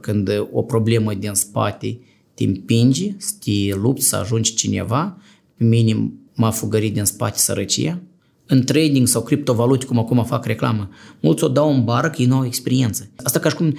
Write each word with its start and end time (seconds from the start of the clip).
Când 0.00 0.30
o 0.52 0.62
problemă 0.62 1.14
din 1.14 1.34
spate 1.34 1.98
te 2.34 2.44
împinge, 2.44 3.14
să 3.18 3.32
te 3.40 3.74
lupți, 3.74 4.06
să 4.06 4.16
ajungi 4.16 4.54
cineva, 4.54 5.18
pe 5.56 5.64
minim 5.64 6.20
m-a 6.34 6.50
fugărit 6.50 6.92
din 6.92 7.04
spate 7.04 7.38
sărăcia. 7.38 8.00
În 8.46 8.64
trading 8.64 9.06
sau 9.06 9.22
criptovalute, 9.22 9.86
cum 9.86 9.98
acum 9.98 10.24
fac 10.24 10.44
reclamă, 10.44 10.88
mulți 11.20 11.44
o 11.44 11.48
dau 11.48 11.74
în 11.74 11.84
bară 11.84 12.10
că 12.10 12.22
ei 12.22 12.26
nu 12.26 12.36
au 12.36 12.44
experiență. 12.44 13.10
Asta 13.22 13.38
ca 13.38 13.48
și 13.48 13.54
cum 13.54 13.76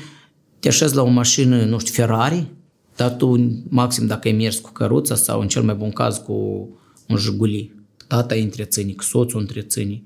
te 0.59 0.67
așezi 0.67 0.96
la 0.96 1.01
o 1.01 1.07
mașină, 1.07 1.65
nu 1.65 1.79
știu, 1.79 1.93
Ferrari, 1.93 2.51
dar 2.96 3.15
tu, 3.15 3.60
maxim 3.69 4.05
dacă 4.05 4.28
ai 4.28 4.33
mers 4.33 4.58
cu 4.58 4.71
căruța 4.71 5.15
sau 5.15 5.42
în 5.42 5.47
cel 5.47 5.63
mai 5.63 5.76
bun 5.76 5.92
caz 5.92 6.17
cu 6.17 6.33
un 7.08 7.17
Jiguli, 7.17 7.74
tata 8.08 8.35
îi 8.35 8.44
întreține, 8.44 8.92
că 8.92 9.03
soțul 9.03 9.39
întreține, 9.39 10.01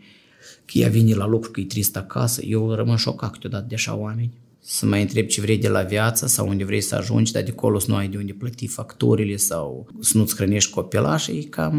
că 0.66 0.78
ea 0.78 0.90
vine 0.90 1.14
la 1.14 1.28
lucru, 1.28 1.52
că 1.52 1.60
e 1.60 1.66
trist 1.66 1.98
acasă, 1.98 2.42
eu 2.46 2.74
rămân 2.74 2.96
șocat 2.96 3.32
câteodată 3.32 3.66
de 3.68 3.76
așa 3.76 3.96
oameni 3.96 4.41
să 4.64 4.86
mai 4.86 5.02
întrebi 5.02 5.28
ce 5.28 5.42
vrei 5.42 5.58
de 5.58 5.68
la 5.68 5.82
viață 5.82 6.28
sau 6.28 6.48
unde 6.48 6.64
vrei 6.64 6.82
să 6.82 6.96
ajungi, 6.96 7.32
dar 7.32 7.44
de 7.44 7.52
acolo 7.52 7.80
să 7.80 7.90
nu 7.90 7.96
ai 7.96 8.08
de 8.08 8.18
unde 8.18 8.34
plăti 8.34 8.68
facturile 8.68 9.36
sau 9.36 9.88
să 10.00 10.18
nu-ți 10.18 10.36
hrănești 10.36 10.72
copilașii, 10.72 11.40
e 11.40 11.44
cam 11.44 11.76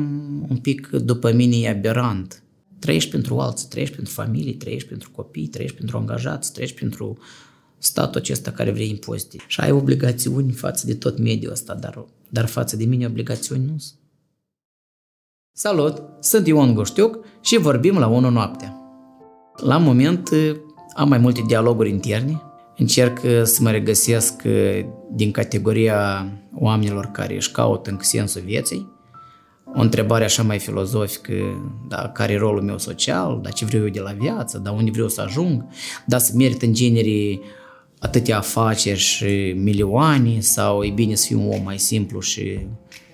un 0.48 0.56
pic, 0.56 0.88
după 0.88 1.32
mine, 1.32 1.56
e 1.56 1.68
aberant. 1.68 2.42
Trăiești 2.78 3.10
pentru 3.10 3.38
alții, 3.38 3.68
trăiești 3.68 3.94
pentru 3.94 4.12
familie, 4.12 4.52
trăiești 4.54 4.88
pentru 4.88 5.10
copii, 5.10 5.46
trăiești 5.46 5.76
pentru 5.76 5.96
angajați, 5.96 6.52
trăiești 6.52 6.78
pentru 6.78 7.18
statul 7.78 8.20
acesta 8.20 8.50
care 8.50 8.70
vrei 8.70 8.88
impozite. 8.88 9.36
Și 9.46 9.60
ai 9.60 9.70
obligațiuni 9.70 10.52
față 10.52 10.86
de 10.86 10.94
tot 10.94 11.18
mediul 11.18 11.52
ăsta, 11.52 11.74
dar, 11.74 12.04
dar 12.28 12.46
față 12.46 12.76
de 12.76 12.84
mine 12.84 13.06
obligațiuni 13.06 13.64
nu 13.64 13.78
sunt. 13.78 13.98
Salut! 15.52 16.02
Sunt 16.20 16.46
Ion 16.46 16.74
Goștiuc 16.74 17.18
și 17.40 17.56
vorbim 17.56 17.98
la 17.98 18.06
1 18.06 18.30
noaptea. 18.30 18.76
La 19.56 19.78
moment 19.78 20.30
am 20.94 21.08
mai 21.08 21.18
multe 21.18 21.42
dialoguri 21.46 21.90
interne, 21.90 22.42
încerc 22.82 23.18
să 23.42 23.58
mă 23.60 23.70
regăsesc 23.70 24.42
din 25.12 25.30
categoria 25.30 26.32
oamenilor 26.54 27.06
care 27.06 27.34
își 27.34 27.50
caută 27.50 27.90
încă 27.90 28.04
sensul 28.04 28.42
vieții. 28.44 28.90
O 29.74 29.80
întrebare 29.80 30.24
așa 30.24 30.42
mai 30.42 30.58
filozofică, 30.58 31.32
da, 31.88 32.08
care 32.08 32.32
e 32.32 32.36
rolul 32.36 32.62
meu 32.62 32.78
social, 32.78 33.40
da, 33.42 33.50
ce 33.50 33.64
vreau 33.64 33.82
eu 33.82 33.88
de 33.88 34.00
la 34.00 34.12
viață, 34.12 34.58
da, 34.58 34.70
unde 34.70 34.90
vreau 34.90 35.08
să 35.08 35.20
ajung, 35.20 35.64
da, 36.06 36.18
să 36.18 36.32
merit 36.36 36.62
în 36.62 36.72
genere 36.72 37.40
atâtea 37.98 38.36
afaceri 38.36 38.98
și 38.98 39.54
milioane 39.56 40.40
sau 40.40 40.82
e 40.82 40.90
bine 40.90 41.14
să 41.14 41.26
fiu 41.26 41.40
un 41.40 41.58
om 41.58 41.62
mai 41.64 41.78
simplu 41.78 42.20
și 42.20 42.66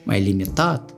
mai 0.02 0.20
limitat, 0.20 0.94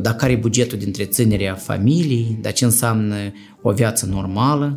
da, 0.00 0.14
care 0.14 0.32
e 0.32 0.36
bugetul 0.36 0.78
de 0.78 0.84
întreținere 0.84 1.48
a 1.48 1.54
familiei, 1.54 2.38
da, 2.40 2.50
ce 2.50 2.64
înseamnă 2.64 3.16
o 3.62 3.70
viață 3.70 4.06
normală, 4.06 4.76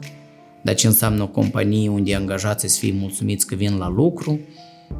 dar 0.65 0.75
ce 0.75 0.87
înseamnă 0.87 1.23
o 1.23 1.27
companie 1.27 1.89
unde 1.89 2.15
angajații 2.15 2.69
să 2.69 2.79
fie 2.79 2.93
mulțumiți 2.99 3.47
că 3.47 3.55
vin 3.55 3.77
la 3.77 3.89
lucru, 3.89 4.39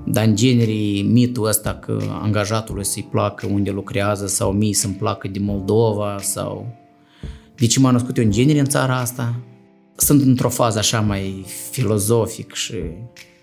dar 0.05 0.25
în 0.25 0.35
genere 0.35 1.02
mitul 1.02 1.47
ăsta 1.47 1.73
că 1.73 1.99
angajatul 2.22 2.83
să-i 2.83 3.07
placă 3.11 3.47
unde 3.52 3.72
lucrează 3.72 4.27
sau 4.27 4.52
mie 4.52 4.73
să-mi 4.73 4.94
placă 4.94 5.27
de 5.27 5.39
Moldova 5.39 6.17
sau... 6.22 6.67
De 7.55 7.66
ce 7.66 7.80
m-am 7.80 7.91
născut 7.91 8.17
eu 8.17 8.23
în 8.23 8.31
genere 8.31 8.59
în 8.59 8.66
țara 8.66 8.99
asta? 8.99 9.35
Sunt 9.95 10.22
într-o 10.22 10.49
fază 10.49 10.77
așa 10.77 11.02
mai 11.02 11.45
filozofic 11.72 12.53
și 12.53 12.75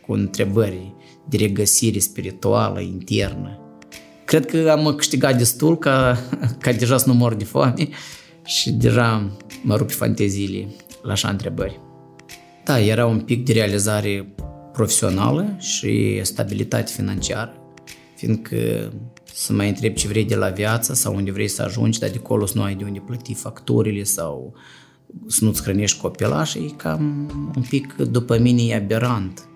cu 0.06 0.12
întrebări 0.12 0.94
de 1.28 1.36
regăsire 1.36 1.98
spirituală, 1.98 2.80
internă. 2.80 3.58
Cred 4.24 4.46
că 4.46 4.70
am 4.70 4.94
câștigat 4.94 5.38
destul 5.38 5.78
ca, 5.78 6.18
ca 6.58 6.72
deja 6.72 6.96
să 6.96 7.08
nu 7.08 7.14
mor 7.14 7.34
de 7.34 7.44
foame 7.44 7.88
și 8.44 8.70
deja 8.70 9.36
mă 9.62 9.76
rup 9.76 9.90
fanteziile 9.90 10.68
la 11.02 11.12
așa 11.12 11.28
întrebări. 11.28 11.80
Da, 12.64 12.80
era 12.80 13.06
un 13.06 13.20
pic 13.20 13.44
de 13.44 13.52
realizare 13.52 14.34
profesională 14.72 15.56
și 15.58 16.20
stabilitate 16.22 16.92
financiară, 16.92 17.52
fiindcă 18.16 18.56
să 19.34 19.52
mai 19.52 19.68
întrebi 19.68 19.94
ce 19.94 20.08
vrei 20.08 20.24
de 20.24 20.34
la 20.34 20.48
viață 20.48 20.94
sau 20.94 21.14
unde 21.14 21.30
vrei 21.30 21.48
să 21.48 21.62
ajungi, 21.62 21.98
dar 21.98 22.10
de 22.10 22.16
acolo 22.18 22.46
să 22.46 22.52
nu 22.56 22.62
ai 22.62 22.74
de 22.74 22.84
unde 22.84 23.02
plăti 23.06 23.34
facturile 23.34 24.02
sau 24.02 24.54
să 25.26 25.44
nu-ți 25.44 25.62
hrănești 25.62 26.00
copilașii, 26.00 26.64
e 26.64 26.74
cam 26.76 27.30
un 27.56 27.62
pic, 27.68 27.94
după 27.94 28.38
mine, 28.38 28.62
e 28.62 28.74
aberant 28.74 29.46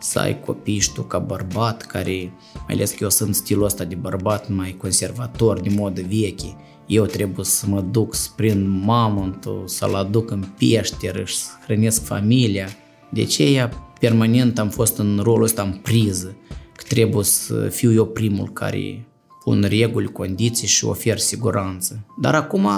să 0.00 0.18
ai 0.18 0.40
copii 0.40 0.78
și 0.78 0.92
tu 0.92 1.02
ca 1.02 1.18
bărbat, 1.18 1.82
care, 1.82 2.32
mai 2.54 2.74
ales 2.74 2.90
că 2.90 2.98
eu 3.00 3.10
sunt 3.10 3.34
stilul 3.34 3.64
ăsta 3.64 3.84
de 3.84 3.94
bărbat 3.94 4.48
mai 4.48 4.74
conservator, 4.78 5.60
de 5.60 5.74
modă 5.76 6.00
veche, 6.08 6.56
eu 6.90 7.04
trebuie 7.04 7.44
să 7.44 7.66
mă 7.66 7.80
duc 7.80 8.14
să 8.14 8.28
prind 8.36 8.84
mamontul, 8.84 9.62
să-l 9.66 9.94
aduc 9.94 10.30
în 10.30 10.44
peșteră 10.58 11.24
și 11.24 11.36
să 11.36 11.50
hrănesc 11.64 12.04
familia. 12.04 12.68
De 13.10 13.20
aceea, 13.20 13.68
permanent 14.00 14.58
am 14.58 14.68
fost 14.68 14.98
în 14.98 15.20
rolul 15.22 15.42
ăsta 15.42 15.62
în 15.62 15.72
priză, 15.72 16.36
că 16.76 16.84
trebuie 16.88 17.24
să 17.24 17.68
fiu 17.68 17.92
eu 17.92 18.06
primul 18.06 18.52
care 18.52 19.06
pun 19.44 19.64
reguli, 19.68 20.12
condiții 20.12 20.66
și 20.66 20.84
ofer 20.84 21.18
siguranță. 21.18 22.06
Dar 22.20 22.34
acum 22.34 22.68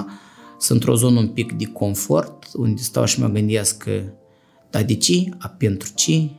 sunt 0.59 0.79
într-o 0.79 0.95
zonă 0.95 1.19
un 1.19 1.27
pic 1.27 1.51
de 1.51 1.65
confort, 1.65 2.45
unde 2.53 2.81
stau 2.81 3.05
și 3.05 3.19
mă 3.19 3.27
gândesc 3.27 3.77
că, 3.77 4.01
dar 4.69 4.83
de 4.83 4.95
ce, 4.95 5.29
a 5.37 5.47
pentru 5.47 5.89
ce 5.95 6.29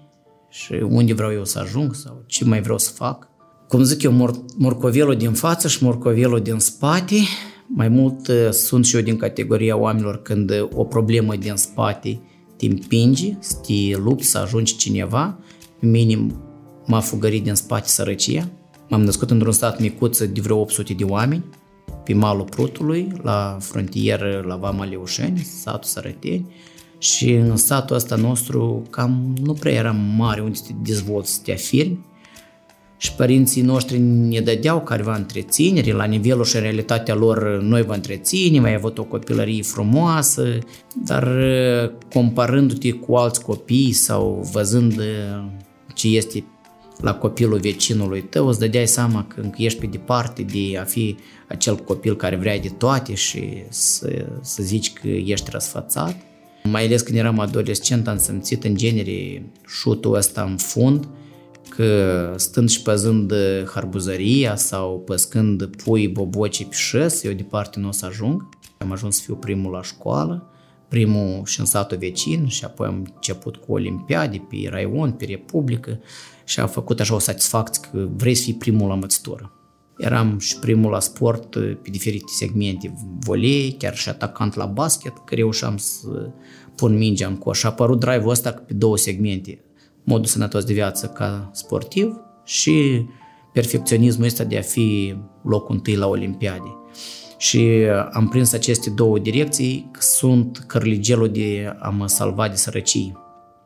și 0.51 0.73
unde 0.73 1.15
vreau 1.15 1.33
eu 1.33 1.45
să 1.45 1.59
ajung 1.59 1.95
sau 1.95 2.25
ce 2.27 2.45
mai 2.45 2.61
vreau 2.61 2.79
să 2.79 2.91
fac. 2.91 3.29
Cum 3.69 3.83
zic 3.83 4.03
eu, 4.03 4.13
mor- 4.13 4.45
morcovelul 4.57 5.17
din 5.17 5.33
față 5.33 5.69
și 5.69 5.85
morcovelul 5.85 6.41
din 6.41 6.59
spate 6.59 7.17
mai 7.67 7.89
mult 7.89 8.29
uh, 8.29 8.51
sunt 8.51 8.85
și 8.85 8.97
eu 8.97 9.03
din 9.03 9.17
categoria 9.17 9.77
oamenilor 9.77 10.23
când 10.23 10.51
uh, 10.51 10.69
o 10.75 10.85
problemă 10.85 11.37
din 11.37 11.57
spate 11.57 12.21
te 12.57 12.67
împinge, 12.67 13.37
să 13.41 13.57
te 13.57 13.97
lupți, 13.97 14.29
să 14.29 14.39
ajungi 14.39 14.77
cineva. 14.77 15.39
Minim 15.81 16.43
m-a 16.87 17.01
fugărit 17.01 17.43
din 17.43 17.55
spate 17.55 17.89
sărăcia. 17.89 18.49
M-am 18.89 19.03
născut 19.03 19.31
într-un 19.31 19.53
stat 19.53 19.81
micuț 19.81 20.19
de 20.19 20.41
vreo 20.41 20.61
800 20.61 20.93
de 20.93 21.05
oameni, 21.05 21.45
pe 22.05 22.15
malul 22.15 22.45
Prutului, 22.45 23.13
la 23.23 23.57
frontieră 23.61 24.45
la 24.47 24.57
Vama 24.57 24.85
Leușeni, 24.85 25.39
satul 25.39 25.83
Sărăteni. 25.83 26.53
Și 26.99 27.33
în 27.33 27.57
satul 27.57 27.97
ăsta 27.97 28.17
nostru 28.17 28.83
cam 28.91 29.35
nu 29.43 29.53
prea 29.53 29.73
era 29.73 29.93
mare 30.17 30.41
unde 30.41 30.55
să 30.55 30.63
te 30.67 30.73
dezvolți, 30.83 31.33
să 31.33 31.41
te 31.45 31.53
afirmi 31.53 31.99
și 32.97 33.13
părinții 33.15 33.63
noștri 33.63 33.99
ne 33.99 34.41
dădeau 34.41 34.81
careva 34.81 35.17
întreținere, 35.17 35.93
la 35.93 36.05
nivelul 36.05 36.45
și 36.45 36.59
realitatea 36.59 37.15
lor 37.15 37.61
noi 37.63 37.83
vă 37.83 37.95
întreținem, 37.95 38.65
ai 38.65 38.75
avut 38.75 38.99
o 38.99 39.05
copilărie 39.05 39.63
frumoasă, 39.63 40.59
dar 41.05 41.29
comparându-te 42.13 42.91
cu 42.91 43.15
alți 43.15 43.43
copii 43.43 43.93
sau 43.93 44.49
văzând 44.53 45.01
ce 45.95 46.09
este 46.09 46.45
la 47.01 47.15
copilul 47.15 47.59
vecinului 47.59 48.21
tău, 48.23 48.47
îți 48.47 48.59
dădeai 48.59 48.87
seama 48.87 49.25
că 49.25 49.41
încă 49.41 49.57
ești 49.59 49.79
pe 49.79 49.87
departe 49.87 50.43
de 50.43 50.79
a 50.79 50.85
fi 50.85 51.17
acel 51.49 51.77
copil 51.77 52.17
care 52.17 52.37
vrea 52.37 52.59
de 52.59 52.69
toate 52.69 53.15
și 53.15 53.63
să, 53.69 54.27
să 54.41 54.63
zici 54.63 54.93
că 54.93 55.09
ești 55.09 55.51
răsfățat. 55.51 56.17
Mai 56.63 56.85
ales 56.85 57.03
când 57.03 57.19
eram 57.19 57.39
adolescent 57.39 58.09
am 58.09 58.19
simțit 58.19 58.65
în 58.65 58.77
genere 58.77 59.47
șutul 59.67 60.15
ăsta 60.15 60.43
în 60.43 60.57
fund, 60.57 61.09
că 61.69 62.33
stând 62.37 62.69
și 62.69 62.83
păzând 62.83 63.33
harbuzăria 63.75 64.57
sau 64.57 65.01
păscând 65.01 65.67
pui, 65.67 66.09
boboci 66.09 66.65
pe 66.65 66.75
șes, 66.75 67.23
eu 67.23 67.33
departe 67.33 67.81
nu 67.81 67.89
o 67.89 67.93
să 67.93 68.07
ajung. 68.07 68.49
Am 68.79 68.93
ajuns 68.93 69.17
să 69.17 69.23
fiu 69.25 69.35
primul 69.35 69.73
la 69.73 69.83
școală, 69.83 70.47
primul 70.89 71.43
și 71.45 71.61
în 71.61 71.67
satul 71.67 71.97
vecin 71.97 72.47
și 72.47 72.65
apoi 72.65 72.87
am 72.87 73.07
început 73.15 73.57
cu 73.57 73.73
olimpiade 73.73 74.47
pe 74.51 74.69
raion, 74.69 75.13
pe 75.13 75.25
republică 75.25 76.01
și 76.45 76.61
am 76.61 76.69
făcut 76.69 77.01
așa 77.01 77.15
o 77.15 77.19
satisfacție 77.19 77.89
că 77.91 78.09
vrei 78.17 78.35
să 78.35 78.43
fii 78.43 78.55
primul 78.55 78.89
la 78.89 78.95
învățătură. 78.95 79.53
Eram 79.99 80.39
și 80.39 80.59
primul 80.59 80.91
la 80.91 81.01
sport 81.01 81.51
pe 81.57 81.91
diferite 81.91 82.33
segmente, 82.37 82.95
volei, 83.19 83.77
chiar 83.79 83.97
și 83.97 84.09
atacant 84.09 84.55
la 84.55 84.67
basket, 84.67 85.13
că 85.25 85.35
reușeam 85.35 85.77
să 85.77 86.31
pun 86.75 86.97
mingea 86.97 87.27
în 87.27 87.37
coș. 87.37 87.65
A 87.65 87.69
apărut 87.69 88.01
drive-ul 88.01 88.31
ăsta 88.31 88.53
pe 88.53 88.75
două 88.75 88.97
segmente, 88.97 89.64
modul 90.05 90.27
sănătos 90.27 90.65
de 90.65 90.73
viață 90.73 91.07
ca 91.07 91.51
sportiv 91.53 92.21
și 92.45 93.07
perfecționismul 93.53 94.27
ăsta 94.27 94.45
de 94.45 94.59
a 94.59 94.63
fi 94.63 95.17
locul 95.43 95.75
întâi 95.75 95.97
la 95.97 96.07
Olimpiade. 96.07 96.77
Și 97.37 97.87
am 98.13 98.29
prins 98.29 98.53
aceste 98.53 98.91
două 98.91 99.19
direcții, 99.19 99.91
sunt 99.99 100.65
cărligelul 100.67 101.29
de 101.29 101.77
a 101.79 101.89
mă 101.89 102.07
salva 102.07 102.49
de 102.49 102.57
sărăcie. 102.57 103.13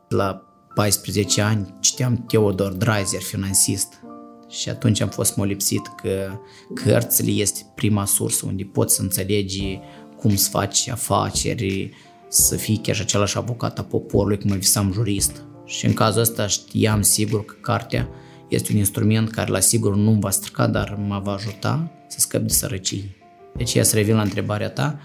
La 0.08 0.42
14 0.74 1.40
ani 1.40 1.74
citeam 1.80 2.24
Theodor 2.26 2.72
Dreiser, 2.72 3.20
finansist, 3.20 4.00
și 4.48 4.68
atunci 4.68 5.00
am 5.00 5.08
fost 5.08 5.36
molipsit 5.36 5.86
că 6.02 6.30
cărțile 6.74 7.30
este 7.30 7.60
prima 7.74 8.04
sursă 8.04 8.46
unde 8.46 8.64
poți 8.64 8.94
să 8.94 9.02
înțelegi 9.02 9.80
cum 10.16 10.36
să 10.36 10.48
faci 10.50 10.88
afaceri, 10.88 11.90
să 12.28 12.56
fii 12.56 12.76
chiar 12.76 12.94
și 12.94 13.02
același 13.02 13.36
avocat 13.36 13.78
a 13.78 13.82
poporului, 13.82 14.38
cum 14.38 14.50
mă 14.50 14.56
visam 14.56 14.92
jurist. 14.92 15.42
Și 15.68 15.86
în 15.86 15.92
cazul 15.92 16.20
ăsta 16.20 16.46
știam 16.46 17.02
sigur 17.02 17.44
că 17.44 17.54
cartea 17.60 18.08
este 18.48 18.72
un 18.72 18.78
instrument 18.78 19.30
care 19.30 19.50
la 19.50 19.60
sigur 19.60 19.96
nu 19.96 20.12
va 20.12 20.30
strica, 20.30 20.66
dar 20.66 20.98
mă 21.06 21.20
va 21.24 21.32
ajuta 21.32 21.90
să 22.06 22.20
scăp 22.20 22.42
de 22.42 22.52
sărăcie. 22.52 23.16
Deci 23.56 23.74
ea 23.74 23.82
să 23.82 23.96
revin 23.96 24.14
la 24.14 24.22
întrebarea 24.22 24.70
ta, 24.70 25.00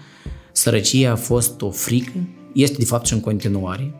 sărăcia 0.52 1.10
a 1.10 1.16
fost 1.16 1.62
o 1.62 1.70
frică, 1.70 2.28
este 2.54 2.76
de 2.78 2.84
fapt 2.84 3.06
și 3.06 3.12
în 3.12 3.20
continuare, 3.20 3.94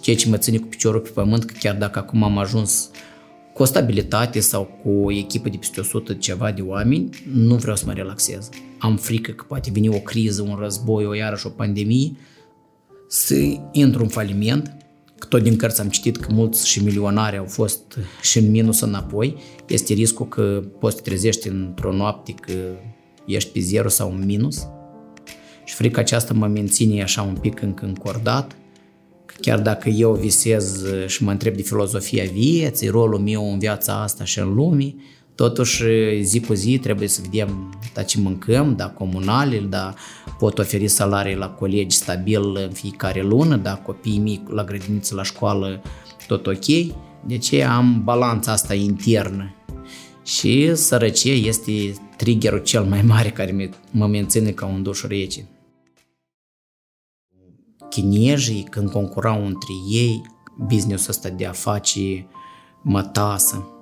ceea 0.00 0.16
ce 0.16 0.28
mă 0.28 0.36
ține 0.36 0.58
cu 0.58 0.66
piciorul 0.66 1.00
pe 1.00 1.08
pământ, 1.08 1.44
că 1.44 1.54
chiar 1.58 1.76
dacă 1.76 1.98
acum 1.98 2.22
am 2.22 2.38
ajuns 2.38 2.90
cu 3.54 3.62
o 3.62 3.64
stabilitate 3.64 4.40
sau 4.40 4.64
cu 4.82 4.90
o 4.90 5.12
echipă 5.12 5.48
de 5.48 5.56
peste 5.56 5.80
100 5.80 6.14
ceva 6.14 6.52
de 6.52 6.62
oameni, 6.62 7.08
nu 7.32 7.54
vreau 7.54 7.76
să 7.76 7.84
mă 7.86 7.92
relaxez. 7.92 8.48
Am 8.78 8.96
frică 8.96 9.30
că 9.30 9.44
poate 9.48 9.70
veni 9.72 9.88
o 9.88 9.98
criză, 9.98 10.42
un 10.42 10.56
război, 10.60 11.06
o 11.06 11.14
iarăși 11.14 11.46
o 11.46 11.50
pandemie, 11.50 12.12
să 13.08 13.34
intru 13.72 14.02
în 14.02 14.08
faliment, 14.08 14.66
că 14.66 14.72
tot 15.28 15.42
din 15.42 15.56
cărți 15.56 15.80
am 15.80 15.88
citit 15.88 16.16
că 16.16 16.32
mulți 16.32 16.68
și 16.68 16.84
milionari 16.84 17.36
au 17.36 17.44
fost 17.44 17.98
și 18.22 18.38
în 18.38 18.50
minus 18.50 18.80
înapoi, 18.80 19.36
este 19.68 19.92
riscul 19.92 20.28
că 20.28 20.62
poți 20.78 20.96
să 20.96 21.02
te 21.02 21.08
trezești 21.10 21.48
într-o 21.48 21.92
noapte 21.92 22.32
că 22.32 22.52
ești 23.26 23.50
pe 23.50 23.60
zero 23.60 23.88
sau 23.88 24.12
în 24.12 24.24
minus. 24.24 24.66
Și 25.64 25.74
frica 25.74 26.00
aceasta 26.00 26.34
mă 26.34 26.46
menține 26.46 27.02
așa 27.02 27.22
un 27.22 27.36
pic 27.40 27.62
încă 27.62 27.84
încordat, 27.84 28.56
că 29.26 29.34
chiar 29.40 29.60
dacă 29.60 29.88
eu 29.88 30.12
visez 30.12 30.84
și 31.06 31.24
mă 31.24 31.30
întreb 31.30 31.56
de 31.56 31.62
filozofia 31.62 32.24
vieții, 32.32 32.88
rolul 32.88 33.18
meu 33.18 33.52
în 33.52 33.58
viața 33.58 34.02
asta 34.02 34.24
și 34.24 34.38
în 34.38 34.54
lume, 34.54 34.94
Totuși, 35.40 35.84
zi 36.22 36.40
cu 36.40 36.52
zi 36.52 36.78
trebuie 36.78 37.08
să 37.08 37.20
vedem 37.22 37.74
da 37.94 38.02
ce 38.02 38.20
mâncăm, 38.20 38.76
da 38.76 38.88
comunale, 38.88 39.58
da 39.58 39.94
pot 40.38 40.58
oferi 40.58 40.88
salarii 40.88 41.36
la 41.36 41.48
colegi 41.48 41.96
stabil 41.96 42.56
în 42.56 42.70
fiecare 42.70 43.22
lună, 43.22 43.56
da 43.56 43.76
copiii 43.76 44.18
mici 44.18 44.48
la 44.48 44.64
grădiniță, 44.64 45.14
la 45.14 45.22
școală, 45.22 45.82
tot 46.26 46.46
ok. 46.46 46.64
De 47.26 47.38
ce 47.38 47.64
am 47.64 48.04
balanța 48.04 48.52
asta 48.52 48.74
internă. 48.74 49.54
Și 50.24 50.74
sărăcie 50.74 51.32
este 51.32 51.92
triggerul 52.16 52.62
cel 52.62 52.84
mai 52.84 53.02
mare 53.02 53.30
care 53.30 53.70
mă 53.90 54.06
menține 54.06 54.50
ca 54.50 54.66
un 54.66 54.82
duș 54.82 55.02
rece. 55.02 55.48
Chinezii, 57.88 58.66
când 58.70 58.90
concurau 58.90 59.46
între 59.46 59.72
ei, 59.88 60.22
business 60.66 61.08
ăsta 61.08 61.28
de 61.28 61.46
a 61.46 61.52
face 61.52 62.26
mătasă, 62.82 63.79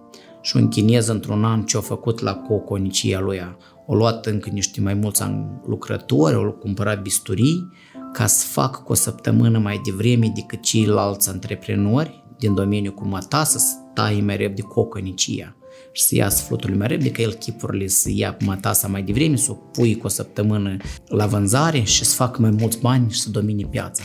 și 0.49 0.57
un 0.57 0.69
chinez 0.69 1.07
într-un 1.07 1.45
an 1.45 1.63
ce-a 1.63 1.81
făcut 1.81 2.21
la 2.21 2.35
coconicia 2.35 3.21
lui. 3.21 3.39
O 3.87 3.95
luat 3.95 4.27
încă 4.27 4.51
niște 4.51 4.81
mai 4.81 4.95
mulți 4.95 5.23
lucrători, 5.67 6.35
au 6.35 6.53
cumpărat 6.53 7.03
bisturii 7.03 7.73
ca 8.13 8.27
să 8.27 8.47
facă 8.47 8.81
cu 8.85 8.93
o 8.93 8.95
săptămână 8.95 9.59
mai 9.59 9.81
devreme 9.85 10.33
decât 10.35 10.63
ceilalți 10.63 11.29
antreprenori 11.29 12.25
din 12.39 12.55
domeniul 12.55 12.95
cu 12.95 13.07
măta 13.07 13.45
să 13.45 13.59
stai 13.59 14.21
mai 14.21 14.37
repede 14.37 14.63
coconicia 14.63 15.57
și 15.93 16.03
să 16.03 16.15
iasă 16.15 16.45
flutul 16.45 16.77
mai 16.77 16.87
repede, 16.87 17.11
că 17.11 17.23
el 17.23 17.33
chipurile 17.33 17.87
să 17.87 18.11
ia 18.13 18.37
mătasa 18.45 18.89
mai 18.89 19.03
devreme, 19.03 19.37
să 19.37 19.51
o 19.51 19.55
pui 19.55 19.97
cu 19.97 20.07
o 20.07 20.09
săptămână 20.09 20.77
la 21.07 21.27
vânzare 21.27 21.83
și 21.83 22.05
să 22.05 22.15
facă 22.15 22.41
mai 22.41 22.51
mulți 22.51 22.79
bani 22.81 23.11
și 23.11 23.21
să 23.21 23.31
domine 23.31 23.67
piața. 23.71 24.03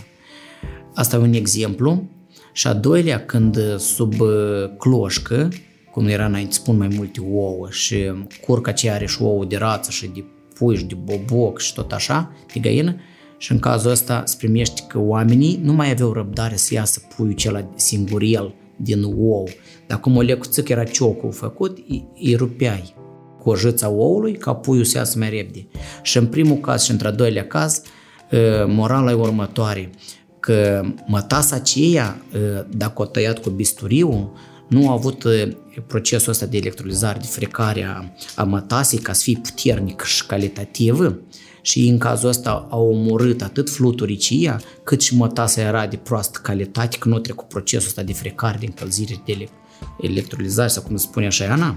Asta 0.93 1.15
e 1.15 1.19
un 1.19 1.33
exemplu. 1.33 2.09
Și 2.53 2.67
a 2.67 2.73
doilea, 2.73 3.25
când 3.25 3.77
sub 3.77 4.13
cloșcă 4.77 5.49
cum 5.93 6.07
era 6.07 6.25
înainte, 6.25 6.53
spun 6.53 6.77
mai 6.77 6.87
multe 6.95 7.19
ouă 7.33 7.67
și 7.69 8.11
curca 8.45 8.71
ce 8.71 8.91
are 8.91 9.05
și 9.05 9.21
ouă 9.21 9.45
de 9.45 9.57
rață 9.57 9.91
și 9.91 10.07
de 10.07 10.23
pui 10.53 10.75
și 10.75 10.85
de 10.85 10.95
boboc 11.03 11.59
și 11.59 11.73
tot 11.73 11.91
așa, 11.91 12.31
de 12.53 12.59
găină, 12.59 12.95
și 13.37 13.51
în 13.51 13.59
cazul 13.59 13.91
ăsta 13.91 14.23
se 14.25 14.35
primește 14.37 14.81
că 14.87 14.99
oamenii 14.99 15.59
nu 15.63 15.73
mai 15.73 15.91
aveau 15.91 16.13
răbdare 16.13 16.55
să 16.55 16.73
iasă 16.73 17.01
puiul 17.15 17.33
cel 17.33 17.67
singuriel 17.75 18.53
din 18.75 19.03
ou. 19.03 19.49
Dar 19.87 19.99
cum 19.99 20.15
o 20.15 20.21
lecuțică 20.21 20.71
era 20.71 20.83
ciocul 20.83 21.31
făcut, 21.31 21.77
îi 22.21 22.35
rupeai 22.35 22.93
cu 23.39 23.49
o 23.49 23.55
jăța 23.55 23.89
oului 23.89 24.33
ca 24.33 24.53
puiul 24.53 24.83
să 24.83 24.97
iasă 24.97 25.17
mai 25.17 25.29
repede. 25.29 25.67
Și 26.01 26.17
în 26.17 26.27
primul 26.27 26.57
caz 26.57 26.83
și 26.83 26.91
într-al 26.91 27.13
doilea 27.13 27.47
caz, 27.47 27.81
ă, 28.31 28.65
morala 28.67 29.11
e 29.11 29.13
următoare, 29.13 29.89
că 30.39 30.85
mătasa 31.05 31.55
aceea, 31.55 32.21
ă, 32.35 32.65
dacă 32.69 33.01
o 33.01 33.05
tăiat 33.05 33.39
cu 33.39 33.49
bisturiul, 33.49 34.31
nu 34.73 34.89
a 34.89 34.91
avut 34.91 35.23
uh, 35.23 35.47
procesul 35.87 36.31
ăsta 36.31 36.45
de 36.45 36.57
electrolizare, 36.57 37.19
de 37.19 37.27
frecare 37.27 37.83
a, 37.83 38.03
a 38.35 38.43
mătasei 38.43 38.99
ca 38.99 39.13
să 39.13 39.21
fie 39.23 39.39
puternic 39.43 40.01
și 40.01 40.25
calitativ 40.25 41.15
și 41.61 41.87
în 41.87 41.97
cazul 41.97 42.29
ăsta 42.29 42.67
au 42.69 42.89
omorât 42.89 43.41
atât 43.41 43.69
fluturicii, 43.69 44.55
cât 44.83 45.01
și 45.01 45.15
mătasa 45.15 45.61
era 45.61 45.87
de 45.87 45.95
proastă 45.95 46.39
calitate, 46.43 46.97
că 46.97 47.09
nu 47.09 47.19
trecut 47.19 47.47
procesul 47.47 47.87
ăsta 47.87 48.03
de 48.03 48.13
frecare, 48.13 48.57
de 48.59 48.65
încălzire, 48.65 49.21
de 49.25 49.47
electrolizare 50.01 50.67
sau 50.67 50.83
cum 50.83 50.95
se 50.95 51.05
spune 51.07 51.25
așa, 51.25 51.51
Ana, 51.51 51.75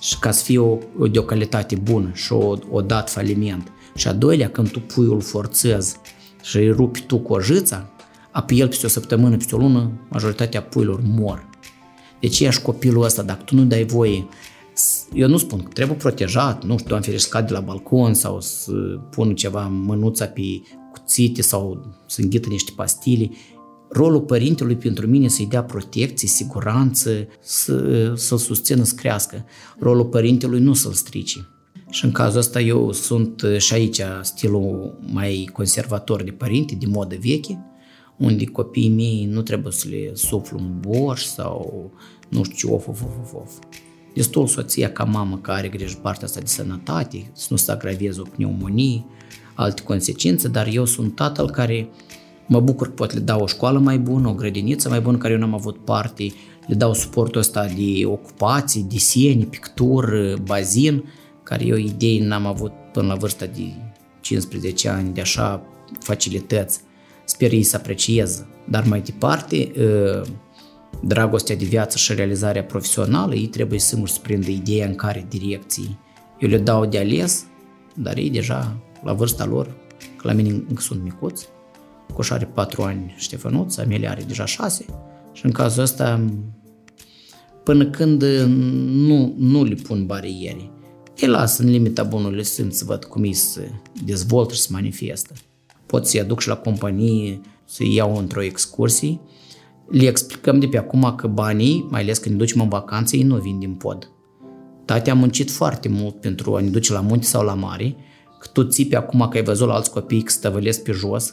și 0.00 0.18
ca 0.18 0.30
să 0.30 0.44
fie 0.44 0.58
o, 0.58 0.78
de 1.10 1.18
o 1.18 1.22
calitate 1.22 1.76
bună 1.76 2.10
și 2.14 2.32
o, 2.32 2.56
o 2.70 2.80
dat 2.80 3.10
faliment. 3.10 3.72
Și 3.94 4.08
a 4.08 4.12
doilea, 4.12 4.50
când 4.50 4.70
tu 4.70 4.80
puiul 4.80 5.20
forțezi 5.20 5.96
și 6.42 6.56
îi 6.56 6.70
rupi 6.70 7.02
tu 7.02 7.18
cu 7.18 7.32
o 7.32 7.40
jâță, 7.40 7.90
apoi 8.30 8.58
el 8.58 8.68
peste 8.68 8.86
o 8.86 8.88
săptămână, 8.88 9.36
peste 9.36 9.54
o 9.54 9.58
lună, 9.58 9.90
majoritatea 10.08 10.62
puilor 10.62 11.00
mor. 11.04 11.48
Deci 12.24 12.40
ești 12.40 12.62
copilul 12.62 13.02
ăsta, 13.02 13.22
dacă 13.22 13.42
tu 13.42 13.54
nu 13.54 13.64
dai 13.64 13.84
voie, 13.84 14.26
eu 15.12 15.28
nu 15.28 15.36
spun 15.36 15.62
că 15.62 15.68
trebuie 15.72 15.96
protejat, 15.96 16.64
nu 16.64 16.72
știu, 16.76 16.88
doamne 16.88 17.06
ferește, 17.06 17.28
scade 17.28 17.52
la 17.52 17.60
balcon 17.60 18.14
sau 18.14 18.40
să 18.40 18.72
pun 19.10 19.34
ceva 19.34 19.66
mânuța 19.68 20.26
pe 20.26 20.42
cuțite 20.92 21.42
sau 21.42 21.94
să 22.06 22.20
înghită 22.20 22.48
niște 22.48 22.72
pastile. 22.76 23.30
Rolul 23.90 24.20
părintelui 24.20 24.76
pentru 24.76 25.06
mine 25.06 25.28
să-i 25.28 25.46
dea 25.46 25.64
protecție, 25.64 26.28
siguranță, 26.28 27.26
să, 27.40 28.12
să-l 28.16 28.38
susțină 28.38 28.82
să 28.82 28.94
crească. 28.94 29.44
Rolul 29.78 30.04
părintelui 30.04 30.60
nu 30.60 30.74
să-l 30.74 30.92
strice. 30.92 31.48
Și 31.90 32.04
în 32.04 32.12
cazul 32.12 32.38
ăsta 32.38 32.60
eu 32.60 32.92
sunt 32.92 33.42
și 33.58 33.74
aici 33.74 34.00
stilul 34.22 34.98
mai 35.12 35.50
conservator 35.52 36.22
de 36.22 36.30
părinte, 36.30 36.74
de 36.74 36.86
modă 36.86 37.16
veche, 37.20 37.73
unde 38.16 38.44
copiii 38.44 38.88
mei 38.88 39.28
nu 39.30 39.42
trebuie 39.42 39.72
să 39.72 39.88
le 39.88 40.10
suflu 40.14 40.58
un 40.58 40.80
borș 40.80 41.22
sau 41.22 41.90
nu 42.28 42.44
știu 42.44 42.68
ce, 42.68 42.74
of, 42.74 42.88
of, 42.88 43.02
of, 43.02 43.32
of. 43.32 43.52
Destul 44.14 44.46
soția 44.46 44.92
ca 44.92 45.04
mamă 45.04 45.38
care 45.38 45.58
are 45.58 45.68
grijă 45.68 45.98
partea 46.02 46.26
asta 46.26 46.40
de 46.40 46.46
sănătate, 46.46 47.30
să 47.32 47.46
nu 47.50 47.56
se 47.56 47.72
agraveze 47.72 48.20
o 48.20 48.22
pneumonie, 48.22 49.04
alte 49.54 49.82
consecințe, 49.82 50.48
dar 50.48 50.66
eu 50.66 50.84
sunt 50.84 51.14
tatăl 51.14 51.50
care 51.50 51.88
mă 52.46 52.60
bucur 52.60 52.86
că 52.86 52.92
pot 52.92 53.12
le 53.12 53.20
dau 53.20 53.40
o 53.40 53.46
școală 53.46 53.78
mai 53.78 53.98
bună, 53.98 54.28
o 54.28 54.34
grădiniță 54.34 54.88
mai 54.88 55.00
bună, 55.00 55.16
care 55.16 55.32
eu 55.32 55.38
n-am 55.38 55.54
avut 55.54 55.84
parte, 55.84 56.32
le 56.66 56.74
dau 56.74 56.94
suportul 56.94 57.40
ăsta 57.40 57.66
de 57.66 58.06
ocupații, 58.06 58.86
deseni, 58.88 59.44
pictură, 59.44 60.34
bazin, 60.44 61.04
care 61.42 61.64
eu 61.64 61.76
idei 61.76 62.18
n-am 62.18 62.46
avut 62.46 62.72
până 62.92 63.06
la 63.06 63.14
vârsta 63.14 63.46
de 63.46 63.72
15 64.20 64.88
ani, 64.88 65.14
de 65.14 65.20
așa 65.20 65.62
facilități. 66.00 66.80
Sper 67.24 67.52
ei 67.52 67.62
să 67.62 67.76
aprecieze. 67.76 68.46
Dar 68.68 68.84
mai 68.84 69.00
departe, 69.00 69.72
ă, 69.78 70.22
dragostea 71.02 71.56
de 71.56 71.64
viață 71.64 71.98
și 71.98 72.14
realizarea 72.14 72.64
profesională, 72.64 73.34
ei 73.34 73.46
trebuie 73.46 73.78
singur 73.78 74.08
să 74.08 74.18
prindă 74.22 74.50
ideea 74.50 74.86
în 74.86 74.94
care 74.94 75.26
direcții. 75.28 75.98
Eu 76.38 76.48
le 76.48 76.58
dau 76.58 76.86
de 76.86 76.98
ales, 76.98 77.44
dar 77.94 78.16
ei 78.16 78.30
deja, 78.30 78.76
la 79.02 79.12
vârsta 79.12 79.44
lor, 79.44 79.76
că 80.16 80.26
la 80.26 80.32
mine 80.32 80.48
încă 80.48 80.80
sunt 80.80 81.02
micuți, 81.02 81.48
Coș 82.14 82.30
are 82.30 82.44
4 82.44 82.82
ani 82.82 83.14
Ștefănuț, 83.16 83.76
Amelia 83.76 84.10
are 84.10 84.22
deja 84.22 84.44
6 84.44 84.84
și 85.32 85.44
în 85.44 85.50
cazul 85.50 85.82
ăsta, 85.82 86.24
până 87.64 87.86
când 87.86 88.22
nu, 88.86 89.34
nu 89.38 89.64
le 89.64 89.74
pun 89.74 90.06
bariere, 90.06 90.70
îi 91.20 91.28
las 91.28 91.58
în 91.58 91.70
limita 91.70 92.02
bunului 92.02 92.44
simț 92.44 92.76
să 92.76 92.84
văd 92.84 93.04
cum 93.04 93.24
ei 93.24 93.32
se 93.32 93.70
dezvoltă 94.04 94.54
și 94.54 94.60
se 94.60 94.68
manifestă. 94.70 95.32
Pot 95.94 96.06
să-i 96.06 96.20
aduc 96.20 96.40
și 96.40 96.48
la 96.48 96.56
companie, 96.56 97.40
să-i 97.64 97.94
iau 97.94 98.16
într-o 98.16 98.42
excursie, 98.42 99.20
le 99.90 100.06
explicăm 100.06 100.58
de 100.58 100.66
pe 100.66 100.78
acum 100.78 101.14
că 101.16 101.26
banii, 101.26 101.86
mai 101.90 102.00
ales 102.00 102.18
când 102.18 102.34
ne 102.34 102.40
ducem 102.40 102.60
în 102.60 102.68
vacanță, 102.68 103.16
ei 103.16 103.22
nu 103.22 103.36
vin 103.36 103.58
din 103.58 103.74
pod. 103.74 104.10
Tati 104.84 105.10
a 105.10 105.14
muncit 105.14 105.50
foarte 105.50 105.88
mult 105.88 106.20
pentru 106.20 106.56
a 106.56 106.60
ne 106.60 106.68
duce 106.68 106.92
la 106.92 107.00
munte 107.00 107.26
sau 107.26 107.44
la 107.44 107.54
mare, 107.54 107.96
că 108.40 108.48
tu 108.52 108.62
țipi 108.62 108.94
acum 108.94 109.28
că 109.30 109.36
ai 109.36 109.42
văzut 109.42 109.66
la 109.66 109.74
alți 109.74 109.90
copii 109.90 110.22
că 110.22 110.30
stăvălesc 110.30 110.82
pe 110.82 110.92
jos 110.92 111.24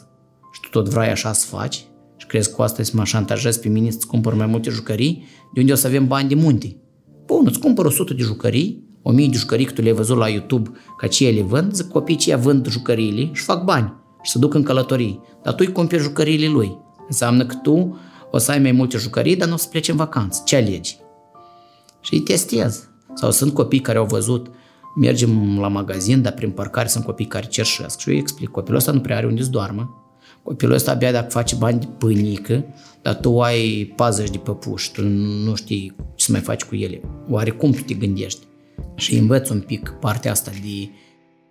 și 0.52 0.60
tu 0.60 0.68
tot 0.70 0.88
vrei 0.88 1.08
așa 1.08 1.32
să 1.32 1.46
faci 1.46 1.84
și 2.16 2.26
crezi 2.26 2.48
că 2.48 2.54
cu 2.54 2.62
asta 2.62 2.82
să 2.82 2.92
mă 2.94 3.04
șantajezi 3.04 3.60
pe 3.60 3.68
mine 3.68 3.90
să-ți 3.90 4.06
cumpăr 4.06 4.34
mai 4.34 4.46
multe 4.46 4.70
jucării, 4.70 5.24
de 5.54 5.60
unde 5.60 5.72
o 5.72 5.76
să 5.76 5.86
avem 5.86 6.06
bani 6.06 6.28
de 6.28 6.34
munte. 6.34 6.76
Bun, 7.26 7.44
îți 7.46 7.58
cumpăr 7.58 7.84
100 7.84 8.14
de 8.14 8.22
jucării, 8.22 8.84
1000 9.02 9.28
de 9.28 9.36
jucării 9.36 9.64
că 9.64 9.72
tu 9.72 9.82
le-ai 9.82 9.94
văzut 9.94 10.16
la 10.16 10.28
YouTube 10.28 10.70
ca 10.96 11.06
ce 11.06 11.26
ele 11.26 11.42
vând, 11.42 11.74
zic 11.74 11.88
copiii 11.88 12.18
ce 12.18 12.34
vând 12.34 12.68
jucăriile 12.68 13.30
și 13.32 13.42
fac 13.42 13.64
bani 13.64 14.00
și 14.22 14.30
se 14.30 14.38
duc 14.38 14.54
în 14.54 14.62
călătorii. 14.62 15.20
Dar 15.42 15.54
tu 15.54 15.64
îi 15.66 15.72
cumperi 15.72 16.02
jucăriile 16.02 16.46
lui. 16.46 16.78
Înseamnă 17.08 17.46
că 17.46 17.54
tu 17.54 17.98
o 18.30 18.38
să 18.38 18.50
ai 18.50 18.58
mai 18.58 18.72
multe 18.72 18.98
jucării, 18.98 19.36
dar 19.36 19.48
nu 19.48 19.54
o 19.54 19.56
să 19.56 19.68
pleci 19.68 19.88
în 19.88 19.96
vacanță. 19.96 20.42
Ce 20.44 20.56
alegi? 20.56 20.96
Și 22.00 22.14
îi 22.14 22.20
testez. 22.20 22.88
Sau 23.14 23.30
sunt 23.30 23.54
copii 23.54 23.80
care 23.80 23.98
au 23.98 24.04
văzut, 24.04 24.50
mergem 24.96 25.58
la 25.60 25.68
magazin, 25.68 26.22
dar 26.22 26.32
prin 26.32 26.50
parcare 26.50 26.88
sunt 26.88 27.04
copii 27.04 27.26
care 27.26 27.46
cerșesc. 27.46 27.98
Și 27.98 28.08
eu 28.08 28.14
îi 28.14 28.20
explic, 28.20 28.48
copilul 28.48 28.78
ăsta 28.78 28.92
nu 28.92 29.00
prea 29.00 29.16
are 29.16 29.26
unde 29.26 29.42
să 29.42 29.48
doarmă. 29.48 29.96
Copilul 30.42 30.74
ăsta 30.74 30.90
abia 30.90 31.12
dacă 31.12 31.30
face 31.30 31.54
bani 31.54 31.80
de 31.80 31.86
pâinică, 31.98 32.64
dar 33.02 33.14
tu 33.14 33.40
ai 33.40 33.92
40 33.96 34.30
de 34.30 34.38
păpuși, 34.38 34.92
tu 34.92 35.02
nu 35.44 35.54
știi 35.54 35.94
ce 36.14 36.24
să 36.24 36.32
mai 36.32 36.40
faci 36.40 36.62
cu 36.62 36.74
ele. 36.74 37.00
Oare 37.28 37.50
cum 37.50 37.70
tu 37.70 37.82
te 37.82 37.94
gândești? 37.94 38.46
Și 38.94 39.16
învăț 39.16 39.48
un 39.48 39.60
pic 39.60 39.94
partea 40.00 40.30
asta 40.30 40.50
de 40.50 40.90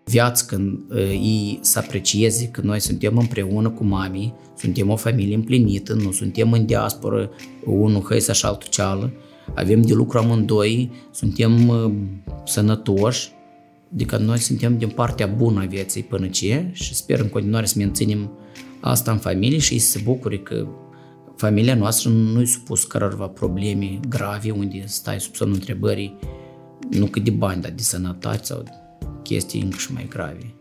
viață, 0.06 0.46
când 0.48 0.80
uh, 0.90 0.98
ei 0.98 1.60
să 1.62 1.80
aprecieze 1.80 2.48
că 2.48 2.62
noi 2.64 2.80
suntem 2.80 3.18
împreună 3.18 3.70
cu 3.70 3.84
mami, 3.84 4.34
suntem 4.58 4.90
o 4.90 4.96
familie 4.96 5.36
împlinită, 5.36 5.94
nu 5.94 6.12
suntem 6.12 6.52
în 6.52 6.66
diasporă, 6.66 7.30
unul 7.66 8.02
hăi 8.02 8.22
și 8.22 8.46
altul 8.46 8.70
ceală, 8.70 9.12
avem 9.54 9.82
de 9.82 9.94
lucru 9.94 10.18
amândoi, 10.18 10.92
suntem 11.12 11.68
uh, 11.68 11.92
sănătoși, 12.46 13.32
adică 13.94 14.18
noi 14.18 14.38
suntem 14.38 14.78
din 14.78 14.90
partea 14.90 15.28
bună 15.28 15.62
a 15.62 15.66
vieții 15.66 16.04
până 16.04 16.28
ce 16.28 16.70
și 16.72 16.96
sper 16.96 17.20
în 17.20 17.30
continuare 17.30 17.66
să 17.66 17.74
menținem 17.78 18.32
asta 18.80 19.12
în 19.12 19.18
familie 19.18 19.58
și 19.58 19.80
să 19.80 19.92
se 19.92 20.02
bucure 20.04 20.38
că 20.38 20.68
familia 21.36 21.76
noastră 21.76 22.10
nu-i 22.10 22.46
supus 22.46 22.84
cărorva 22.84 23.28
probleme 23.28 24.00
grave 24.10 24.52
unde 24.52 24.84
stai 24.86 25.20
sub 25.20 25.36
semnul 25.36 25.56
întrebării 25.56 26.18
nu 26.90 27.06
cât 27.06 27.24
de 27.24 27.32
bani, 27.32 27.62
dar 27.62 27.72
de 27.72 27.82
sănătate 27.82 28.44
sau 28.44 28.64
chestii 29.24 29.62
încă 29.62 29.78
și 29.78 29.94
mai 29.94 30.08
grave. 30.10 30.54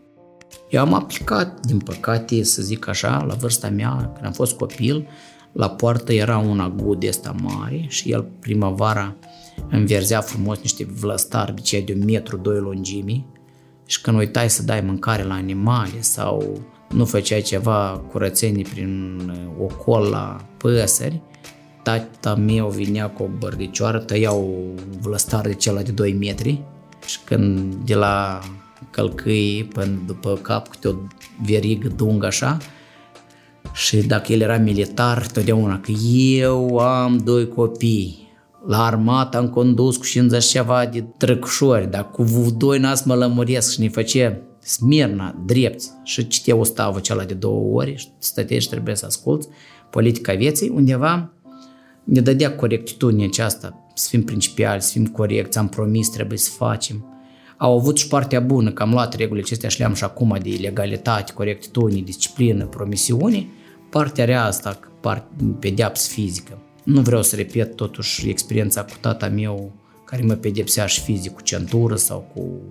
Eu 0.69 0.81
am 0.81 0.93
aplicat, 0.93 1.65
din 1.65 1.79
păcate, 1.79 2.43
să 2.43 2.61
zic 2.61 2.87
așa, 2.87 3.23
la 3.27 3.33
vârsta 3.33 3.69
mea, 3.69 4.11
când 4.13 4.25
am 4.25 4.31
fost 4.31 4.55
copil, 4.55 5.07
la 5.51 5.69
poartă 5.69 6.13
era 6.13 6.37
un 6.37 6.59
agud 6.59 7.07
ăsta 7.07 7.35
mare 7.41 7.85
și 7.87 8.11
el 8.11 8.27
primăvara 8.39 9.15
înverzea 9.69 10.21
frumos 10.21 10.59
niște 10.61 10.85
vlăstari 10.85 11.55
de 11.55 11.61
cei 11.61 11.81
de 11.81 11.93
un 11.93 12.03
metru, 12.05 12.37
doi 12.37 12.59
lungimi 12.59 13.25
și 13.85 14.01
când 14.01 14.17
uitai 14.17 14.49
să 14.49 14.63
dai 14.63 14.81
mâncare 14.81 15.23
la 15.23 15.33
animale 15.33 16.01
sau 16.01 16.61
nu 16.89 17.05
făceai 17.05 17.41
ceva 17.41 18.03
curățenie 18.11 18.65
prin 18.73 19.21
uh, 19.29 19.65
ocol 19.69 20.09
la 20.09 20.45
păsări, 20.57 21.21
tata 21.83 22.35
meu 22.35 22.67
vinea 22.67 23.09
cu 23.09 23.23
o 23.23 23.27
bărdicioară, 23.37 23.99
tăiau 23.99 24.73
vlăstar 24.99 25.47
de 25.47 25.53
cel 25.53 25.81
de 25.85 25.91
2 25.91 26.13
metri 26.13 26.63
și 27.05 27.19
când 27.23 27.73
de 27.73 27.95
la 27.95 28.39
călcâi 28.89 29.69
până 29.73 30.01
după 30.05 30.39
cap 30.41 30.67
câte 30.67 30.87
o 30.87 30.93
verigă 31.45 31.87
dungă 31.87 32.25
așa, 32.25 32.57
și 33.73 33.97
dacă 33.97 34.33
el 34.33 34.41
era 34.41 34.57
militar, 34.57 35.27
totdeauna 35.27 35.79
că 35.79 35.91
eu 36.35 36.77
am 36.77 37.17
doi 37.17 37.47
copii, 37.47 38.29
la 38.67 38.85
armată 38.85 39.37
am 39.37 39.49
condus 39.49 39.97
cu 39.97 40.05
50 40.05 40.43
ceva 40.43 40.85
de 40.85 41.05
trăcușori, 41.17 41.89
dar 41.89 42.09
cu 42.09 42.25
doi 42.57 42.79
n-ați 42.79 43.07
mă 43.07 43.15
lămuresc 43.15 43.71
și 43.71 43.79
ne 43.79 43.89
face 43.89 44.41
smirna, 44.59 45.41
drept. 45.45 45.81
Și 46.03 46.27
citea 46.27 46.55
o 46.55 46.63
stavă 46.63 46.99
cela 46.99 47.23
de 47.23 47.33
două 47.33 47.81
ori 47.81 47.95
și 47.97 48.07
stăteai 48.17 48.59
și 48.59 48.69
trebuie 48.69 48.95
să 48.95 49.05
asculți 49.05 49.47
politica 49.89 50.33
vieții, 50.33 50.69
undeva 50.69 51.33
ne 52.03 52.21
dădea 52.21 52.55
corectitudinea 52.55 53.25
aceasta, 53.25 53.91
să 53.93 54.07
fim 54.09 54.23
principiali, 54.23 54.81
să 54.81 54.91
fim 54.91 55.07
corecți, 55.07 55.57
am 55.57 55.69
promis, 55.69 56.09
trebuie 56.09 56.37
să 56.37 56.49
facem. 56.49 57.05
Au 57.57 57.77
avut 57.77 57.97
și 57.97 58.07
partea 58.07 58.39
bună, 58.39 58.71
că 58.71 58.83
am 58.83 58.91
luat 58.91 59.15
regulile 59.15 59.43
acestea 59.45 59.69
și 59.69 59.79
le-am 59.79 59.93
și 59.93 60.03
acum 60.03 60.37
de 60.41 60.57
legalitate, 60.61 61.33
corectitudine, 61.33 62.01
disciplină, 62.01 62.65
promisiune, 62.65 63.47
partea 63.89 64.25
rea 64.25 64.43
asta, 64.43 64.79
pedeapsă 65.59 66.09
fizică. 66.11 66.57
Nu 66.83 67.01
vreau 67.01 67.23
să 67.23 67.35
repet 67.35 67.75
totuși 67.75 68.29
experiența 68.29 68.83
cu 68.83 68.93
tata 68.99 69.27
meu 69.27 69.71
care 70.05 70.23
mă 70.23 70.33
pedepsea 70.33 70.85
și 70.85 71.01
fizic 71.01 71.31
cu 71.31 71.41
centură 71.41 71.95
sau 71.95 72.31
cu 72.33 72.61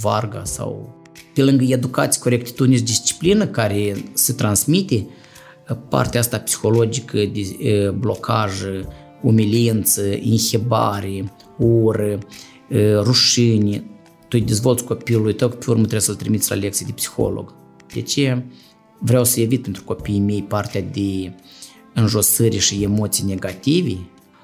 varga 0.00 0.44
sau 0.44 0.94
pe 1.34 1.42
lângă 1.42 1.64
educație, 1.64 2.20
corectitudine 2.20 2.76
și 2.76 2.82
disciplină 2.82 3.46
care 3.46 4.04
se 4.12 4.32
transmite, 4.32 5.06
partea 5.74 6.20
asta 6.20 6.38
psihologică 6.38 7.18
de 7.18 7.90
blocaj, 7.98 8.52
umilință, 9.22 10.02
inhibare, 10.06 11.32
ură, 11.58 12.18
rușine, 12.96 13.84
tu 14.20 14.36
îi 14.40 14.40
dezvolți 14.40 14.84
copilului 14.84 15.34
tău, 15.34 15.48
pe 15.48 15.64
urmă 15.68 15.80
trebuie 15.80 16.00
să-l 16.00 16.14
trimiți 16.14 16.50
la 16.50 16.56
lecții 16.56 16.86
de 16.86 16.92
psiholog. 16.92 17.54
De 17.94 18.00
ce? 18.00 18.42
Vreau 18.98 19.24
să 19.24 19.40
evit 19.40 19.62
pentru 19.62 19.84
copiii 19.84 20.20
mei 20.20 20.42
partea 20.42 20.82
de 20.82 21.32
înjosări 21.94 22.58
și 22.58 22.82
emoții 22.82 23.24
negative, 23.24 23.96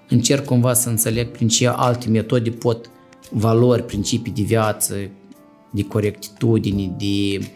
încerc 0.09 0.45
cumva 0.45 0.73
să 0.73 0.88
înțeleg 0.88 1.30
prin 1.30 1.49
ce 1.49 1.68
alte 1.68 2.09
metode 2.09 2.50
pot 2.50 2.90
valori, 3.30 3.85
principii 3.85 4.33
de 4.33 4.42
viață, 4.42 4.95
de 5.71 5.83
corectitudine, 5.83 6.95
de 6.99 7.47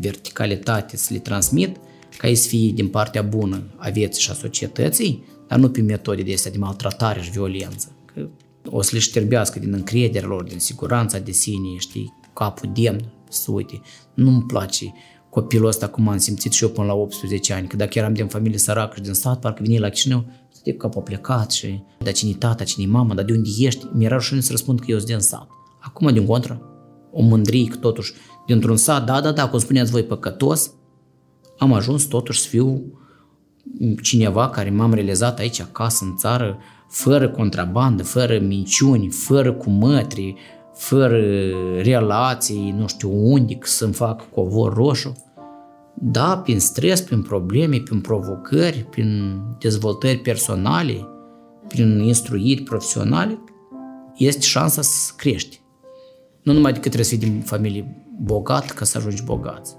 verticalitate 0.00 0.96
să 0.96 1.08
le 1.12 1.18
transmit, 1.18 1.76
ca 2.16 2.28
ei 2.28 2.34
să 2.34 2.48
fie 2.48 2.72
din 2.72 2.88
partea 2.88 3.22
bună 3.22 3.62
a 3.76 3.88
vieții 3.88 4.22
și 4.22 4.30
a 4.30 4.34
societății, 4.34 5.24
dar 5.48 5.58
nu 5.58 5.70
pe 5.70 5.80
metode 5.80 6.22
de 6.22 6.32
astea 6.32 6.50
de 6.50 6.58
maltratare 6.58 7.20
și 7.20 7.30
violență. 7.30 7.96
Că 8.04 8.28
o 8.70 8.82
să 8.82 8.90
le 8.92 8.98
șterbească 8.98 9.58
din 9.58 9.72
încrederea 9.72 10.28
lor, 10.28 10.42
din 10.42 10.58
siguranța 10.58 11.18
de 11.18 11.30
sine, 11.30 11.76
știi, 11.78 12.14
capul 12.32 12.70
demn, 12.74 13.12
să 13.28 13.50
uite, 13.50 13.80
nu-mi 14.14 14.42
place 14.42 14.92
copilul 15.30 15.66
ăsta 15.66 15.88
cum 15.88 16.08
am 16.08 16.18
simțit 16.18 16.52
și 16.52 16.62
eu 16.62 16.70
până 16.70 16.86
la 16.86 16.94
18 16.94 17.52
ani, 17.52 17.66
că 17.66 17.76
dacă 17.76 17.98
eram 17.98 18.14
din 18.14 18.26
familie 18.26 18.58
săracă 18.58 18.92
și 18.96 19.02
din 19.02 19.12
stat, 19.12 19.40
parcă 19.40 19.62
vine 19.62 19.78
la 19.78 19.88
Chișinău, 19.88 20.24
stătea 20.48 20.72
cu 20.72 20.78
capul 20.78 21.02
plecat 21.02 21.50
și 21.50 21.82
dar 21.98 22.12
cine 22.12 22.32
tata, 22.32 22.64
cine 22.64 22.86
mama, 22.86 23.14
dar 23.14 23.24
de 23.24 23.32
unde 23.32 23.48
ești? 23.58 23.86
Mi-era 23.92 24.14
rușine 24.14 24.40
să 24.40 24.50
răspund 24.50 24.80
că 24.80 24.86
eu 24.88 24.96
sunt 24.96 25.08
din 25.08 25.18
sat. 25.18 25.48
Acum, 25.80 26.12
din 26.12 26.26
contră, 26.26 26.62
o 27.12 27.22
mândrie 27.22 27.64
că 27.64 27.76
totuși 27.76 28.12
dintr-un 28.46 28.76
sat, 28.76 29.04
da, 29.04 29.20
da, 29.20 29.32
da, 29.32 29.48
cum 29.48 29.58
spuneați 29.58 29.90
voi, 29.90 30.02
păcătos, 30.02 30.70
am 31.58 31.72
ajuns 31.72 32.04
totuși 32.04 32.40
să 32.40 32.48
fiu 32.48 32.82
cineva 34.02 34.48
care 34.48 34.70
m-am 34.70 34.94
realizat 34.94 35.38
aici 35.38 35.60
acasă, 35.60 36.04
în 36.04 36.16
țară, 36.16 36.58
fără 36.88 37.28
contrabandă, 37.28 38.02
fără 38.02 38.38
minciuni, 38.38 39.08
fără 39.08 39.52
cumătri, 39.52 40.34
fără 40.74 41.20
relații, 41.82 42.74
nu 42.78 42.86
știu 42.86 43.10
unde 43.12 43.58
să-mi 43.62 43.92
fac 43.92 44.30
covor 44.30 44.74
roșu. 44.74 45.16
Da, 45.94 46.38
prin 46.38 46.60
stres, 46.60 47.00
prin 47.00 47.22
probleme, 47.22 47.80
prin 47.80 48.00
provocări, 48.00 48.86
prin 48.90 49.40
dezvoltări 49.58 50.18
personale, 50.18 51.06
prin 51.68 51.98
instruiri 51.98 52.62
profesionale, 52.62 53.38
este 54.16 54.40
șansa 54.40 54.82
să 54.82 55.12
crești. 55.16 55.60
Nu 56.42 56.52
numai 56.52 56.72
decât 56.72 56.90
trebuie 56.92 57.04
să 57.04 57.16
fii 57.16 57.28
din 57.28 57.40
familie 57.40 58.06
bogat 58.20 58.70
ca 58.70 58.84
să 58.84 58.98
ajungi 58.98 59.24
bogat. 59.24 59.76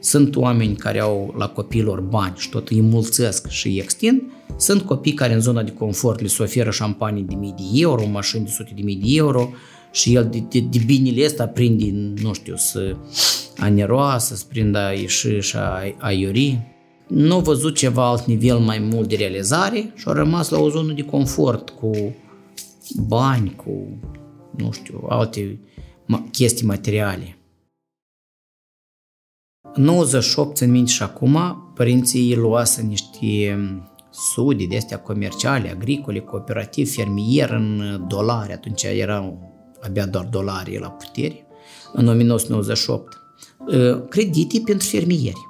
Sunt 0.00 0.36
oameni 0.36 0.76
care 0.76 1.00
au 1.00 1.34
la 1.38 1.48
copiilor 1.48 2.00
bani 2.00 2.34
și 2.36 2.48
tot 2.48 2.68
îi 2.68 2.80
mulțesc 2.80 3.48
și 3.48 3.66
îi 3.66 3.78
extind. 3.78 4.22
Sunt 4.56 4.82
copii 4.82 5.12
care 5.12 5.34
în 5.34 5.40
zona 5.40 5.62
de 5.62 5.72
confort 5.72 6.20
le 6.20 6.28
oferă 6.38 6.70
șampanii 6.70 7.22
de 7.22 7.34
mii 7.34 7.54
de 7.56 7.80
euro, 7.80 8.06
mașini 8.06 8.44
de 8.44 8.50
sute 8.50 8.72
de 8.74 8.82
mii 8.82 8.96
de 8.96 9.06
euro 9.08 9.50
și 9.92 10.14
el 10.14 10.28
de, 10.30 10.42
de, 10.48 10.60
de 10.60 10.78
binele 10.86 11.24
ăsta 11.24 11.46
prinde, 11.46 12.14
nu 12.22 12.32
știu, 12.32 12.56
să 12.56 12.96
aneroa, 13.58 14.18
să 14.18 14.44
prindă 14.48 14.78
a 14.78 14.92
ieși 14.92 15.38
și 15.40 15.56
a, 15.56 15.94
a 15.98 16.12
iuri. 16.12 16.60
Nu 17.08 17.34
au 17.34 17.40
văzut 17.40 17.76
ceva 17.76 18.08
alt 18.08 18.26
nivel 18.26 18.58
mai 18.58 18.78
mult 18.78 19.08
de 19.08 19.16
realizare 19.16 19.92
și 19.94 20.04
au 20.06 20.12
rămas 20.12 20.48
la 20.48 20.58
o 20.58 20.70
zonă 20.70 20.92
de 20.92 21.02
confort 21.02 21.70
cu 21.70 21.90
bani, 23.06 23.54
cu, 23.56 23.98
nu 24.56 24.72
știu, 24.72 25.06
alte 25.08 25.58
chestii 26.30 26.66
materiale. 26.66 27.37
În 29.62 29.84
98, 29.84 30.56
țin 30.56 30.70
minte 30.70 30.90
și 30.90 31.02
acum, 31.02 31.38
părinții 31.74 32.36
luase 32.36 32.82
niște 32.82 33.58
sudi 34.10 34.66
de 34.66 34.76
astea 34.76 34.98
comerciale, 34.98 35.70
agricole, 35.70 36.20
cooperativ, 36.20 36.92
fermier 36.94 37.50
în 37.50 37.80
dolari, 38.08 38.52
atunci 38.52 38.82
erau 38.82 39.52
abia 39.80 40.06
doar 40.06 40.24
dolari 40.24 40.78
la 40.78 40.90
putere, 40.90 41.46
în 41.92 42.08
1998, 42.08 43.16
ă, 43.68 43.98
credite 43.98 44.60
pentru 44.64 44.86
fermieri. 44.88 45.46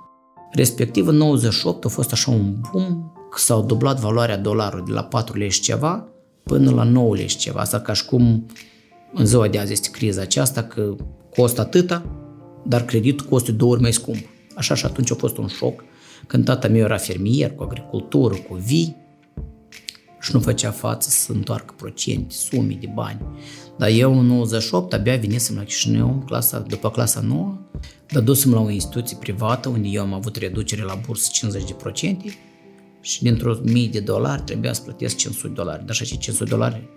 Respectiv, 0.53 1.07
în 1.07 1.17
98 1.17 1.85
a 1.85 1.89
fost 1.89 2.13
așa 2.13 2.31
un 2.31 2.55
boom, 2.71 3.13
că 3.31 3.39
s-au 3.39 3.63
dublat 3.63 4.01
valoarea 4.01 4.39
dolarului 4.39 4.87
de 4.87 4.93
la 4.93 5.05
4 5.05 5.39
lei 5.39 5.51
și 5.51 5.61
ceva 5.61 6.09
până 6.43 6.71
la 6.71 6.83
9 6.83 7.15
lei 7.15 7.29
și 7.29 7.37
ceva. 7.37 7.61
Asta 7.61 7.81
ca 7.81 7.93
și 7.93 8.05
cum 8.05 8.47
în 9.13 9.27
ziua 9.27 9.49
de 9.49 9.59
azi 9.59 9.73
este 9.73 9.91
criza 9.91 10.21
aceasta, 10.21 10.63
că 10.63 10.95
costă 11.37 11.61
atâta, 11.61 12.05
dar 12.69 12.85
creditul 12.85 13.27
costă 13.27 13.53
două 13.53 13.73
ori 13.73 13.81
mai 13.81 13.93
scump. 13.93 14.25
Așa 14.57 14.75
și 14.75 14.85
atunci 14.85 15.11
a 15.11 15.15
fost 15.15 15.37
un 15.37 15.47
șoc 15.47 15.85
când 16.27 16.45
tata 16.45 16.69
meu 16.69 16.81
era 16.85 16.97
fermier, 16.97 17.55
cu 17.55 17.63
agricultură, 17.63 18.35
cu 18.35 18.55
vii 18.55 18.97
și 20.21 20.31
nu 20.33 20.41
făcea 20.41 20.71
față 20.71 21.09
să 21.11 21.33
întoarcă 21.33 21.75
procente, 21.77 22.35
sume 22.35 22.77
de 22.81 22.91
bani. 22.95 23.21
Dar 23.79 23.89
eu 23.89 24.19
în 24.19 24.27
98 24.27 24.93
abia 24.93 25.17
venisem 25.17 25.57
la 25.57 25.63
Chișinău, 25.63 26.23
clasa, 26.27 26.59
după 26.59 26.91
clasa 26.91 27.21
9, 27.21 27.59
dar 28.13 28.23
dusem 28.23 28.53
la 28.53 28.61
o 28.61 28.71
instituție 28.71 29.17
privată 29.21 29.69
unde 29.69 29.89
eu 29.89 30.03
am 30.03 30.13
avut 30.13 30.37
reducere 30.37 30.83
la 30.83 31.01
bursă 31.07 31.31
50% 32.07 32.15
și 33.01 33.23
dintr-o 33.23 33.57
mii 33.63 33.89
de 33.89 34.01
dolari 34.01 34.43
trebuia 34.43 34.73
să 34.73 34.83
plătesc 34.83 35.17
500 35.17 35.49
de 35.49 35.55
dolari. 35.55 35.87
Dar 35.87 35.95
și 35.95 36.19
500 36.19 36.45
de 36.45 36.51
dolari 36.51 36.89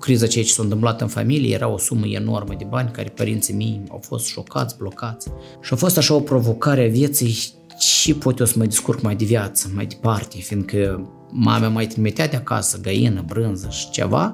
criza 0.00 0.26
ceea 0.26 0.44
ce 0.44 0.52
s-a 0.52 0.62
întâmplat 0.62 1.00
în 1.00 1.08
familie 1.08 1.54
era 1.54 1.68
o 1.68 1.78
sumă 1.78 2.06
enormă 2.06 2.54
de 2.58 2.64
bani 2.68 2.90
care 2.90 3.08
părinții 3.08 3.54
mei 3.54 3.82
au 3.90 4.00
fost 4.02 4.26
șocați, 4.26 4.76
blocați. 4.76 5.28
Și 5.62 5.72
a 5.72 5.76
fost 5.76 5.98
așa 5.98 6.14
o 6.14 6.20
provocare 6.20 6.84
a 6.84 6.88
vieții 6.88 7.38
și 7.78 8.14
pot 8.14 8.38
eu 8.38 8.46
să 8.46 8.54
mă 8.56 8.64
descurc 8.64 9.00
mai 9.00 9.16
de 9.16 9.24
viață, 9.24 9.70
mai 9.74 9.86
departe, 9.86 10.38
fiindcă 10.38 11.10
mama 11.30 11.68
mai 11.68 11.86
trimitea 11.86 12.28
de 12.28 12.36
acasă 12.36 12.78
găină, 12.82 13.24
brânză 13.26 13.68
și 13.70 13.90
ceva, 13.90 14.30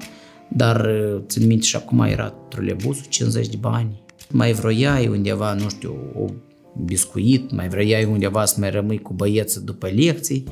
dar 0.49 0.89
țin 1.27 1.47
minte 1.47 1.65
și 1.65 1.75
acum 1.75 1.99
era 1.99 2.29
trolebusul, 2.29 3.05
50 3.09 3.47
de 3.47 3.57
bani, 3.59 4.05
Mai 4.29 4.51
vroiai 4.51 5.07
undeva, 5.07 5.53
nu 5.53 5.69
știu, 5.69 5.95
o 6.15 6.25
biscuit, 6.85 7.51
mai 7.51 7.67
vroiai 7.67 8.05
undeva 8.05 8.45
să 8.45 8.55
mai 8.59 8.69
rămâi 8.69 9.01
cu 9.01 9.13
băieții 9.13 9.61
după 9.61 9.87
lecții 9.87 10.43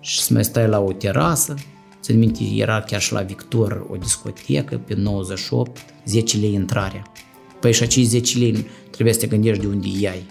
și 0.00 0.20
să 0.20 0.32
mai 0.32 0.44
stai 0.44 0.68
la 0.68 0.80
o 0.80 0.92
terasă. 0.92 1.54
Țin 2.00 2.18
minte, 2.18 2.44
era 2.44 2.80
chiar 2.80 3.00
și 3.00 3.12
la 3.12 3.20
Victor 3.20 3.86
o 3.90 3.96
discotecă 3.96 4.78
pe 4.78 4.94
98, 4.94 5.84
10 6.04 6.38
lei 6.38 6.52
intrarea. 6.52 7.02
Păi 7.60 7.72
și 7.72 7.82
acei 7.82 8.04
10 8.04 8.38
lei 8.38 8.66
trebuie 8.90 9.14
să 9.14 9.20
te 9.20 9.26
gândești 9.26 9.60
de 9.62 9.66
unde 9.66 9.88
iai. 10.00 10.26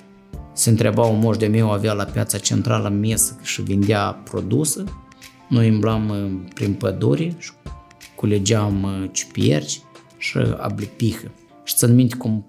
Se 0.53 0.69
întreba 0.69 1.05
un 1.05 1.19
moș 1.19 1.37
de 1.37 1.47
meu, 1.47 1.71
avea 1.71 1.93
la 1.93 2.03
piața 2.03 2.37
centrală 2.37 2.89
mesă 2.89 3.39
și 3.43 3.61
vindea 3.61 4.21
produse. 4.23 4.83
Noi 5.49 5.67
îmblam 5.67 6.09
uh, 6.09 6.51
prin 6.53 6.73
pădure 6.73 7.35
și 7.37 7.51
culegeam 8.15 8.83
uh, 8.83 9.09
ciuperci 9.11 9.81
și 10.17 10.37
ablipihă. 10.57 11.31
Și 11.63 11.75
țin 11.75 11.95
minte 11.95 12.15
cum 12.15 12.45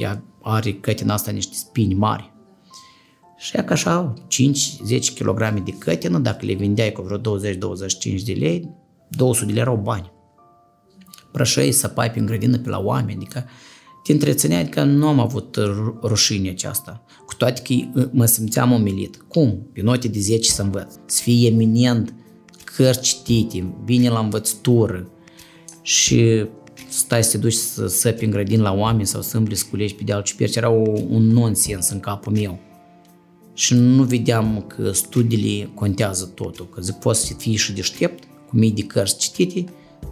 ea 0.00 0.22
are 0.42 0.72
cătina 0.72 1.14
asta 1.14 1.30
niște 1.30 1.54
spini 1.54 1.94
mari. 1.94 2.33
Și 3.44 3.56
ea 3.56 3.64
că 3.64 3.72
așa 3.72 4.14
5-10 4.14 4.98
kg 5.14 5.60
de 5.64 5.70
cătină, 5.70 6.18
dacă 6.18 6.46
le 6.46 6.52
vindeai 6.52 6.92
cu 6.92 7.02
vreo 7.02 7.18
20-25 7.18 8.22
de 8.24 8.32
lei, 8.32 8.70
200 9.08 9.46
de 9.46 9.52
lei 9.52 9.60
erau 9.60 9.76
bani. 9.76 10.12
Prășăi, 11.32 11.72
săpai 11.72 12.10
prin 12.10 12.26
grădină 12.26 12.58
pe 12.58 12.68
la 12.68 12.78
oameni, 12.78 13.16
adică 13.16 13.44
te 14.02 14.12
întreținea, 14.12 14.58
adică 14.58 14.82
nu 14.82 15.06
am 15.06 15.20
avut 15.20 15.58
rușine 16.02 16.48
aceasta. 16.48 17.04
Cu 17.26 17.34
toate 17.34 17.62
că 17.62 18.08
mă 18.12 18.24
simțeam 18.24 18.72
umilit. 18.72 19.24
Cum? 19.28 19.68
Pe 19.72 19.82
note 19.82 20.08
de 20.08 20.18
10 20.18 20.50
să 20.50 20.62
învăț. 20.62 20.94
Să 21.06 21.22
fie 21.22 21.46
eminent, 21.46 22.14
cărți 22.76 23.00
citite, 23.00 23.74
bine 23.84 24.08
la 24.08 24.18
învățătură 24.18 25.08
și 25.82 26.46
stai 26.88 27.24
să 27.24 27.30
te 27.30 27.38
duci 27.38 27.52
să 27.52 27.86
săpi 27.86 28.24
în 28.24 28.30
grădin 28.30 28.60
la 28.60 28.72
oameni 28.72 29.06
sau 29.06 29.22
să 29.22 29.36
îmbli 29.36 29.54
să 29.54 29.64
culegi 29.70 29.94
pe 29.94 30.02
deal 30.04 30.22
ciuperci, 30.22 30.56
era 30.56 30.70
o, 30.70 30.82
un 31.08 31.22
nonsens 31.22 31.90
în 31.90 32.00
capul 32.00 32.32
meu. 32.32 32.63
Și 33.54 33.74
nu 33.74 34.02
vedeam 34.02 34.64
că 34.66 34.92
studiile 34.92 35.70
contează 35.74 36.24
totul, 36.34 36.68
că 36.68 36.80
zic, 36.80 36.94
poți 36.94 37.26
să 37.26 37.34
fii 37.34 37.56
și 37.56 37.72
deștept, 37.72 38.24
cu 38.48 38.56
mii 38.56 38.70
de 38.70 38.82
cărți 38.82 39.18
citite, 39.18 39.64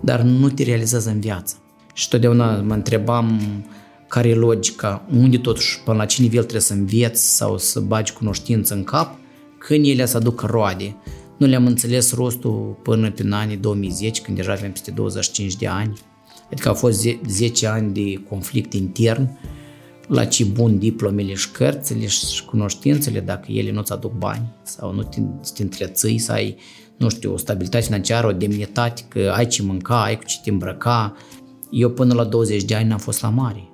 dar 0.03 0.21
nu 0.21 0.49
te 0.49 0.63
realizează 0.63 1.11
în 1.11 1.21
viață. 1.21 1.57
Și 1.95 2.09
totdeauna 2.09 2.61
mă 2.61 2.75
întrebam 2.75 3.41
care 4.09 4.29
e 4.29 4.35
logica, 4.35 5.07
unde 5.17 5.39
totuși, 5.39 5.81
până 5.85 5.97
la 5.97 6.05
ce 6.05 6.23
nivel 6.23 6.41
trebuie 6.41 6.61
să 6.61 6.73
înveți 6.73 7.37
sau 7.37 7.59
să 7.59 7.81
bagi 7.81 8.13
cunoștință 8.13 8.75
în 8.75 8.85
cap, 8.85 9.19
când 9.59 9.87
ele 9.87 10.07
să 10.07 10.17
aducă 10.17 10.47
roade. 10.47 10.97
Nu 11.37 11.47
le-am 11.47 11.67
înțeles 11.67 12.15
rostul 12.15 12.79
până 12.83 13.11
pe 13.11 13.29
anii 13.31 13.57
2010, 13.57 14.23
când 14.23 14.37
deja 14.37 14.53
aveam 14.53 14.71
peste 14.71 14.91
25 14.91 15.57
de 15.57 15.67
ani. 15.67 15.99
Adică 16.51 16.69
au 16.69 16.75
fost 16.75 17.07
10 17.29 17.67
ani 17.67 17.93
de 17.93 18.23
conflict 18.29 18.73
intern, 18.73 19.39
la 20.09 20.25
ce 20.25 20.45
bun 20.45 20.79
diplomele 20.79 21.35
și 21.35 21.51
cărțile 21.51 22.07
și 22.07 22.45
cunoștințele, 22.45 23.21
dacă 23.21 23.53
ele 23.53 23.71
nu-ți 23.71 23.93
aduc 23.93 24.13
bani 24.13 24.53
sau 24.63 24.95
nu 24.95 25.03
te, 25.03 25.21
te 25.55 25.63
întreții, 25.63 26.19
să 26.19 26.33
ai, 26.33 26.57
nu 26.97 27.09
știu, 27.09 27.33
o 27.33 27.37
stabilitate 27.37 27.85
financiară, 27.85 28.27
o 28.27 28.33
demnitate, 28.33 29.03
că 29.09 29.33
ai 29.35 29.47
ce 29.47 29.63
mânca, 29.63 30.03
ai 30.03 30.17
cu 30.19 30.25
ce 30.25 30.37
te 30.43 30.51
îmbrăca. 30.51 31.15
Eu 31.71 31.91
până 31.91 32.15
la 32.15 32.25
20 32.25 32.65
de 32.65 32.75
ani 32.75 32.89
n-am 32.89 32.99
fost 32.99 33.23
la 33.23 33.29
mare. 33.29 33.71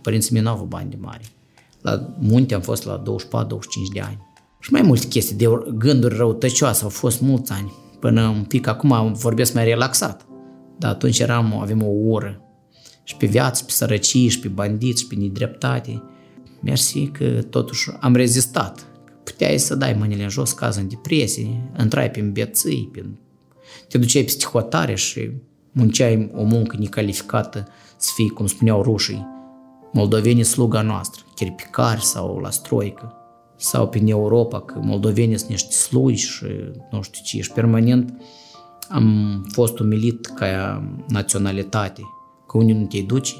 Părinții 0.00 0.32
mei 0.32 0.42
nu 0.42 0.48
au 0.48 0.54
avut 0.54 0.68
bani 0.68 0.90
de 0.90 0.96
mare. 1.00 1.24
La 1.80 2.14
munte 2.18 2.54
am 2.54 2.60
fost 2.60 2.84
la 2.84 3.02
24-25 3.02 3.04
de 3.92 4.00
ani. 4.00 4.18
Și 4.60 4.72
mai 4.72 4.82
multe 4.82 5.06
chestii 5.06 5.36
de 5.36 5.46
gânduri 5.78 6.16
răutăcioase, 6.16 6.82
au 6.82 6.88
fost 6.88 7.20
mulți 7.20 7.52
ani. 7.52 7.72
Până 8.00 8.28
un 8.28 8.44
pic 8.44 8.66
acum 8.66 9.12
vorbesc 9.12 9.54
mai 9.54 9.64
relaxat. 9.64 10.26
Dar 10.78 10.90
atunci 10.90 11.18
eram, 11.18 11.58
avem 11.60 11.82
o 11.82 11.90
ură. 11.90 12.40
Și 13.06 13.16
pe 13.16 13.26
viață, 13.26 13.64
pe 13.64 13.70
sărăcie, 13.70 14.28
și 14.28 14.40
pe 14.40 14.48
bandiți, 14.48 15.02
și 15.02 15.06
pe 15.06 15.14
nedreptate. 15.14 16.02
Mersi 16.60 17.06
că 17.06 17.42
totuși 17.50 17.90
am 18.00 18.14
rezistat. 18.14 18.86
Puteai 19.24 19.58
să 19.58 19.74
dai 19.74 19.92
mâinile 19.92 20.22
în 20.22 20.28
jos, 20.28 20.52
caz 20.52 20.76
în 20.76 20.88
depresie, 20.88 21.70
intrai 21.80 22.10
pe 22.10 22.20
îmbeții, 22.20 22.88
pe... 22.92 23.04
te 23.88 23.98
duceai 23.98 24.22
pe 24.22 24.44
hotare 24.52 24.94
și 24.94 25.30
munceai 25.72 26.30
o 26.34 26.42
muncă 26.42 26.76
necalificată 26.78 27.68
să 27.96 28.10
fii, 28.14 28.28
cum 28.28 28.46
spuneau 28.46 28.82
rușii, 28.82 29.26
moldovenii 29.92 30.44
sluga 30.44 30.82
noastră, 30.82 31.22
chirpicari 31.34 32.04
sau 32.04 32.38
la 32.38 32.50
stroică, 32.50 33.14
sau 33.56 33.88
prin 33.88 34.08
Europa, 34.08 34.60
că 34.60 34.78
moldovenii 34.82 35.38
sunt 35.38 35.50
niște 35.50 35.72
slugi 35.72 36.22
și 36.22 36.44
nu 36.90 37.02
știu 37.02 37.20
ce, 37.24 37.40
și 37.40 37.50
permanent 37.50 38.20
am 38.88 39.46
fost 39.52 39.78
umilit 39.78 40.26
ca 40.26 40.82
naționalitate, 41.08 42.00
că 42.46 42.56
unii 42.56 42.74
nu 42.74 42.84
te 42.84 43.00
duci, 43.00 43.36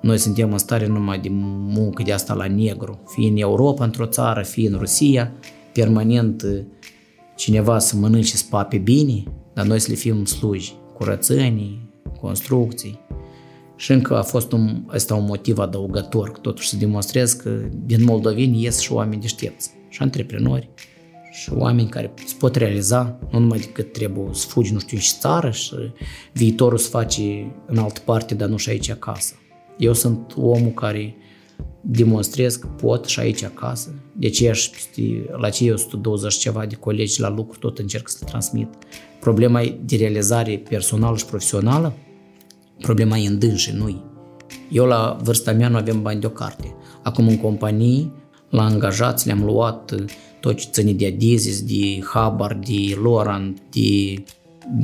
noi 0.00 0.18
suntem 0.18 0.52
în 0.52 0.58
stare 0.58 0.86
numai 0.86 1.18
de 1.18 1.28
muncă 1.30 2.02
de 2.02 2.12
asta 2.12 2.34
la 2.34 2.46
negru, 2.46 3.02
fie 3.06 3.28
în 3.28 3.36
Europa, 3.36 3.84
într-o 3.84 4.06
țară, 4.06 4.42
fie 4.42 4.68
în 4.68 4.78
Rusia, 4.78 5.32
permanent 5.72 6.44
cineva 7.36 7.78
să 7.78 7.96
mănânce 7.96 8.36
să 8.36 8.44
pape 8.50 8.76
bine, 8.76 9.22
dar 9.54 9.66
noi 9.66 9.78
să 9.78 9.90
le 9.90 9.96
fim 9.96 10.24
sluji, 10.24 10.74
curățenii, 10.94 11.90
construcții. 12.20 13.00
Și 13.76 13.92
încă 13.92 14.16
a 14.16 14.22
fost 14.22 14.52
un, 14.52 14.84
ăsta 14.94 15.14
un 15.14 15.24
motiv 15.24 15.58
adăugător, 15.58 16.30
că 16.30 16.40
totuși 16.40 16.68
să 16.68 16.76
demonstrez 16.76 17.32
că 17.32 17.50
din 17.86 18.04
moldoveni 18.04 18.62
ies 18.62 18.80
și 18.80 18.92
oameni 18.92 19.20
deștepți, 19.20 19.70
și 19.88 20.02
antreprenori, 20.02 20.70
și 21.40 21.52
oameni 21.52 21.88
care 21.88 22.12
se 22.26 22.34
pot 22.38 22.56
realiza, 22.56 23.18
nu 23.30 23.38
numai 23.38 23.58
decât 23.58 23.92
trebuie 23.92 24.28
să 24.32 24.46
fugi, 24.46 24.72
nu 24.72 24.78
știu, 24.78 24.98
și 24.98 25.12
țară 25.18 25.50
și 25.50 25.74
viitorul 26.32 26.78
să 26.78 26.88
face 26.88 27.52
în 27.66 27.78
altă 27.78 28.00
parte, 28.04 28.34
dar 28.34 28.48
nu 28.48 28.56
și 28.56 28.70
aici 28.70 28.90
acasă. 28.90 29.34
Eu 29.78 29.92
sunt 29.92 30.34
omul 30.36 30.70
care 30.70 31.16
demonstrez 31.80 32.56
că 32.56 32.66
pot 32.66 33.04
și 33.04 33.20
aici 33.20 33.42
acasă. 33.42 33.94
De 34.12 34.26
aceea 34.26 34.52
la 35.36 35.48
cei 35.48 35.70
120 35.70 36.34
ceva 36.34 36.66
de 36.66 36.74
colegi 36.74 37.20
la 37.20 37.28
lucru 37.28 37.58
tot 37.58 37.78
încerc 37.78 38.08
să 38.08 38.16
le 38.20 38.26
transmit. 38.26 38.68
Problema 39.20 39.62
e 39.62 39.78
de 39.84 39.96
realizare 39.96 40.62
personală 40.68 41.16
și 41.16 41.26
profesională, 41.26 41.92
problema 42.80 43.16
e 43.16 43.26
în 43.26 43.38
dânși, 43.38 43.72
nu 43.72 44.02
Eu 44.70 44.84
la 44.84 45.18
vârsta 45.22 45.52
mea 45.52 45.68
nu 45.68 45.76
avem 45.76 46.02
bani 46.02 46.20
de 46.20 46.26
o 46.26 46.30
carte. 46.30 46.74
Acum 47.02 47.28
în 47.28 47.38
companii, 47.38 48.12
la 48.50 48.64
angajați 48.64 49.26
le-am 49.26 49.44
luat 49.44 49.94
tot 50.44 50.56
ce 50.56 50.66
ține 50.70 50.92
de 50.92 51.06
Adizis, 51.06 51.62
de 51.62 52.00
Habar, 52.12 52.58
de 52.66 52.98
Loran, 53.02 53.56
de 53.70 54.22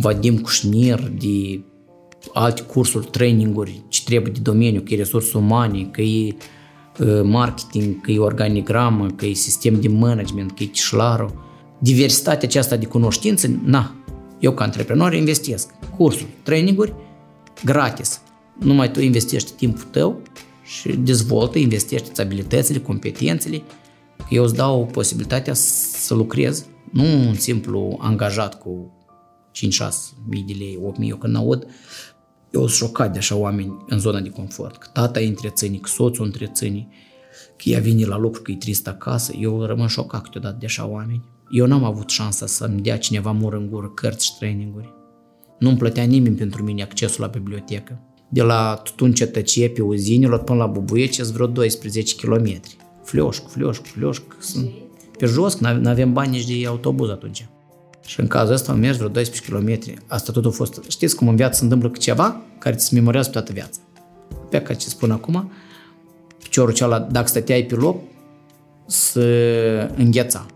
Vadim 0.00 0.38
Cușnir, 0.38 1.12
de 1.18 1.60
alte 2.32 2.62
cursuri, 2.62 3.06
traininguri, 3.06 3.82
ce 3.88 4.00
trebuie 4.04 4.32
de 4.32 4.40
domeniu, 4.42 4.80
că 4.80 4.94
e 4.94 4.96
resurse 4.96 5.38
umane, 5.38 5.88
că 5.90 6.00
e 6.00 6.36
marketing, 7.22 8.00
că 8.00 8.10
e 8.10 8.18
organigramă, 8.18 9.06
că 9.06 9.26
e 9.26 9.32
sistem 9.32 9.80
de 9.80 9.88
management, 9.88 10.50
că 10.50 10.62
e 10.62 10.66
cișlarul. 10.66 11.34
Diversitatea 11.78 12.48
aceasta 12.48 12.76
de 12.76 12.86
cunoștințe, 12.86 13.60
na, 13.64 13.94
eu 14.38 14.52
ca 14.52 14.64
antreprenor 14.64 15.14
investesc. 15.14 15.70
Cursuri, 15.96 16.30
traininguri, 16.42 16.92
gratis. 17.64 18.20
Numai 18.58 18.90
tu 18.90 19.00
investești 19.00 19.52
timpul 19.52 19.88
tău 19.90 20.22
și 20.64 20.88
dezvoltă, 20.88 21.58
investești 21.58 22.20
abilitățile, 22.20 22.78
competențele 22.78 23.62
eu 24.30 24.44
îți 24.44 24.54
dau 24.54 24.86
posibilitatea 24.86 25.54
să 25.54 26.14
lucrez, 26.14 26.66
nu 26.92 27.02
un 27.02 27.34
simplu 27.34 27.98
angajat 28.00 28.58
cu 28.58 28.92
5-6 29.52 29.90
mii 30.28 30.42
de 30.42 30.52
lei, 30.58 30.78
8 30.82 30.98
mii, 30.98 31.08
eu 31.08 31.16
când 31.16 31.36
aud, 31.36 31.66
eu 32.50 32.66
sunt 32.66 32.70
șocat 32.70 33.12
de 33.12 33.18
așa 33.18 33.36
oameni 33.36 33.76
în 33.86 33.98
zona 33.98 34.20
de 34.20 34.28
confort, 34.28 34.76
că 34.76 34.88
tata 34.92 35.20
îi 35.20 35.28
întreține, 35.28 35.76
că 35.76 35.88
soțul 35.88 36.24
întreține, 36.24 36.88
că 37.56 37.68
ea 37.68 37.80
vine 37.80 38.06
la 38.06 38.18
lucru, 38.18 38.42
că 38.42 38.50
e 38.50 38.56
trist 38.56 38.88
acasă, 38.88 39.32
eu 39.38 39.64
rămân 39.64 39.86
șocat 39.86 40.22
câteodată 40.22 40.56
de 40.60 40.66
așa 40.66 40.86
oameni. 40.86 41.24
Eu 41.50 41.66
n-am 41.66 41.84
avut 41.84 42.08
șansa 42.08 42.46
să-mi 42.46 42.80
dea 42.80 42.98
cineva 42.98 43.30
mur 43.30 43.54
în 43.54 43.68
gură 43.70 43.88
cărți 43.94 44.26
și 44.26 44.36
traininguri. 44.38 44.94
Nu-mi 45.58 45.76
plătea 45.76 46.04
nimeni 46.04 46.36
pentru 46.36 46.62
mine 46.62 46.82
accesul 46.82 47.22
la 47.22 47.26
bibliotecă. 47.26 48.00
De 48.28 48.42
la 48.42 48.80
tutun 48.84 49.12
cetăcie 49.12 49.68
pe 49.68 49.82
uzinilor 49.82 50.42
până 50.42 50.58
la 50.58 50.66
Bubuiece 50.66 51.22
vreo 51.22 51.46
12 51.46 52.14
kilometri 52.14 52.76
flioșc, 53.10 53.48
flioșc, 53.48 53.82
flioșc. 53.84 54.22
Sunt 54.38 54.70
pe 55.18 55.26
jos, 55.26 55.58
nu 55.58 55.88
avem 55.88 56.12
bani 56.12 56.30
nici 56.30 56.46
de 56.46 56.66
autobuz 56.66 57.10
atunci. 57.10 57.46
Și 58.06 58.20
în 58.20 58.26
cazul 58.26 58.54
ăsta 58.54 58.72
am 58.72 58.78
mers 58.78 58.96
vreo 58.96 59.08
12 59.08 59.52
km. 59.52 60.00
Asta 60.06 60.32
tot 60.32 60.44
a 60.44 60.50
fost, 60.50 60.80
știți 60.88 61.16
cum 61.16 61.28
în 61.28 61.36
viață 61.36 61.58
se 61.58 61.64
întâmplă 61.64 61.92
ceva 61.98 62.40
care 62.58 62.74
ți 62.74 62.86
se 62.86 62.94
memorează 62.94 63.30
toată 63.30 63.52
viața. 63.52 63.80
Pe 64.50 64.60
ca 64.60 64.74
ce 64.74 64.88
spun 64.88 65.10
acum, 65.10 65.52
piciorul 66.42 66.72
ceala, 66.72 66.98
dacă 66.98 67.26
stăteai 67.26 67.62
pe 67.62 67.74
loc, 67.74 68.02
să 68.86 69.20
îngheța. 69.96 70.46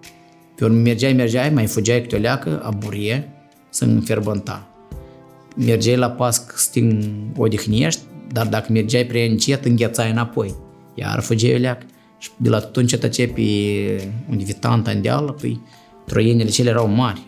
Pe 0.56 0.64
urmă 0.64 0.76
mergeai, 0.76 1.12
mergeai, 1.12 1.50
mai 1.50 1.66
fugeai 1.66 2.00
câte 2.00 2.16
o 2.16 2.18
leacă, 2.18 2.62
aburie, 2.64 3.32
să 3.70 3.84
înferbânta. 3.84 4.68
Mergeai 5.56 5.96
la 5.96 6.10
pas 6.10 6.46
să 6.54 6.68
te 6.72 6.80
odihnești, 7.36 8.00
dar 8.32 8.46
dacă 8.46 8.72
mergeai 8.72 9.04
prea 9.04 9.24
încet, 9.24 9.64
înghețai 9.64 10.10
înapoi. 10.10 10.54
Iar 10.94 11.20
fugeai 11.20 11.54
o 11.54 11.58
leacă. 11.58 11.86
Și 12.24 12.30
de 12.36 12.48
la 12.48 12.56
atunci 12.56 12.96
tăcea 12.96 13.32
pe 13.34 13.42
unde 14.30 14.44
vitanta 14.44 14.90
în 14.90 15.02
deală, 15.02 15.32
păi 15.32 15.60
troienile 16.06 16.50
cele 16.50 16.68
erau 16.68 16.88
mari. 16.88 17.22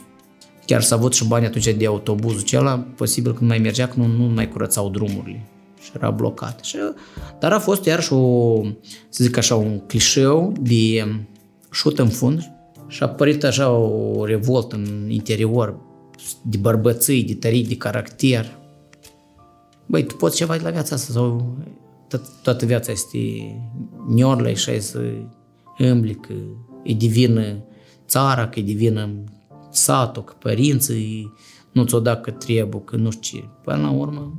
Chiar 0.64 0.82
s-a 0.82 0.94
avut 0.94 1.14
și 1.14 1.26
bani 1.26 1.46
atunci 1.46 1.74
de 1.74 1.86
autobuzul 1.86 2.40
acela, 2.40 2.78
posibil 2.78 3.34
când 3.34 3.50
mai 3.50 3.58
mergea, 3.58 3.88
că 3.88 3.94
nu, 3.96 4.06
nu 4.06 4.24
mai 4.24 4.48
curățau 4.48 4.90
drumurile. 4.90 5.46
și 5.82 5.90
era 5.94 6.10
blocat. 6.10 6.64
Și, 6.64 6.76
dar 7.40 7.52
a 7.52 7.58
fost 7.58 7.84
iarăși 7.84 8.12
o, 8.12 8.62
să 9.08 9.24
zic 9.24 9.36
așa, 9.36 9.54
un 9.54 9.80
clișeu 9.86 10.52
de 10.60 11.06
șut 11.70 11.98
în 11.98 12.08
fund 12.08 12.52
și 12.88 13.02
a 13.02 13.06
apărut 13.06 13.42
așa 13.42 13.70
o 13.70 14.24
revoltă 14.24 14.76
în 14.76 15.10
interior 15.10 15.80
de 16.42 16.56
bărbății, 16.56 17.24
de 17.24 17.34
tării, 17.34 17.66
de 17.66 17.76
caracter. 17.76 18.58
Băi, 19.86 20.04
tu 20.04 20.16
poți 20.16 20.36
ceva 20.36 20.56
de 20.56 20.62
la 20.62 20.70
viața 20.70 20.94
asta 20.94 21.12
sau 21.12 21.56
toată 22.42 22.66
viața 22.66 22.92
este 22.92 23.18
niorlă 24.06 24.52
și 24.52 24.70
ai 24.70 24.80
să 24.80 25.00
îmbli 25.78 26.14
că 26.14 26.34
e 26.82 26.92
divină 26.92 27.64
țara, 28.06 28.48
că 28.48 28.58
e 28.58 28.62
divină 28.62 29.24
satul, 29.70 30.24
că 30.24 30.34
părinții 30.38 31.32
nu 31.72 31.84
ți-o 31.84 32.00
da 32.00 32.16
că 32.16 32.30
trebuie, 32.30 32.82
că 32.84 32.96
nu 32.96 33.10
știu 33.10 33.38
ce. 33.38 33.44
Până 33.62 33.76
la 33.76 33.90
urmă, 33.90 34.34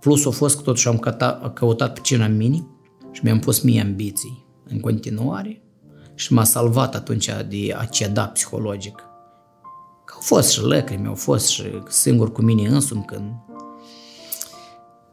plus 0.00 0.26
a 0.26 0.30
fost 0.30 0.56
că 0.56 0.62
totuși 0.62 0.88
am 0.88 0.98
căutat, 0.98 1.52
căutat 1.52 1.92
pe 1.92 2.00
cine 2.02 2.24
în 2.24 2.36
mine 2.36 2.66
și 3.10 3.20
mi-am 3.24 3.38
pus 3.38 3.60
mie 3.60 3.80
ambiții 3.80 4.46
în 4.68 4.80
continuare 4.80 5.62
și 6.14 6.32
m-a 6.32 6.44
salvat 6.44 6.94
atunci 6.94 7.26
de 7.48 7.74
a 7.76 7.84
ceda 7.84 8.26
psihologic. 8.26 8.94
Că 10.04 10.12
au 10.14 10.20
fost 10.20 10.50
și 10.50 10.62
lacrimi, 10.62 11.06
au 11.06 11.14
fost 11.14 11.46
și 11.46 11.62
singur 11.88 12.32
cu 12.32 12.42
mine 12.42 12.68
însumi 12.68 13.04
când 13.04 13.32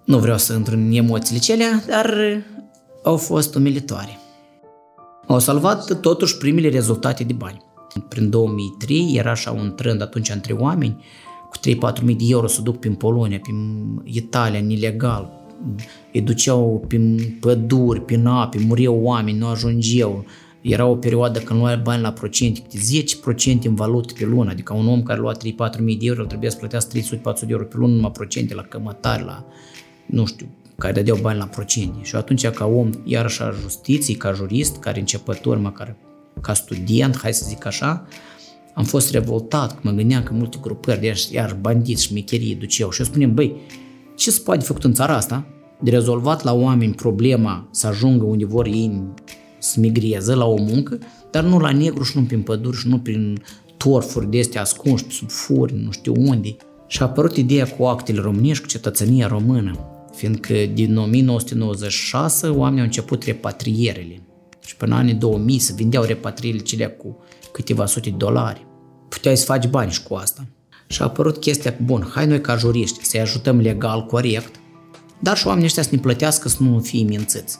nu 0.09 0.19
vreau 0.19 0.37
să 0.37 0.53
intru 0.53 0.75
în 0.75 0.91
emoțiile 0.91 1.39
celea, 1.39 1.83
dar 1.87 2.13
au 3.03 3.17
fost 3.17 3.55
umilitoare. 3.55 4.17
Au 5.27 5.39
salvat 5.39 5.99
totuși 5.99 6.37
primele 6.37 6.69
rezultate 6.69 7.23
de 7.23 7.33
bani. 7.33 7.61
Prin 8.07 8.29
2003 8.29 9.13
era 9.15 9.31
așa 9.31 9.51
un 9.51 9.73
trend 9.75 10.01
atunci 10.01 10.29
între 10.29 10.53
oameni 10.53 11.03
cu 11.49 11.91
3-4 11.99 12.01
mii 12.01 12.15
de 12.15 12.23
euro 12.27 12.47
să 12.47 12.61
duc 12.61 12.79
prin 12.79 12.93
Polonia, 12.93 13.39
prin 13.39 13.85
Italia, 14.03 14.59
ilegal. 14.59 15.47
Îi 16.13 16.21
duceau 16.21 16.85
prin 16.87 17.37
păduri, 17.39 18.01
prin 18.01 18.25
ape, 18.25 18.59
muriau 18.67 18.99
oameni, 19.01 19.37
nu 19.37 19.47
ajungeau. 19.47 20.25
Era 20.61 20.85
o 20.85 20.95
perioadă 20.95 21.39
când 21.39 21.59
luai 21.59 21.77
bani 21.77 22.01
la 22.01 22.11
procente, 22.11 22.61
10% 23.61 23.63
în 23.63 23.75
valută 23.75 24.13
pe 24.17 24.25
lună, 24.25 24.49
adică 24.49 24.73
un 24.73 24.87
om 24.87 25.03
care 25.03 25.19
lua 25.19 25.33
3-4 25.77 25.79
mii 25.79 25.97
de 25.97 26.05
euro 26.05 26.23
trebuia 26.23 26.49
să 26.49 26.57
plătească 26.57 26.97
300-400 26.97 27.01
de 27.39 27.47
euro 27.47 27.63
pe 27.63 27.75
lună 27.77 27.93
numai 27.93 28.11
procente 28.11 28.53
la 28.53 28.61
cămătari, 28.61 29.23
la, 29.23 29.45
nu 30.09 30.25
știu, 30.25 30.47
care 30.77 30.93
dădeau 30.93 31.17
bani 31.21 31.39
la 31.39 31.45
procente. 31.45 31.99
Și 32.01 32.15
atunci 32.15 32.47
ca 32.47 32.65
om, 32.65 32.89
iarăși 33.03 33.41
a 33.41 33.51
justiției, 33.61 34.17
ca 34.17 34.31
jurist, 34.31 34.77
care 34.77 34.99
începător, 34.99 35.57
măcar 35.57 35.95
ca 36.41 36.53
student, 36.53 37.17
hai 37.17 37.33
să 37.33 37.45
zic 37.47 37.65
așa, 37.65 38.07
am 38.73 38.83
fost 38.83 39.11
revoltat, 39.11 39.73
că 39.73 39.79
mă 39.81 39.91
gândeam 39.91 40.23
că 40.23 40.33
multe 40.33 40.57
grupări 40.61 40.99
de 40.99 41.13
iar 41.31 41.57
bandiți, 41.61 42.03
șmecherii 42.03 42.55
duceau 42.55 42.89
și 42.91 42.99
eu 42.99 43.05
spuneam, 43.05 43.33
băi, 43.33 43.55
ce 44.15 44.31
se 44.31 44.41
poate 44.43 44.65
făcut 44.65 44.83
în 44.83 44.93
țara 44.93 45.15
asta? 45.15 45.45
De 45.81 45.89
rezolvat 45.89 46.43
la 46.43 46.53
oameni 46.53 46.93
problema 46.93 47.67
să 47.71 47.87
ajungă 47.87 48.25
unde 48.25 48.45
vor 48.45 48.65
ei 48.65 49.01
să 49.59 49.79
migreze 49.79 50.33
la 50.33 50.45
o 50.45 50.55
muncă, 50.55 50.97
dar 51.31 51.43
nu 51.43 51.59
la 51.59 51.71
negru 51.71 52.03
și 52.03 52.17
nu 52.17 52.23
prin 52.23 52.41
păduri 52.41 52.77
și 52.77 52.87
nu 52.87 52.99
prin 52.99 53.41
torfuri 53.77 54.29
de 54.29 54.39
astea 54.39 54.61
ascunși, 54.61 55.05
sub 55.09 55.29
furi, 55.29 55.73
nu 55.83 55.91
știu 55.91 56.13
unde. 56.17 56.55
Și 56.87 57.01
a 57.01 57.05
apărut 57.05 57.37
ideea 57.37 57.65
cu 57.65 57.83
actele 57.83 58.21
românești, 58.21 58.63
cu 58.63 58.69
cetățenia 58.69 59.27
română, 59.27 59.98
fiindcă 60.19 60.53
din 60.73 60.97
1996 60.97 62.47
oamenii 62.47 62.79
au 62.79 62.85
început 62.85 63.23
repatrierile. 63.23 64.21
Și 64.65 64.75
până 64.75 64.95
anii 64.95 65.13
2000 65.13 65.59
se 65.59 65.73
vindeau 65.73 66.03
repatrierile 66.03 66.63
cele 66.63 66.87
cu 66.87 67.17
câteva 67.51 67.85
sute 67.85 68.09
de 68.09 68.15
dolari. 68.15 68.65
Puteai 69.09 69.37
să 69.37 69.45
faci 69.45 69.67
bani 69.67 69.91
și 69.91 70.03
cu 70.03 70.13
asta. 70.13 70.47
Și 70.87 71.01
a 71.01 71.05
apărut 71.05 71.37
chestia, 71.37 71.75
bun, 71.83 72.11
hai 72.13 72.27
noi 72.27 72.41
ca 72.41 72.55
juriști 72.55 73.05
să-i 73.05 73.19
ajutăm 73.19 73.59
legal, 73.59 74.05
corect, 74.05 74.59
dar 75.19 75.37
și 75.37 75.47
oamenii 75.47 75.67
ăștia 75.67 75.83
să 75.83 75.89
ne 75.91 75.99
plătească 75.99 76.49
să 76.49 76.63
nu 76.63 76.79
fie 76.79 77.03
mințiți. 77.03 77.57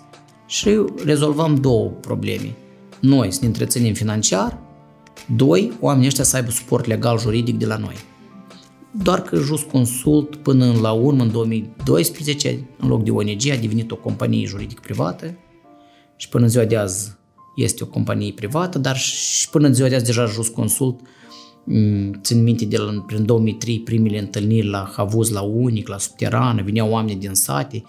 Și 0.48 0.86
rezolvăm 1.06 1.56
două 1.56 1.90
probleme. 1.90 2.56
Noi 3.00 3.32
să 3.32 3.40
ne 3.42 3.48
întreținem 3.48 3.94
financiar, 3.94 4.60
doi, 5.36 5.72
oamenii 5.80 6.08
ăștia 6.08 6.24
să 6.24 6.36
aibă 6.36 6.52
suport 6.52 6.86
legal 6.86 7.20
juridic 7.20 7.58
de 7.58 7.66
la 7.66 7.78
noi. 7.78 7.96
Doar 8.92 9.22
că 9.22 9.38
Just 9.38 9.70
Consult 9.70 10.36
până 10.36 10.74
la 10.82 10.92
urmă, 10.92 11.24
în 11.24 11.32
2012, 11.32 12.68
în 12.80 12.88
loc 12.88 13.04
de 13.04 13.12
ONG, 13.12 13.50
a 13.52 13.56
devenit 13.62 13.92
o 13.92 13.96
companie 13.96 14.46
juridic 14.46 14.80
privată 14.80 15.38
și 16.16 16.30
până 16.30 16.44
în 16.44 16.50
ziua 16.50 16.66
de 16.66 16.78
azi 16.78 17.18
este 17.56 17.84
o 17.84 17.88
companie 17.88 18.34
privată, 18.34 18.80
dar 18.80 18.98
și 18.98 19.50
până 19.50 19.68
în 19.68 19.74
ziua 19.74 19.88
de 19.88 19.96
azi 19.96 20.06
deja 20.06 20.26
Just 20.26 20.54
Consult 20.54 21.00
mm, 21.64 22.14
țin 22.22 22.44
minte 22.44 22.66
de 22.66 22.78
la, 22.78 23.04
prin 23.08 23.26
2003 23.26 23.80
primele 23.80 24.20
întâlniri 24.20 24.68
la 24.68 24.92
Havuz, 24.96 25.30
la 25.30 25.42
Unic, 25.42 25.88
la 25.88 25.98
Subterană, 25.98 26.62
vineau 26.62 26.92
oameni 26.92 27.20
din 27.20 27.34
sate. 27.34 27.84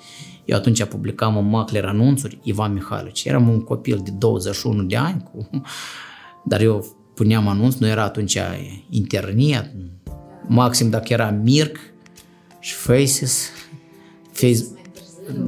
Eu 0.44 0.56
atunci 0.56 0.84
publicam 0.84 1.36
în 1.36 1.48
Macler 1.48 1.84
anunțuri 1.84 2.38
Ivan 2.42 2.72
Mihailovici. 2.72 3.24
Eram 3.24 3.48
un 3.48 3.60
copil 3.60 4.00
de 4.04 4.10
21 4.10 4.82
de 4.82 4.96
ani, 4.96 5.22
cu, 5.32 5.50
dar 6.50 6.60
eu 6.60 6.96
puneam 7.14 7.48
anunț, 7.48 7.74
nu 7.74 7.86
era 7.86 8.02
atunci 8.02 8.38
internet, 8.90 9.72
maxim 10.50 10.90
dacă 10.90 11.12
era 11.12 11.30
Mirc 11.30 11.76
și 12.60 12.74
Faces, 12.74 13.48
Facebook, 14.32 14.78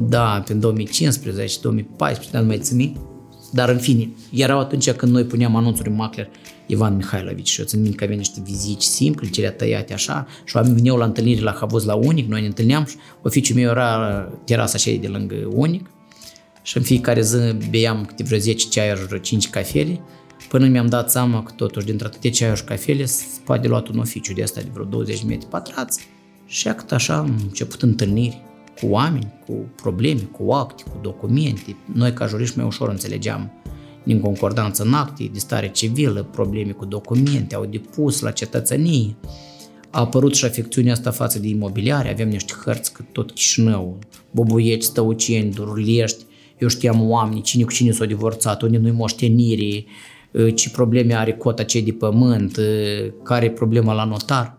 da, 0.09 0.43
prin 0.45 0.61
2015, 0.61 1.59
2014, 1.63 2.31
dar 2.33 2.41
nu 2.41 2.47
mai 2.47 2.59
țin 2.59 2.97
dar 3.53 3.69
în 3.69 3.79
fine, 3.79 4.09
erau 4.31 4.59
atunci 4.59 4.91
când 4.91 5.13
noi 5.13 5.25
puneam 5.25 5.57
anunțuri 5.57 5.89
în 5.89 5.95
Macler 5.95 6.29
Ivan 6.67 6.97
Mihailovici 6.97 7.49
și 7.49 7.61
eu 7.61 7.67
țin 7.67 7.81
minte 7.81 7.97
că 7.97 8.05
aveam 8.05 8.19
niște 8.19 8.41
vizici 8.45 8.83
simple, 8.83 9.29
cele 9.29 9.51
tăiate 9.51 9.93
așa 9.93 10.27
și 10.45 10.57
oamenii 10.57 10.77
veneau 10.77 10.97
la 10.97 11.05
întâlniri 11.05 11.41
la 11.41 11.57
Havuz 11.61 11.85
la 11.85 11.95
Unic, 11.95 12.29
noi 12.29 12.41
ne 12.41 12.47
întâlneam 12.47 12.85
și 12.85 12.97
oficiul 13.23 13.57
meu 13.57 13.71
era 13.71 14.29
terasa 14.45 14.73
aceea 14.77 14.99
de 14.99 15.07
lângă 15.07 15.35
Unic. 15.51 15.91
Și 16.63 16.77
în 16.77 16.83
fiecare 16.83 17.23
zi 17.23 17.37
beam 17.71 18.05
câte 18.05 18.23
vreo 18.23 18.39
10 18.39 18.69
ceaiuri, 18.69 19.07
vreo 19.07 19.19
5 19.19 19.51
cafele 19.51 20.01
până 20.53 20.67
mi-am 20.67 20.87
dat 20.87 21.11
seama 21.11 21.43
că 21.43 21.53
totuși 21.57 21.87
dintre 21.87 22.07
atâtea 22.07 22.31
ceaiuri 22.31 22.59
și 22.59 22.65
cafele 22.65 23.05
se 23.05 23.25
poate 23.45 23.69
luat 23.69 23.89
un 23.89 23.99
oficiu 23.99 24.33
de 24.33 24.43
asta 24.43 24.61
de 24.61 24.69
vreo 24.73 24.85
20 24.85 25.25
metri 25.25 25.49
pătrați 25.49 26.07
și 26.47 26.69
cât 26.69 26.93
așa 26.93 27.17
am 27.17 27.39
început 27.43 27.83
întâlniri 27.83 28.43
cu 28.81 28.87
oameni, 28.87 29.33
cu 29.47 29.53
probleme, 29.77 30.21
cu 30.21 30.53
acte, 30.53 30.83
cu 30.83 30.99
documente. 31.03 31.77
Noi 31.95 32.13
ca 32.13 32.27
juriști 32.27 32.57
mai 32.57 32.67
ușor 32.67 32.89
înțelegeam 32.89 33.53
din 34.03 34.21
concordanță 34.21 34.83
în 34.83 34.95
acte, 34.95 35.31
de 35.33 35.39
stare 35.39 35.71
civilă, 35.71 36.23
probleme 36.23 36.73
cu 36.73 36.85
documente, 36.85 37.55
au 37.55 37.65
depus 37.65 38.21
la 38.21 38.31
cetățenie. 38.31 39.17
A 39.91 40.01
apărut 40.01 40.35
și 40.35 40.45
afecțiunea 40.45 40.93
asta 40.93 41.11
față 41.11 41.39
de 41.39 41.49
imobiliare, 41.49 42.11
avem 42.11 42.29
niște 42.29 42.53
hărți 42.65 42.93
că 42.93 43.03
tot 43.13 43.31
Chișinău, 43.31 43.99
Bobuieci, 44.31 44.83
Stăuceni, 44.83 45.53
Durlești, 45.53 46.25
eu 46.59 46.69
știam 46.69 47.11
oameni, 47.11 47.43
cine 47.43 47.65
cu 47.65 47.73
cine 47.73 47.91
s-au 47.91 48.07
divorțat, 48.07 48.63
unde 48.63 48.79
nu-i 48.79 48.91
moștenire, 48.91 49.85
ce 50.55 50.71
probleme 50.71 51.15
are 51.15 51.33
cota 51.33 51.63
cei 51.63 51.83
de 51.83 51.93
pământ, 51.93 52.59
care 53.23 53.45
e 53.45 53.51
problema 53.51 53.93
la 53.93 54.05
notar. 54.05 54.57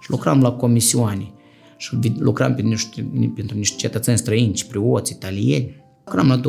Și 0.00 0.10
lucram 0.10 0.40
la 0.40 0.52
comisioane 0.52 1.34
și 1.76 2.12
lucram 2.18 2.54
pentru 2.54 2.72
niște, 2.72 3.10
pentru 3.34 3.56
niște 3.56 3.76
cetățeni 3.76 4.18
străini, 4.18 4.52
ciprioți, 4.52 5.12
italieni. 5.12 5.82
Lucram 6.04 6.28
la 6.28 6.40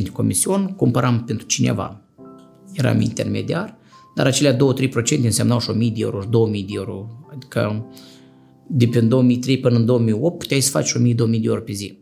2-3% 0.00 0.08
comision, 0.12 0.66
cumpăram 0.66 1.24
pentru 1.24 1.46
cineva. 1.46 2.00
Eram 2.72 3.00
intermediar, 3.00 3.76
dar 4.14 4.26
acelea 4.26 4.56
2-3% 4.56 4.58
însemnau 5.22 5.60
și 5.60 5.70
1000 5.70 5.90
de 5.90 6.00
euro, 6.00 6.20
și 6.20 6.28
2000 6.28 6.62
de 6.62 6.72
euro. 6.74 7.08
Adică 7.32 7.86
de 8.66 8.86
pe 8.86 9.00
2003 9.00 9.58
până 9.58 9.76
în 9.76 9.84
2008 9.84 10.38
puteai 10.38 10.60
să 10.60 10.70
faci 10.70 10.92
1000-2000 10.92 10.94
de 11.14 11.40
euro 11.42 11.60
pe 11.60 11.72
zi. 11.72 11.98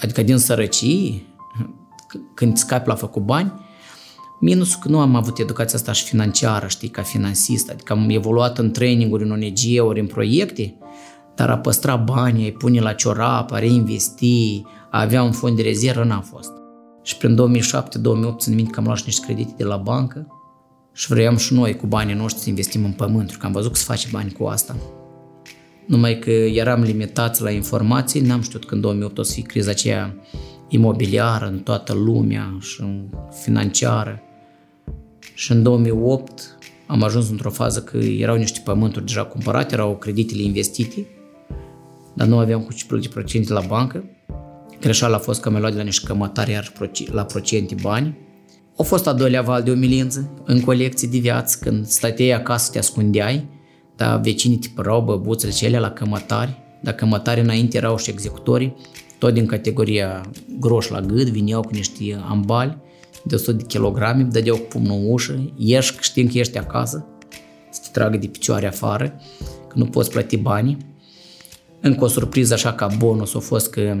Adică 0.00 0.22
din 0.22 0.36
sărăcie, 0.36 1.22
când 2.34 2.56
scapi 2.56 2.88
la 2.88 2.94
făcut 2.94 3.22
bani, 3.22 3.52
Minusul 4.40 4.80
că 4.82 4.88
nu 4.88 5.00
am 5.00 5.14
avut 5.14 5.38
educația 5.38 5.78
asta 5.78 5.92
și 5.92 6.04
financiară, 6.04 6.66
știi, 6.66 6.88
ca 6.88 7.02
finansist, 7.02 7.70
adică 7.70 7.92
am 7.92 8.06
evoluat 8.08 8.58
în 8.58 8.70
traininguri, 8.70 9.24
în 9.24 9.30
ONG-uri, 9.30 10.00
în 10.00 10.06
proiecte, 10.06 10.74
dar 11.34 11.50
a 11.50 11.58
păstra 11.58 11.96
banii, 11.96 12.48
a 12.48 12.56
pune 12.58 12.80
la 12.80 12.92
ciorap, 12.92 13.52
a 13.52 13.58
reinvesti, 13.58 14.62
a 14.90 15.00
avea 15.00 15.22
un 15.22 15.32
fond 15.32 15.56
de 15.56 15.62
rezervă, 15.62 16.04
n-a 16.04 16.20
fost. 16.20 16.52
Și 17.02 17.16
prin 17.16 17.38
2007-2008 18.34 18.38
țin 18.38 18.54
minte 18.54 18.70
că 18.70 18.78
am 18.78 18.84
luat 18.84 19.04
niște 19.04 19.24
credite 19.24 19.52
de 19.56 19.64
la 19.64 19.76
bancă 19.76 20.26
și 20.92 21.06
vroiam 21.08 21.36
și 21.36 21.54
noi 21.54 21.76
cu 21.76 21.86
banii 21.86 22.14
noștri 22.14 22.42
să 22.42 22.48
investim 22.48 22.84
în 22.84 22.92
pământ, 22.92 23.36
că 23.36 23.46
am 23.46 23.52
văzut 23.52 23.72
că 23.72 23.78
se 23.78 23.84
face 23.84 24.08
bani 24.12 24.32
cu 24.32 24.44
asta. 24.44 24.76
Numai 25.86 26.18
că 26.18 26.30
eram 26.30 26.82
limitați 26.82 27.42
la 27.42 27.50
informații, 27.50 28.20
n-am 28.20 28.40
știut 28.40 28.64
că 28.64 28.74
în 28.74 28.80
2008 28.80 29.18
o 29.18 29.22
să 29.22 29.32
fie 29.32 29.42
criza 29.42 29.70
aceea 29.70 30.14
imobiliară 30.68 31.46
în 31.46 31.58
toată 31.58 31.92
lumea 31.92 32.56
și 32.60 32.82
financiară. 33.42 34.20
Și 35.36 35.52
în 35.52 35.62
2008 35.62 36.58
am 36.86 37.02
ajuns 37.02 37.30
într-o 37.30 37.50
fază 37.50 37.82
că 37.82 37.96
erau 37.96 38.36
niște 38.36 38.60
pământuri 38.64 39.04
deja 39.04 39.24
cumpărate, 39.24 39.74
erau 39.74 39.96
creditele 39.96 40.42
investite, 40.42 41.06
dar 42.14 42.26
nu 42.26 42.38
aveam 42.38 42.60
cu 42.60 42.72
ce 42.72 42.84
plăti 42.86 43.08
procente 43.08 43.52
la 43.52 43.60
bancă. 43.60 44.04
Greșeala 44.80 45.16
a 45.16 45.18
fost 45.18 45.40
că 45.40 45.50
mi-a 45.50 45.58
luat 45.58 45.72
de 45.72 45.78
la 45.78 45.84
niște 45.84 46.06
cămătari 46.06 46.50
iar 46.50 46.72
la 47.12 47.24
procente 47.24 47.74
bani. 47.82 48.16
A 48.76 48.82
fost 48.82 49.06
a 49.06 49.12
doilea 49.12 49.42
val 49.42 49.62
de 49.62 49.70
umilință 49.70 50.30
în 50.44 50.60
colecție 50.60 51.08
de 51.08 51.18
viață, 51.18 51.58
când 51.60 51.86
stăteai 51.86 52.30
acasă, 52.30 52.70
te 52.72 52.78
ascundeai, 52.78 53.46
dar 53.96 54.20
vecinii 54.20 54.56
te 54.56 54.68
părau 54.74 55.02
băbuțele 55.02 55.52
cele 55.52 55.78
la 55.78 55.90
cămătari, 55.90 56.64
Dacă 56.82 57.06
mătare 57.06 57.40
înainte 57.40 57.76
erau 57.76 57.96
și 57.96 58.10
executorii, 58.10 58.76
tot 59.18 59.34
din 59.34 59.46
categoria 59.46 60.30
groș 60.60 60.88
la 60.88 61.00
gât, 61.00 61.28
vineau 61.28 61.60
cu 61.60 61.70
niște 61.72 62.24
ambali 62.28 62.84
de 63.26 63.34
100 63.34 63.52
de 63.52 63.64
kilograme, 63.64 64.22
dădeau 64.22 64.56
cu 64.56 64.66
pumnul 64.68 64.98
în 64.98 65.10
ușă, 65.10 65.52
ieși, 65.56 65.94
știm 66.00 66.28
că 66.28 66.38
ești 66.38 66.58
acasă, 66.58 67.06
să 67.70 67.80
te 67.82 67.88
tragă 67.92 68.16
de 68.16 68.26
picioare 68.26 68.66
afară, 68.66 69.20
că 69.68 69.74
nu 69.74 69.86
poți 69.86 70.10
plăti 70.10 70.36
banii. 70.36 70.76
Încă 71.80 72.04
o 72.04 72.08
surpriză 72.08 72.54
așa 72.54 72.72
ca 72.72 72.86
bonus 72.98 73.34
a 73.34 73.38
fost 73.38 73.70
că 73.70 73.96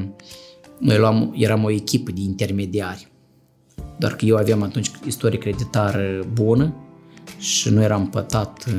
noi 0.78 0.98
luam, 0.98 1.34
eram 1.36 1.64
o 1.64 1.70
echipă 1.70 2.10
de 2.10 2.20
intermediari. 2.20 3.08
Doar 3.98 4.16
că 4.16 4.24
eu 4.24 4.36
aveam 4.36 4.62
atunci 4.62 4.90
istorie 5.06 5.38
creditară 5.38 6.26
bună 6.32 6.74
și 7.38 7.68
nu 7.68 7.82
eram 7.82 8.08
pătat 8.08 8.64
uh, 8.68 8.74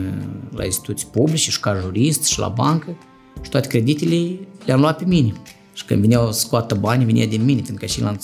la 0.55 0.65
instituții 0.65 1.07
publice 1.11 1.51
și 1.51 1.59
ca 1.59 1.79
jurist 1.79 2.23
și 2.23 2.39
la 2.39 2.47
bancă 2.47 2.97
și 3.41 3.49
toate 3.49 3.67
creditele 3.67 4.39
le-am 4.65 4.79
luat 4.79 4.97
pe 4.97 5.05
mine. 5.05 5.33
Și 5.73 5.85
când 5.85 6.01
vineau 6.01 6.31
să 6.31 6.39
scoată 6.39 6.75
bani, 6.75 7.05
vinea 7.05 7.27
din 7.27 7.43
mine, 7.43 7.61
fiindcă 7.61 7.85
și 7.85 8.01
l 8.01 8.17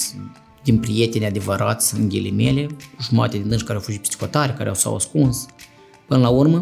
din 0.64 0.78
prieteni 0.78 1.26
adevărați, 1.26 1.96
în 2.00 2.10
ghilimele, 2.10 2.68
jumate 3.02 3.38
din 3.38 3.48
dânsi 3.48 3.64
care 3.64 3.78
au 3.78 3.84
fugit 3.84 4.02
psihotare, 4.02 4.54
care 4.58 4.70
au 4.70 4.76
s-au 4.76 4.96
ascuns. 4.96 5.46
Până 6.08 6.20
la 6.20 6.30
urmă, 6.30 6.58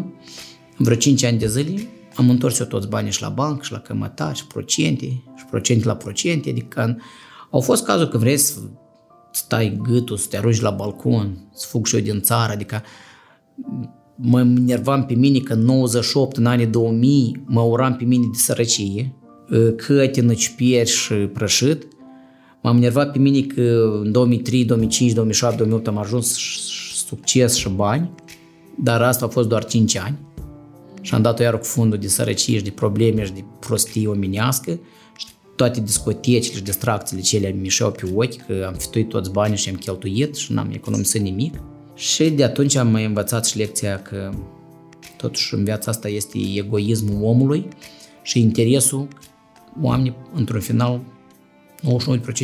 în 0.78 0.84
vreo 0.84 0.96
5 0.96 1.24
ani 1.24 1.38
de 1.38 1.48
zile, 1.48 1.88
am 2.14 2.30
întors 2.30 2.58
eu 2.58 2.66
toți 2.66 2.88
banii 2.88 3.12
și 3.12 3.22
la 3.22 3.28
bancă, 3.28 3.62
și 3.64 3.72
la 3.72 3.78
cămătari, 3.78 4.38
și 4.38 4.46
procente, 4.46 5.06
și 5.36 5.44
procente 5.50 5.86
la 5.86 5.96
procente, 5.96 6.50
adică 6.50 6.96
au 7.50 7.60
fost 7.60 7.84
cazuri 7.84 8.10
că 8.10 8.18
vrei 8.18 8.36
să 8.36 8.58
stai 9.32 9.80
gâtul, 9.82 10.16
să 10.16 10.26
te 10.28 10.36
arunci 10.36 10.60
la 10.60 10.70
balcon, 10.70 11.48
să 11.54 11.66
fug 11.68 11.86
și 11.86 11.94
eu 11.94 12.00
din 12.00 12.20
țară, 12.20 12.52
adică 12.52 12.82
mă 14.16 14.40
enervam 14.40 15.06
pe 15.06 15.14
mine 15.14 15.38
că 15.38 15.52
în 15.52 15.60
98, 15.60 16.36
în 16.36 16.46
anii 16.46 16.66
2000, 16.66 17.42
mă 17.46 17.60
uram 17.60 17.96
pe 17.96 18.04
mine 18.04 18.24
de 18.32 18.38
sărăcie, 18.38 19.14
cătină, 19.76 20.34
ciupieri 20.34 20.88
și 20.88 21.14
prășit. 21.14 21.86
M-am 22.62 22.76
enervat 22.76 23.12
pe 23.12 23.18
mine 23.18 23.40
că 23.40 23.62
în 24.02 24.12
2003, 24.12 24.64
2005, 24.64 25.12
2007, 25.12 25.56
2008 25.56 25.86
am 25.88 25.98
ajuns 25.98 26.38
succes 27.06 27.54
și 27.54 27.68
bani, 27.68 28.10
dar 28.78 29.02
asta 29.02 29.24
a 29.24 29.28
fost 29.28 29.48
doar 29.48 29.64
5 29.64 29.96
ani. 29.96 30.18
Și 31.00 31.14
am 31.14 31.22
dat-o 31.22 31.42
iar 31.42 31.58
cu 31.58 31.64
fundul 31.64 31.98
de 31.98 32.08
sărăcie 32.08 32.56
și 32.56 32.64
de 32.64 32.70
probleme 32.70 33.24
și 33.24 33.32
de 33.32 33.44
prostie 33.60 34.08
omenească 34.08 34.80
și 35.16 35.26
toate 35.56 35.80
discotecile 35.80 36.56
și 36.56 36.62
distracțiile 36.62 37.22
cele 37.22 37.48
mi 37.48 37.60
mișeau 37.60 37.90
pe 37.90 38.12
ochi 38.14 38.46
că 38.46 38.64
am 38.66 38.74
fituit 38.74 39.08
toți 39.08 39.30
banii 39.30 39.56
și 39.56 39.68
am 39.68 39.74
cheltuit 39.74 40.36
și 40.36 40.52
n-am 40.52 40.70
economisit 40.72 41.20
nimic. 41.20 41.54
Și 41.94 42.30
de 42.30 42.44
atunci 42.44 42.76
am 42.76 42.88
mai 42.88 43.04
învățat 43.04 43.46
și 43.46 43.56
lecția 43.56 44.02
că 44.02 44.30
totuși 45.16 45.54
în 45.54 45.64
viața 45.64 45.90
asta 45.90 46.08
este 46.08 46.38
egoismul 46.54 47.24
omului 47.24 47.68
și 48.22 48.40
interesul 48.40 49.08
oamenii, 49.80 50.14
într-un 50.34 50.60
final, 50.60 51.00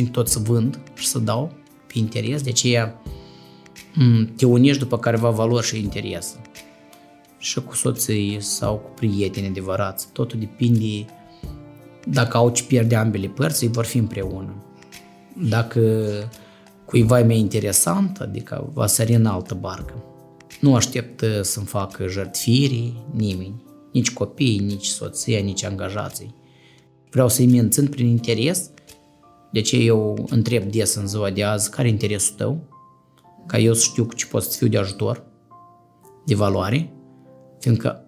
99% 0.07 0.11
tot 0.11 0.27
să 0.27 0.39
vând 0.39 0.79
și 0.95 1.07
să 1.07 1.19
dau 1.19 1.51
pe 1.87 1.99
interes, 1.99 2.41
de 2.41 2.49
aceea 2.49 3.01
te 4.35 4.45
unești 4.45 4.79
după 4.79 4.97
careva 4.97 5.29
valori 5.29 5.65
și 5.65 5.79
interes. 5.79 6.35
Și 7.37 7.61
cu 7.61 7.75
soții 7.75 8.37
sau 8.41 8.75
cu 8.75 8.89
prieteni 8.89 9.47
adevărați. 9.47 10.07
Totul 10.11 10.39
depinde 10.39 11.05
dacă 12.05 12.37
au 12.37 12.49
ce 12.49 12.63
pierde 12.63 12.95
ambele 12.95 13.27
părți, 13.27 13.63
ei 13.63 13.71
vor 13.71 13.85
fi 13.85 13.97
împreună. 13.97 14.63
Dacă 15.49 15.81
cuiva 16.85 17.19
e 17.19 17.23
mai 17.23 17.37
interesant, 17.37 18.19
adică 18.19 18.69
va 18.73 18.87
sări 18.87 19.13
în 19.13 19.25
altă 19.25 19.53
barcă. 19.53 20.03
Nu 20.61 20.75
aștept 20.75 21.23
să-mi 21.41 21.65
facă 21.65 22.07
jertfiri 22.07 22.93
nimeni, 23.15 23.63
nici 23.91 24.13
copii, 24.13 24.57
nici 24.57 24.85
soția, 24.85 25.39
nici 25.39 25.63
angajații. 25.63 26.35
Vreau 27.09 27.29
să-i 27.29 27.45
mențin 27.45 27.87
prin 27.87 28.07
interes, 28.07 28.69
de 29.51 29.61
ce 29.61 29.77
eu 29.77 30.27
întreb 30.29 30.63
des 30.63 30.95
în 30.95 31.07
ziua 31.07 31.29
de 31.29 31.43
azi 31.43 31.69
care 31.69 31.87
e 31.87 31.91
interesul 31.91 32.35
tău, 32.35 32.67
ca 33.45 33.57
eu 33.57 33.73
să 33.73 33.81
știu 33.83 34.07
ce 34.15 34.25
pot 34.25 34.43
să 34.43 34.57
fiu 34.57 34.67
de 34.67 34.77
ajutor, 34.77 35.23
de 36.25 36.35
valoare, 36.35 36.93
fiindcă 37.59 38.03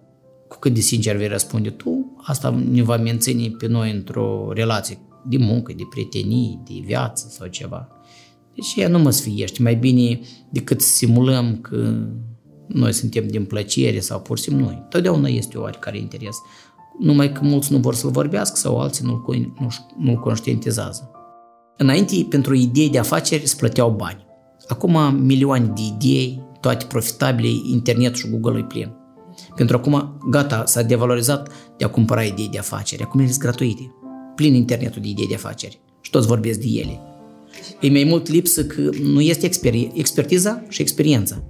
cu 0.48 0.58
cât 0.58 0.74
de 0.74 0.80
sincer 0.80 1.16
vei 1.16 1.28
răspunde 1.28 1.70
tu, 1.70 2.16
asta 2.22 2.62
ne 2.70 2.82
va 2.82 2.96
menține 2.96 3.48
pe 3.58 3.66
noi 3.66 3.90
într-o 3.90 4.52
relație 4.52 4.98
de 5.28 5.36
muncă, 5.36 5.72
de 5.76 5.82
prietenii, 5.90 6.62
de 6.64 6.74
viață 6.84 7.26
sau 7.28 7.46
ceva. 7.46 7.88
Deci 8.54 8.74
ea 8.76 8.88
nu 8.88 8.98
mă 8.98 9.10
sfiește. 9.10 9.62
Mai 9.62 9.74
bine 9.74 10.20
decât 10.50 10.80
să 10.80 10.88
simulăm 10.88 11.56
că 11.60 12.06
noi 12.66 12.92
suntem 12.92 13.28
din 13.28 13.44
plăcere 13.44 14.00
sau 14.00 14.20
pur 14.20 14.38
și 14.38 14.42
simplu 14.42 14.64
noi. 14.64 14.86
Totdeauna 14.88 15.28
este 15.28 15.58
o 15.58 15.60
oarecare 15.60 15.98
interes. 15.98 16.36
Numai 16.98 17.32
că 17.32 17.40
mulți 17.42 17.72
nu 17.72 17.78
vor 17.78 17.94
să-l 17.94 18.10
vorbească 18.10 18.56
sau 18.56 18.80
alții 18.80 19.04
nu-l, 19.04 19.52
nu, 19.60 19.68
nu 19.98 20.18
conștientizează. 20.18 21.10
Înainte, 21.76 22.26
pentru 22.28 22.54
idei 22.54 22.90
de 22.90 22.98
afaceri 22.98 23.46
se 23.46 23.56
plăteau 23.58 23.90
bani. 23.90 24.26
Acum, 24.68 25.14
milioane 25.14 25.72
de 25.74 25.82
idei, 25.96 26.42
toate 26.60 26.84
profitabile, 26.84 27.48
internet 27.70 28.16
și 28.16 28.28
Google 28.30 28.58
e 28.58 28.64
plin. 28.64 28.92
Pentru 29.56 29.76
acum, 29.76 30.18
gata, 30.30 30.64
s-a 30.66 30.82
devalorizat 30.82 31.48
de 31.76 31.84
a 31.84 31.88
cumpăra 31.88 32.22
idei 32.22 32.48
de 32.48 32.58
afaceri. 32.58 33.02
Acum 33.02 33.20
ele 33.20 33.28
sunt 33.28 33.42
gratuite. 33.42 33.94
Plin 34.34 34.54
internetul 34.54 35.02
de 35.02 35.08
idei 35.08 35.26
de 35.26 35.34
afaceri. 35.34 35.80
Și 36.00 36.10
toți 36.10 36.26
vorbesc 36.26 36.58
de 36.58 36.68
ele. 36.68 37.00
E 37.80 37.90
mai 37.90 38.04
mult 38.04 38.28
lipsă 38.28 38.64
că 38.64 38.90
nu 39.02 39.20
este 39.20 39.46
exper- 39.48 39.92
expertiza 39.94 40.62
și 40.68 40.80
experiența. 40.80 41.44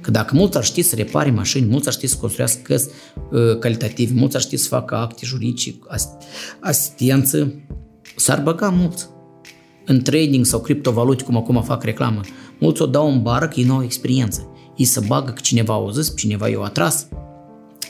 Că 0.00 0.10
dacă 0.10 0.34
mulți 0.34 0.56
ar 0.56 0.64
ști 0.64 0.82
să 0.82 0.96
repare 0.96 1.30
mașini, 1.30 1.66
mulți 1.66 1.86
ar 1.86 1.92
ști 1.92 2.06
să 2.06 2.16
construiască 2.16 2.60
căs 2.62 2.88
uh, 3.30 3.58
calitative, 3.58 4.12
mulți 4.14 4.36
ar 4.36 4.42
ști 4.42 4.56
să 4.56 4.68
facă 4.68 4.94
acte 4.94 5.26
juridice, 5.26 5.78
asistență, 6.60 7.54
s-ar 8.16 8.42
băga 8.42 8.68
mulți. 8.68 9.08
În 9.90 10.02
trading 10.02 10.44
sau 10.44 10.60
criptovalute, 10.60 11.24
cum 11.24 11.36
acum 11.36 11.62
fac 11.62 11.82
reclamă, 11.82 12.20
mulți 12.58 12.82
o 12.82 12.86
dau 12.86 13.12
în 13.12 13.22
bară 13.22 13.48
că 13.48 13.60
ei 13.60 13.66
nu 13.66 13.74
au 13.74 13.82
experiență. 13.82 14.48
Ei 14.76 14.84
să 14.84 15.02
bagă 15.06 15.30
că 15.30 15.40
cineva 15.40 15.74
a 15.74 15.90
zis, 15.90 16.16
cineva 16.16 16.48
i-a 16.48 16.60
atras, 16.60 17.08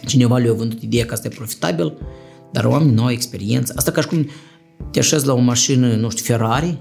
cineva 0.06 0.36
le-a 0.36 0.52
vândut 0.52 0.82
ideea 0.82 1.04
că 1.04 1.12
asta 1.12 1.26
e 1.26 1.34
profitabil, 1.36 1.98
dar 2.52 2.64
oamenii 2.64 2.94
nu 2.94 3.02
au 3.02 3.10
experiență. 3.10 3.72
Asta 3.76 3.90
ca 3.90 4.00
și 4.00 4.06
cum 4.06 4.28
te 4.90 4.98
așezi 4.98 5.26
la 5.26 5.32
o 5.32 5.38
mașină, 5.38 5.94
nu 5.94 6.10
știu, 6.10 6.24
Ferrari, 6.24 6.78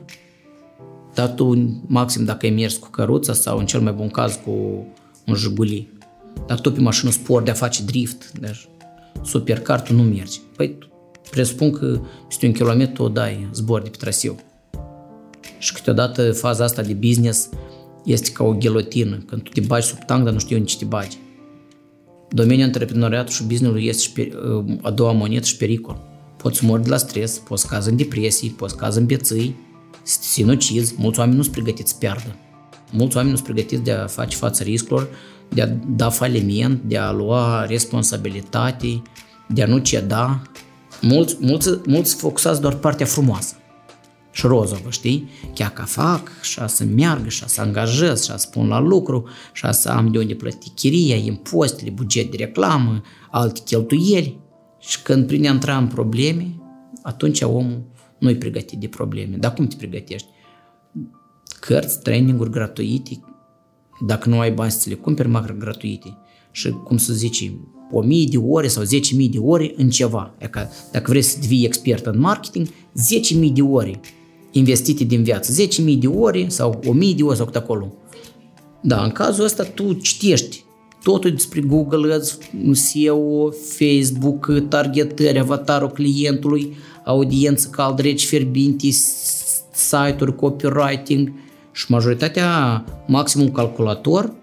dar 1.13 1.29
tu, 1.29 1.77
maxim 1.87 2.25
dacă 2.25 2.45
ai 2.45 2.51
mers 2.51 2.75
cu 2.75 2.89
căruța 2.89 3.33
sau 3.33 3.57
în 3.57 3.65
cel 3.65 3.81
mai 3.81 3.93
bun 3.93 4.09
caz 4.09 4.39
cu 4.45 4.51
un 5.25 5.35
Jiguli, 5.35 5.89
dar 6.47 6.59
tu 6.59 6.71
pe 6.71 6.79
mașină 6.79 7.11
sport 7.11 7.45
de 7.45 7.51
a 7.51 7.53
face 7.53 7.83
drift, 7.83 8.31
deci 8.39 8.67
supercar, 9.23 9.81
tu 9.81 9.93
nu 9.93 10.01
mergi. 10.01 10.39
Păi 10.55 10.77
presupun 11.29 11.71
că 11.71 11.99
peste 12.27 12.45
un 12.45 12.51
kilometru 12.51 13.03
o 13.03 13.09
dai 13.09 13.49
zbor 13.53 13.81
de 13.81 13.89
pe 13.89 13.97
traseu. 13.97 14.39
Și 15.59 15.73
câteodată 15.73 16.31
faza 16.31 16.63
asta 16.63 16.81
de 16.81 16.93
business 16.93 17.49
este 18.05 18.31
ca 18.31 18.43
o 18.43 18.53
ghelotină. 18.53 19.17
Când 19.25 19.41
tu 19.41 19.51
te 19.51 19.61
bagi 19.61 19.87
sub 19.87 20.05
tank, 20.05 20.23
dar 20.23 20.33
nu 20.33 20.39
știu 20.39 20.57
unde 20.57 20.73
te 20.79 20.85
bagi. 20.85 21.17
Domeniul 22.29 22.65
antreprenoriatului 22.65 23.33
și 23.33 23.43
business 23.43 23.85
este 23.85 24.01
și 24.01 24.33
a 24.81 24.91
doua 24.91 25.11
monedă 25.11 25.45
și 25.45 25.57
pericol. 25.57 26.01
Poți 26.37 26.65
mori 26.65 26.83
de 26.83 26.89
la 26.89 26.97
stres, 26.97 27.37
poți 27.37 27.67
cazi 27.67 27.89
în 27.89 27.95
depresie, 27.95 28.53
poți 28.57 28.75
cazi 28.75 28.97
în 28.97 29.05
bețâi, 29.05 29.55
să 30.03 30.17
te 30.19 30.25
sinucizi, 30.25 30.93
mulți 30.97 31.19
oameni 31.19 31.37
nu 31.37 31.43
sunt 31.43 31.55
pregătiți 31.55 31.91
să 31.91 31.97
piardă. 31.99 32.35
Mulți 32.91 33.15
oameni 33.15 33.33
nu 33.33 33.39
sunt 33.41 33.53
pregătiți 33.53 33.81
de 33.83 33.91
a 33.91 34.07
face 34.07 34.37
față 34.37 34.63
riscurilor, 34.63 35.09
de 35.49 35.61
a 35.61 35.67
da 35.87 36.09
faliment, 36.09 36.81
de 36.83 36.97
a 36.97 37.11
lua 37.11 37.65
responsabilitate, 37.65 39.01
de 39.47 39.63
a 39.63 39.67
nu 39.67 39.77
ceda. 39.77 40.41
Mulți, 41.01 41.37
mulți, 41.39 41.69
mulți 41.85 42.15
focusați 42.15 42.61
doar 42.61 42.75
partea 42.75 43.05
frumoasă 43.05 43.55
și 44.37 44.45
rozovă, 44.45 44.89
știi? 44.89 45.29
Chiar 45.53 45.69
că 45.69 45.81
fac 45.81 46.41
și 46.41 46.59
să 46.67 46.83
meargă 46.83 47.29
și 47.29 47.43
să 47.47 47.61
angajez 47.61 48.23
și 48.23 48.31
să 48.37 48.47
pun 48.51 48.67
la 48.67 48.79
lucru 48.79 49.27
și 49.53 49.65
să 49.71 49.89
am 49.89 50.11
de 50.11 50.17
unde 50.17 50.33
plăti 50.33 50.69
chiria, 50.69 51.15
impozitele, 51.15 51.89
buget 51.89 52.31
de 52.31 52.37
reclamă, 52.37 53.01
alte 53.31 53.59
cheltuieli. 53.65 54.39
Și 54.79 55.01
când 55.01 55.27
prinde 55.27 55.47
a 55.47 55.51
intra 55.51 55.77
în 55.77 55.87
probleme, 55.87 56.55
atunci 57.01 57.41
omul 57.41 57.85
nu-i 58.19 58.35
pregătit 58.35 58.79
de 58.79 58.87
probleme. 58.87 59.35
Dar 59.35 59.53
cum 59.53 59.67
te 59.67 59.75
pregătești? 59.75 60.27
Cărți, 61.59 62.01
traininguri 62.01 62.49
gratuite, 62.49 63.19
dacă 64.05 64.29
nu 64.29 64.39
ai 64.39 64.51
bani 64.51 64.71
să 64.71 64.89
le 64.89 64.95
cumperi, 64.95 65.27
măcar 65.27 65.51
gratuite. 65.51 66.17
Și 66.51 66.69
cum 66.69 66.97
să 66.97 67.13
zici, 67.13 67.51
o 67.91 68.01
mie 68.01 68.25
de 68.29 68.37
ore 68.37 68.67
sau 68.67 68.83
10.000 68.83 68.89
de 69.29 69.39
ore 69.39 69.73
în 69.75 69.89
ceva. 69.89 70.35
Că 70.49 70.67
dacă 70.91 71.05
vrei 71.09 71.21
să 71.21 71.37
devii 71.41 71.65
expert 71.65 72.05
în 72.05 72.19
marketing, 72.19 72.67
10.000 72.67 73.51
de 73.53 73.61
ore 73.61 73.99
investite 74.57 75.03
din 75.03 75.23
viață, 75.23 75.63
10.000 75.63 75.97
de 75.99 76.07
ore 76.07 76.45
sau 76.47 76.79
1.000 76.83 77.15
de 77.15 77.23
ore 77.23 77.35
sau 77.35 77.45
cât 77.45 77.55
acolo. 77.55 77.93
Da, 78.81 79.03
în 79.03 79.09
cazul 79.09 79.43
ăsta 79.43 79.63
tu 79.63 79.93
citești 79.93 80.65
totul 81.03 81.31
despre 81.31 81.61
Google 81.61 82.19
SEO, 82.71 83.51
Facebook, 83.51 84.51
targetări, 84.69 85.39
avatarul 85.39 85.89
clientului, 85.89 86.77
audiență 87.05 87.69
cald, 87.71 87.99
reci 87.99 88.25
fierbinti, 88.25 88.91
site-uri, 89.73 90.35
copywriting 90.35 91.31
și 91.71 91.85
majoritatea, 91.91 92.83
maximum 93.07 93.51
calculator, 93.51 94.33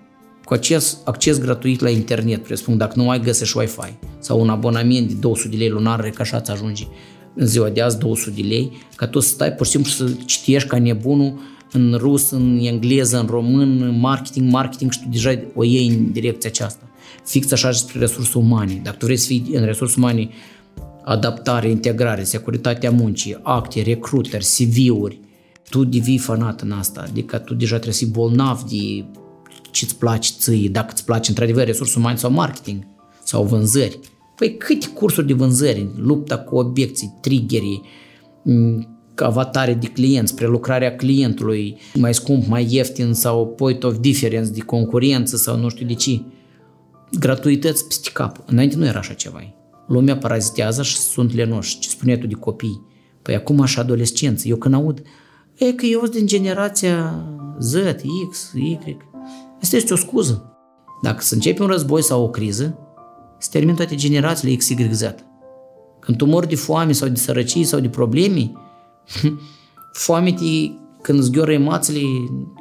cu 0.44 0.55
acces, 0.55 0.98
acces 1.05 1.38
gratuit 1.40 1.81
la 1.81 1.90
internet, 1.90 2.42
presupun, 2.42 2.77
dacă 2.77 2.92
nu 2.96 3.11
ai 3.11 3.20
găsești 3.20 3.59
Wi-Fi 3.59 3.94
sau 4.18 4.40
un 4.40 4.48
abonament 4.48 5.09
de 5.09 5.14
200 5.14 5.48
de 5.48 5.57
lei 5.57 5.68
lunar, 5.68 6.11
ca 6.11 6.22
așa 6.22 6.42
ajunge 6.46 6.85
în 7.34 7.46
ziua 7.46 7.68
de 7.68 7.80
azi 7.80 7.98
200 7.98 8.40
de 8.40 8.48
lei, 8.48 8.72
ca 8.96 9.06
tu 9.06 9.20
să 9.20 9.28
stai 9.28 9.52
pur 9.52 9.66
și 9.66 9.72
simplu 9.72 9.90
să 9.90 10.10
citești 10.24 10.68
ca 10.68 10.78
nebunul 10.78 11.40
în 11.72 11.96
rus, 11.98 12.30
în 12.30 12.58
engleză, 12.62 13.18
în 13.18 13.26
român, 13.26 13.98
marketing, 14.00 14.50
marketing 14.50 14.92
și 14.92 15.00
tu 15.02 15.08
deja 15.10 15.38
o 15.54 15.64
iei 15.64 15.88
în 15.88 16.12
direcția 16.12 16.50
aceasta. 16.50 16.88
Fix 17.24 17.52
așa 17.52 17.70
despre 17.70 17.98
resurse 17.98 18.38
umane. 18.38 18.80
Dacă 18.82 18.96
tu 18.96 19.04
vrei 19.04 19.16
să 19.16 19.26
fii 19.26 19.50
în 19.52 19.64
resurse 19.64 19.94
umane, 19.98 20.28
adaptare, 21.04 21.70
integrare, 21.70 22.22
securitatea 22.22 22.90
muncii, 22.90 23.38
acte, 23.42 23.82
recruiter, 23.82 24.40
CV-uri, 24.40 25.20
tu 25.68 25.84
devii 25.84 26.18
fanat 26.18 26.60
în 26.60 26.72
asta. 26.72 27.04
Adică 27.08 27.38
tu 27.38 27.54
deja 27.54 27.74
trebuie 27.74 27.94
să 27.94 28.04
fii 28.04 28.12
bolnav 28.12 28.62
de 28.62 29.04
ce-ți 29.70 29.96
place 29.96 30.30
ție, 30.38 30.68
dacă 30.68 30.90
îți 30.92 31.04
place 31.04 31.30
într-adevăr 31.30 31.64
resurse 31.64 31.98
umane 31.98 32.16
sau 32.16 32.30
marketing 32.30 32.86
sau 33.24 33.44
vânzări. 33.44 33.98
Păi 34.36 34.56
câte 34.56 34.88
cursuri 34.88 35.26
de 35.26 35.32
vânzări, 35.32 35.88
lupta 35.96 36.38
cu 36.38 36.56
obiecții, 36.56 37.18
triggerii, 37.20 37.82
avatare 39.16 39.74
de 39.74 39.86
clienți, 39.86 40.34
prelucrarea 40.34 40.96
clientului, 40.96 41.78
mai 41.94 42.14
scump, 42.14 42.46
mai 42.46 42.66
ieftin 42.70 43.12
sau 43.12 43.46
point 43.46 43.84
of 43.84 43.96
difference 43.98 44.50
de 44.50 44.60
concurență 44.60 45.36
sau 45.36 45.56
nu 45.56 45.68
știu 45.68 45.86
de 45.86 45.94
ce. 45.94 46.20
Gratuități 47.18 47.86
peste 47.86 48.10
cap. 48.12 48.42
Înainte 48.46 48.76
nu 48.76 48.84
era 48.84 48.98
așa 48.98 49.12
ceva. 49.12 49.54
Lumea 49.88 50.16
parazitează 50.16 50.82
și 50.82 50.96
sunt 50.96 51.34
lenoși. 51.34 51.78
Ce 51.78 51.88
spuneai 51.88 52.18
tu 52.18 52.26
de 52.26 52.34
copii? 52.34 52.80
Păi 53.22 53.34
acum 53.34 53.60
așa 53.60 53.80
adolescență. 53.80 54.48
Eu 54.48 54.56
când 54.56 54.74
aud, 54.74 55.02
e 55.54 55.72
că 55.72 55.86
eu 55.86 56.00
sunt 56.00 56.12
din 56.12 56.26
generația 56.26 57.24
Z, 57.58 57.74
X, 58.30 58.52
Y. 58.54 58.78
Asta 59.62 59.76
este 59.76 59.92
o 59.92 59.96
scuză. 59.96 60.58
Dacă 61.02 61.22
să 61.22 61.34
începi 61.34 61.60
un 61.60 61.66
război 61.66 62.02
sau 62.02 62.22
o 62.22 62.30
criză, 62.30 62.78
se 63.44 63.50
termin 63.50 63.74
toate 63.74 63.94
generațiile 63.94 64.54
X, 64.54 64.68
Y, 64.68 64.88
Z. 64.92 65.14
Când 66.00 66.16
tu 66.16 66.24
mori 66.24 66.48
de 66.48 66.54
foame 66.54 66.92
sau 66.92 67.09
de 67.09 67.14
sărăcie 67.18 67.64
sau 67.64 67.80
de 67.80 67.88
probleme, 67.88 68.52
foame 70.04 70.35
când 71.02 71.18
îți 71.18 71.30
gheoră 71.30 71.52
emațiile, 71.52 72.00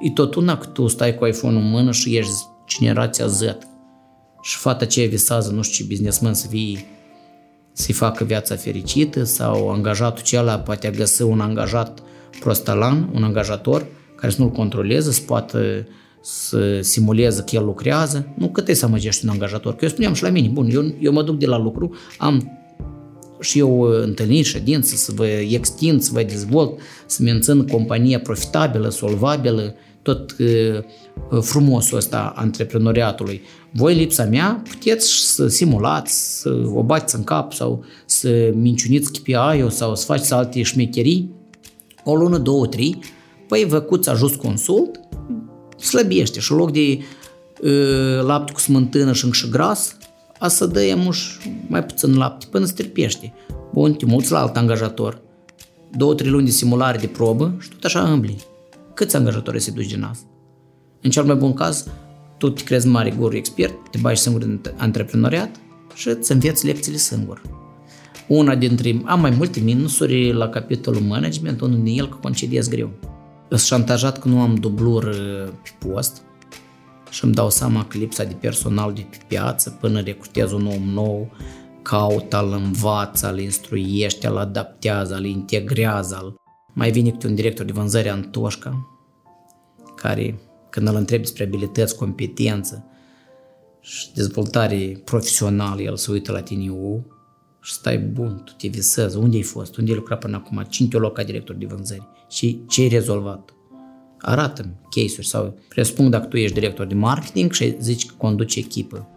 e 0.02 0.12
tot 0.12 0.36
una 0.36 0.58
că 0.58 0.68
tu 0.68 0.88
stai 0.88 1.16
cu 1.16 1.26
iPhone-ul 1.26 1.62
în 1.62 1.70
mână 1.70 1.92
și 1.92 2.18
ești 2.18 2.32
generația 2.68 3.28
Z. 3.28 3.42
Și 4.42 4.58
fata 4.58 4.84
aceea 4.84 5.08
visează, 5.08 5.52
nu 5.52 5.62
știu 5.62 5.84
ce 5.84 5.90
businessman 5.90 6.34
să 6.34 6.48
fie 6.48 6.86
să-i 7.74 7.94
facă 7.94 8.24
viața 8.24 8.56
fericită 8.56 9.24
sau 9.24 9.70
angajatul 9.70 10.20
acela 10.20 10.60
poate 10.60 10.90
găsi 10.90 11.22
un 11.22 11.40
angajat 11.40 12.04
prostalan, 12.40 13.10
un 13.14 13.24
angajator 13.24 13.86
care 14.16 14.32
să 14.32 14.42
nu-l 14.42 14.52
controleze, 14.52 15.12
să 15.12 15.22
poată 15.26 15.88
să 16.24 16.80
simuleze 16.82 17.42
că 17.42 17.56
el 17.56 17.66
lucrează. 17.66 18.28
Nu 18.38 18.48
cât 18.48 18.68
e 18.68 18.74
să 18.74 18.86
amăgești 18.86 19.26
un 19.26 19.32
angajator. 19.32 19.76
Că 19.76 19.84
eu 19.84 19.90
spuneam 19.90 20.14
și 20.14 20.24
la 20.24 20.30
mine, 20.30 20.48
bun, 20.48 20.70
eu, 20.72 20.94
eu 21.00 21.12
mă 21.12 21.24
duc 21.24 21.38
de 21.38 21.46
la 21.46 21.58
lucru, 21.58 21.96
am 22.18 22.58
și 23.40 23.60
eu 23.60 23.82
întâlniri, 23.82 24.48
ședințe, 24.48 24.96
să 24.96 25.12
vă 25.16 25.26
extind, 25.26 26.02
să 26.02 26.10
vă 26.14 26.24
dezvolt, 26.24 26.80
să 27.06 27.24
mențin 27.24 27.68
compania 27.68 28.20
profitabilă, 28.20 28.90
solvabilă, 28.90 29.76
tot 30.02 30.36
uh, 30.40 31.42
frumosul 31.42 31.98
ăsta 31.98 32.34
antreprenoriatului. 32.36 33.42
Voi, 33.72 33.96
lipsa 33.96 34.26
mea, 34.26 34.62
puteți 34.70 35.10
să 35.10 35.48
simulați, 35.48 36.40
să 36.42 36.50
o 36.74 36.84
bați 36.84 37.16
în 37.16 37.24
cap 37.24 37.54
sau 37.54 37.84
să 38.06 38.52
minciuniți 38.54 39.12
KPI-ul 39.12 39.70
sau 39.70 39.96
să 39.96 40.06
faceți 40.06 40.34
alte 40.34 40.62
șmecherii. 40.62 41.30
O 42.04 42.16
lună, 42.16 42.38
două, 42.38 42.68
trei, 42.68 43.00
păi 43.48 43.66
văcuți 43.66 44.10
ajust 44.10 44.36
consult, 44.36 45.00
slăbiește 45.84 46.40
și 46.40 46.52
în 46.52 46.58
loc 46.58 46.72
de 46.72 47.00
uh, 47.62 48.24
lapte 48.26 48.52
cu 48.52 48.60
smântână 48.60 49.14
și 49.14 49.26
încă 49.26 49.48
gras, 49.50 49.98
a 50.40 50.48
să 50.48 50.66
dăm 50.66 51.14
mai 51.68 51.84
puțin 51.84 52.18
lapte 52.18 52.46
până 52.52 52.66
se 52.66 52.74
terpește. 52.74 53.34
Bun, 53.74 53.94
te 53.94 54.06
mulți 54.06 54.32
la 54.32 54.40
alt 54.40 54.58
angajator. 54.58 55.22
Două, 55.98 56.14
trei 56.14 56.30
luni 56.30 56.46
de 56.46 56.52
simulare 56.52 56.98
de 56.98 57.08
probă 57.08 57.56
și 57.60 57.70
tot 57.70 57.84
așa 57.84 58.12
îmbli. 58.12 58.44
Câți 58.94 59.16
angajatori 59.16 59.60
se 59.60 59.72
duci 59.72 59.92
din 59.92 60.04
asta? 60.04 60.28
În 61.02 61.10
cel 61.10 61.24
mai 61.24 61.36
bun 61.36 61.54
caz, 61.54 61.88
tu 62.38 62.50
te 62.50 62.64
crezi 62.64 62.88
mare 62.88 63.14
guru 63.18 63.36
expert, 63.36 63.74
te 63.92 63.98
bagi 64.02 64.22
singur 64.22 64.42
în 64.42 64.60
antreprenoriat 64.78 65.56
și 65.94 66.08
îți 66.08 66.32
înveți 66.32 66.66
lecțiile 66.66 66.98
singur. 66.98 67.42
Una 68.28 68.56
dintre, 68.56 69.02
am 69.06 69.20
mai 69.20 69.30
multe 69.30 69.60
minusuri 69.60 70.34
la 70.34 70.50
capitolul 70.50 71.02
management, 71.02 71.62
unul 71.62 71.84
din 71.84 72.00
el 72.00 72.10
că 72.10 72.18
concediez 72.22 72.70
greu. 72.70 73.13
Sunt 73.48 73.62
șantajat 73.62 74.20
că 74.20 74.28
nu 74.28 74.42
am 74.42 74.56
dublur 74.56 75.04
uh, 75.04 75.54
pe 75.64 75.88
post 75.88 76.22
și 77.10 77.24
îmi 77.24 77.34
dau 77.34 77.50
seama 77.50 77.86
că 77.86 77.98
lipsa 77.98 78.24
de 78.24 78.34
personal 78.34 78.94
de 78.94 79.08
pe 79.10 79.18
piață 79.28 79.70
până 79.70 80.00
recrutez 80.00 80.52
un 80.52 80.66
om 80.66 80.84
nou, 80.84 81.32
caută, 81.82 82.42
îl 82.42 82.52
învață, 82.52 83.32
îl 83.32 83.40
instruiește, 83.40 84.28
îl 84.28 84.38
adaptează, 84.38 85.16
îl 85.16 85.26
integrează. 85.26 86.20
Îl... 86.22 86.36
Mai 86.74 86.92
vine 86.92 87.10
câte 87.10 87.28
un 87.28 87.36
director 87.36 87.66
de 87.66 87.72
vânzări 87.72 88.10
Antoșca, 88.10 88.88
care 89.96 90.40
când 90.70 90.88
îl 90.88 90.96
întrebi 90.96 91.24
despre 91.24 91.44
abilități, 91.44 91.96
competență 91.96 92.86
și 93.82 94.14
dezvoltare 94.14 95.02
profesională, 95.06 95.82
el 95.82 95.96
se 95.96 96.12
uită 96.12 96.32
la 96.32 96.42
tine, 96.42 96.70
u, 96.70 97.06
și 97.62 97.74
stai 97.74 97.98
bun, 97.98 98.42
tu 98.46 98.52
te 98.58 98.68
visezi, 98.68 99.18
unde 99.18 99.36
ai 99.36 99.42
fost, 99.42 99.78
unde 99.78 99.92
ai 99.92 99.98
lucrat 99.98 100.20
până 100.20 100.36
acum, 100.36 100.66
cine 100.70 100.88
te-a 100.88 101.00
luat 101.00 101.14
ca 101.14 101.24
director 101.24 101.56
de 101.56 101.66
vânzări 101.66 102.08
și 102.34 102.62
ce 102.68 102.82
ai 102.82 102.88
rezolvat. 102.88 103.54
Arată-mi 104.20 104.74
case-uri 104.90 105.28
sau 105.28 105.58
presupun 105.68 106.10
dacă 106.10 106.26
tu 106.26 106.38
ești 106.38 106.54
director 106.54 106.86
de 106.86 106.94
marketing 106.94 107.52
și 107.52 107.76
zici 107.80 108.06
că 108.06 108.14
conduci 108.18 108.56
echipă. 108.56 109.08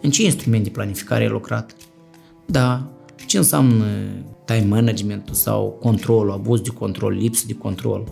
În 0.00 0.10
ce 0.10 0.24
instrument 0.24 0.64
de 0.64 0.70
planificare 0.70 1.22
ai 1.22 1.28
lucrat? 1.28 1.76
Da, 2.46 2.90
ce 3.26 3.38
înseamnă 3.38 3.84
time 4.44 4.66
management 4.68 5.28
sau 5.32 5.78
controlul, 5.80 6.32
abuz 6.32 6.60
de 6.60 6.68
control, 6.68 7.12
lipsă 7.12 7.44
de 7.46 7.54
control? 7.54 8.04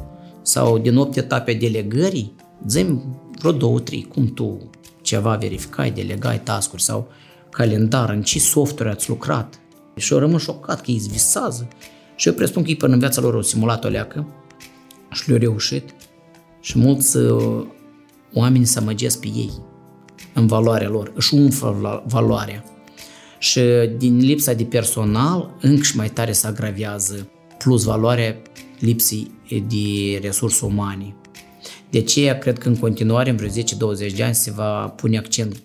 Sau 0.43 0.79
din 0.79 0.97
8 0.97 1.17
etape 1.17 1.51
a 1.51 1.55
delegării, 1.55 2.35
zi 2.67 2.87
vreo 3.39 3.53
două, 3.53 3.81
trei, 3.81 4.03
cum 4.03 4.27
tu 4.27 4.71
ceva 5.03 5.37
verificai, 5.37 5.91
delegai 5.91 6.41
task 6.41 6.79
sau 6.79 7.09
calendar, 7.51 8.11
în 8.11 8.23
ce 8.23 8.39
software 8.39 8.91
ați 8.91 9.09
lucrat. 9.09 9.61
Și 9.97 10.13
eu 10.13 10.19
rămân 10.19 10.39
șocat 10.39 10.81
că 10.81 10.91
ei 10.91 11.03
visează. 11.11 11.69
Și 12.17 12.29
eu 12.29 12.35
presupun 12.35 12.63
că 12.63 12.69
ei 12.69 12.77
până 12.77 12.93
în 12.93 12.99
viața 12.99 13.21
lor 13.21 13.35
au 13.35 13.43
simulat 13.43 13.85
o 13.85 13.89
leacă 13.89 14.27
și 15.13 15.29
le-au 15.29 15.41
reușit. 15.41 15.95
Și 16.61 16.79
mulți 16.79 17.17
uh, 17.17 17.67
oameni 18.33 18.65
se 18.65 18.79
amăgesc 18.79 19.21
pe 19.21 19.27
ei 19.27 19.51
în 20.35 20.47
valoarea 20.47 20.89
lor, 20.89 21.13
își 21.15 21.35
umflă 21.35 22.05
valoarea. 22.07 22.65
Și 23.39 23.61
din 23.97 24.17
lipsa 24.17 24.53
de 24.53 24.65
personal, 24.65 25.57
încă 25.61 25.83
și 25.83 25.97
mai 25.97 26.09
tare 26.09 26.33
se 26.33 26.47
agravează 26.47 27.31
plus 27.59 27.85
valoarea 27.85 28.37
lipsei 28.79 29.31
de 29.49 30.19
resurse 30.23 30.65
umane. 30.65 31.15
De 31.91 31.99
aceea, 31.99 32.39
cred 32.39 32.59
că 32.59 32.69
în 32.69 32.77
continuare, 32.77 33.31
în 33.31 33.37
vreo 33.37 33.49
10-20 33.49 34.15
de 34.17 34.23
ani, 34.23 34.35
se 34.35 34.51
va 34.51 34.89
pune 34.89 35.19
accent 35.19 35.63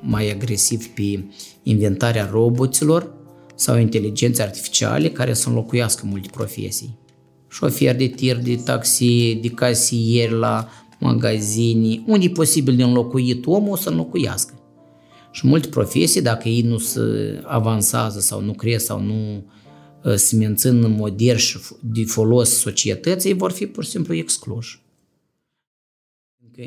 mai 0.00 0.30
agresiv 0.30 0.86
pe 0.86 1.24
inventarea 1.62 2.28
roboților 2.30 3.12
sau 3.54 3.78
inteligențe 3.78 4.42
artificiale 4.42 5.08
care 5.10 5.32
să 5.32 5.48
înlocuiască 5.48 6.06
multe 6.06 6.28
profesii. 6.32 6.98
Șofer 7.48 7.96
de 7.96 8.06
tir, 8.06 8.36
de 8.36 8.56
taxi, 8.56 9.34
de 9.34 9.48
casier 9.48 10.30
la 10.30 10.68
magazini, 10.98 12.04
unde 12.06 12.24
e 12.24 12.30
posibil 12.30 12.76
de 12.76 12.82
înlocuit 12.82 13.46
omul, 13.46 13.72
o 13.72 13.76
să 13.76 13.88
înlocuiască. 13.88 14.54
Și 15.30 15.46
multe 15.46 15.68
profesii, 15.68 16.22
dacă 16.22 16.48
ei 16.48 16.60
nu 16.60 16.78
se 16.78 17.00
avansează 17.44 18.20
sau 18.20 18.40
nu 18.40 18.52
cresc 18.52 18.84
sau 18.84 19.00
nu 19.00 19.44
uh, 20.04 20.14
se 20.14 20.36
mențin 20.36 20.90
moderni 20.90 21.40
și 21.40 21.58
de 21.80 22.04
folos 22.04 22.48
societății, 22.58 23.32
vor 23.32 23.52
fi 23.52 23.66
pur 23.66 23.84
și 23.84 23.90
simplu 23.90 24.14
excluși. 24.14 24.86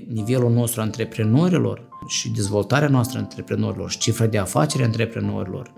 Nivelul 0.08 0.52
nostru 0.52 0.82
antreprenorilor 0.82 1.90
și 2.08 2.30
dezvoltarea 2.30 2.88
noastră 2.88 3.20
antreprenorilor 3.20 3.90
și 3.90 3.98
cifra 3.98 4.26
de 4.26 4.38
afaceri 4.38 4.84
antreprenorilor, 4.84 5.74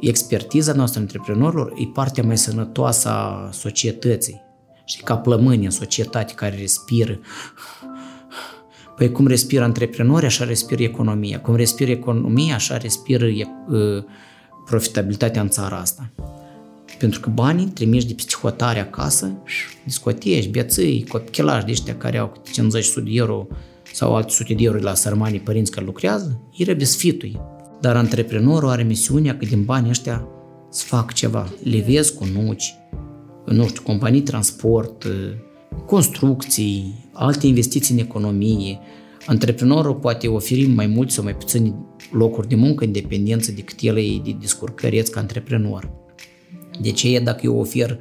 expertiza 0.00 0.72
noastră 0.72 1.00
antreprenorilor 1.00 1.72
e 1.76 1.86
partea 1.86 2.22
mai 2.22 2.38
sănătoasă 2.38 3.08
a 3.08 3.48
societății. 3.52 4.40
Și 4.84 5.02
ca 5.02 5.16
plămâni 5.16 5.64
în 5.64 5.70
societate 5.70 6.32
care 6.34 6.56
respiră 6.56 7.20
Păi 9.00 9.12
cum 9.12 9.26
respiră 9.26 9.64
antreprenori, 9.64 10.26
așa 10.26 10.44
respiră 10.44 10.82
economia. 10.82 11.40
Cum 11.40 11.56
respiră 11.56 11.90
economia, 11.90 12.54
așa 12.54 12.76
respiră 12.76 13.26
uh, 13.26 14.04
profitabilitatea 14.64 15.42
în 15.42 15.48
țara 15.48 15.76
asta. 15.76 16.10
Pentru 16.98 17.20
că 17.20 17.30
banii 17.30 17.66
trimiși 17.66 18.06
de 18.06 18.14
psihotare 18.14 18.80
acasă, 18.80 19.42
discoteci, 19.84 20.48
bețâi, 20.48 21.04
copilași 21.08 21.64
de 21.64 21.70
ăștia 21.70 21.96
care 21.96 22.18
au 22.18 22.42
50 22.52 22.92
de 22.94 23.00
euro 23.04 23.46
sau 23.92 24.16
alte 24.16 24.32
sute 24.32 24.54
de 24.54 24.64
euro 24.64 24.78
la 24.78 24.94
sărmanii 24.94 25.40
părinți 25.40 25.70
care 25.70 25.86
lucrează, 25.86 26.40
îi 26.58 26.64
răbisfitui. 26.64 27.40
Dar 27.80 27.96
antreprenorul 27.96 28.68
are 28.68 28.82
misiunea 28.82 29.36
că 29.36 29.44
din 29.44 29.64
banii 29.64 29.90
ăștia 29.90 30.28
să 30.70 30.84
fac 30.86 31.12
ceva. 31.12 31.48
Le 31.62 31.80
vezi 31.80 32.14
cu 32.14 32.24
nuci, 32.24 32.74
nu 33.46 33.66
știu, 33.66 33.82
companii 33.82 34.20
transport, 34.20 35.06
construcții, 35.86 37.08
alte 37.12 37.46
investiții 37.46 37.94
în 37.94 38.00
economie. 38.00 38.78
Antreprenorul 39.26 39.94
poate 39.94 40.28
oferi 40.28 40.66
mai 40.66 40.86
mult 40.86 41.10
sau 41.10 41.24
mai 41.24 41.36
puțin 41.36 41.74
locuri 42.12 42.48
de 42.48 42.54
muncă 42.54 42.84
în 42.84 42.92
dependență 42.92 43.52
de 43.52 43.60
cât 43.60 43.78
el 43.80 43.98
e 43.98 44.20
de 44.24 44.36
descurcăreț 44.40 45.08
ca 45.08 45.20
antreprenor. 45.20 45.90
De 46.80 46.90
ce 46.90 47.14
e 47.14 47.20
dacă 47.20 47.40
eu 47.42 47.58
ofer 47.58 47.98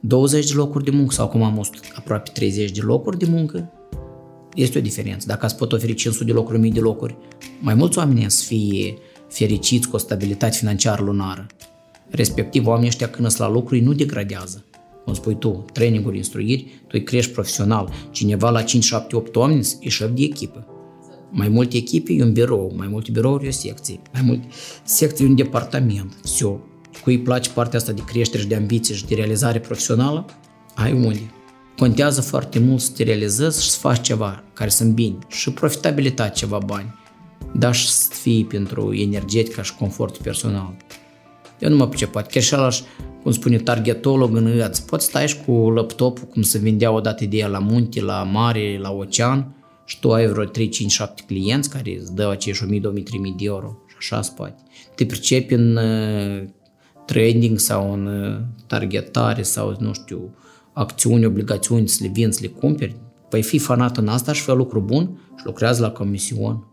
20 0.00 0.46
de 0.46 0.52
locuri 0.54 0.84
de 0.84 0.90
muncă 0.90 1.14
sau 1.14 1.26
acum 1.26 1.42
am 1.42 1.70
aproape 1.94 2.30
30 2.32 2.70
de 2.70 2.80
locuri 2.82 3.18
de 3.18 3.26
muncă, 3.28 3.72
este 4.54 4.78
o 4.78 4.80
diferență. 4.80 5.26
Dacă 5.26 5.44
ați 5.44 5.56
pot 5.56 5.72
oferi 5.72 5.94
500 5.94 6.24
de 6.24 6.32
locuri, 6.32 6.56
1000 6.56 6.70
de 6.70 6.80
locuri, 6.80 7.16
mai 7.60 7.74
mulți 7.74 7.98
oameni 7.98 8.30
să 8.30 8.44
fie 8.46 8.94
fericiți 9.29 9.87
cu 9.87 9.95
o 9.95 9.99
stabilitate 9.99 10.57
financiară 10.57 11.03
lunară. 11.03 11.47
Respectiv, 12.09 12.67
oamenii 12.67 12.87
ăștia 12.87 13.09
când 13.09 13.27
sunt 13.27 13.39
la 13.47 13.53
lucru, 13.53 13.75
nu 13.81 13.93
degradează. 13.93 14.65
Cum 15.05 15.13
spui 15.13 15.35
tu, 15.35 15.65
traininguri, 15.73 16.17
instruiri, 16.17 16.63
tu 16.81 16.89
îi 16.91 17.03
crești 17.03 17.31
profesional. 17.31 17.89
Cineva 18.11 18.49
la 18.49 18.61
5, 18.61 18.83
7, 18.83 19.15
8 19.15 19.35
oameni 19.35 19.67
e 19.79 19.89
șef 19.89 20.09
de 20.09 20.23
echipă. 20.23 20.65
Mai 21.29 21.47
multe 21.47 21.77
echipe 21.77 22.13
e 22.13 22.23
un 22.23 22.33
birou, 22.33 22.73
mai 22.77 22.87
multe 22.87 23.11
birouri 23.11 23.45
e 23.45 23.47
o 23.47 23.51
secție, 23.51 24.01
mai 24.13 24.21
multe 24.25 24.47
secții 24.83 25.25
e 25.25 25.27
un 25.27 25.35
departament. 25.35 26.13
Все. 26.23 26.59
Cui 27.03 27.15
îi 27.15 27.21
place 27.21 27.49
partea 27.49 27.79
asta 27.79 27.91
de 27.91 28.01
creștere 28.05 28.41
și 28.41 28.47
de 28.47 28.55
ambiție 28.55 28.95
și 28.95 29.05
de 29.05 29.15
realizare 29.15 29.59
profesională, 29.59 30.25
ai 30.75 30.93
unde. 30.93 31.31
Contează 31.77 32.21
foarte 32.21 32.59
mult 32.59 32.81
să 32.81 32.91
te 32.95 33.03
realizezi 33.03 33.63
și 33.63 33.69
să 33.69 33.79
faci 33.79 34.01
ceva 34.01 34.43
care 34.53 34.69
să 34.69 34.83
îmbini 34.83 35.17
și 35.27 35.51
profitabilitate 35.51 36.31
ceva 36.33 36.57
bani, 36.65 36.93
dar 37.54 37.74
și 37.74 37.88
să 37.88 38.08
fii 38.12 38.44
pentru 38.44 38.94
energetica 38.94 39.62
și 39.62 39.74
confortul 39.74 40.22
personal. 40.22 40.76
Eu 41.58 41.70
nu 41.70 41.76
mă 41.76 41.88
pricep, 41.88 42.12
poate 42.12 42.28
chiar 42.30 42.42
și 42.42 42.54
alași, 42.54 42.82
cum 43.22 43.32
spune 43.32 43.56
targetolog 43.56 44.36
în 44.36 44.46
îți 44.68 44.86
poți 44.86 45.06
stai 45.06 45.28
și 45.28 45.36
cu 45.46 45.52
laptopul 45.52 46.24
cum 46.24 46.42
se 46.42 46.58
vindea 46.58 46.90
odată 46.90 47.24
ideea 47.24 47.46
la 47.46 47.58
munte, 47.58 48.02
la 48.02 48.22
mare, 48.22 48.78
la 48.78 48.90
ocean 48.90 49.54
și 49.84 50.00
tu 50.00 50.12
ai 50.12 50.26
vreo 50.26 50.44
3, 50.44 50.68
5, 50.68 50.92
7 50.92 51.22
clienți 51.26 51.70
care 51.70 51.98
îți 52.00 52.14
dă 52.14 52.28
acești 52.28 52.64
1000, 52.64 52.80
2000, 52.80 53.02
3000 53.02 53.34
de 53.38 53.44
euro 53.44 53.78
și 53.86 53.94
așa 53.98 54.22
spate. 54.22 54.62
Te 54.94 55.06
pricepi 55.06 55.54
în 55.54 55.76
uh, 55.76 56.44
trading 57.06 57.58
sau 57.58 57.92
în 57.92 58.06
uh, 58.06 58.40
targetare 58.66 59.42
sau, 59.42 59.76
nu 59.78 59.92
știu, 59.92 60.34
acțiuni, 60.72 61.24
obligațiuni, 61.24 61.88
să 61.88 61.98
le 62.02 62.10
vinzi, 62.12 62.38
să 62.38 62.44
le 62.44 62.50
cumperi, 62.50 62.96
păi 63.28 63.42
fi 63.42 63.58
fanat 63.58 63.96
în 63.96 64.08
asta 64.08 64.32
și 64.32 64.42
fă 64.42 64.52
lucru 64.52 64.80
bun 64.80 65.18
și 65.38 65.44
lucrează 65.44 65.82
la 65.82 65.90
comision. 65.90 66.66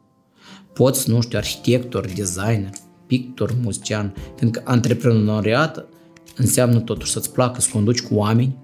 Poți, 0.74 1.10
nu 1.10 1.22
știu, 1.22 1.38
arhitector, 1.38 2.06
designer, 2.16 2.70
pictor, 3.08 3.56
muzician, 3.62 4.14
pentru 4.40 4.62
că 4.62 4.72
antreprenoriat 4.72 5.86
înseamnă 6.38 6.80
totuși 6.80 7.12
să-ți 7.12 7.32
placă 7.32 7.62
să 7.62 7.70
conduci 7.72 8.02
cu 8.02 8.16
oameni, 8.16 8.58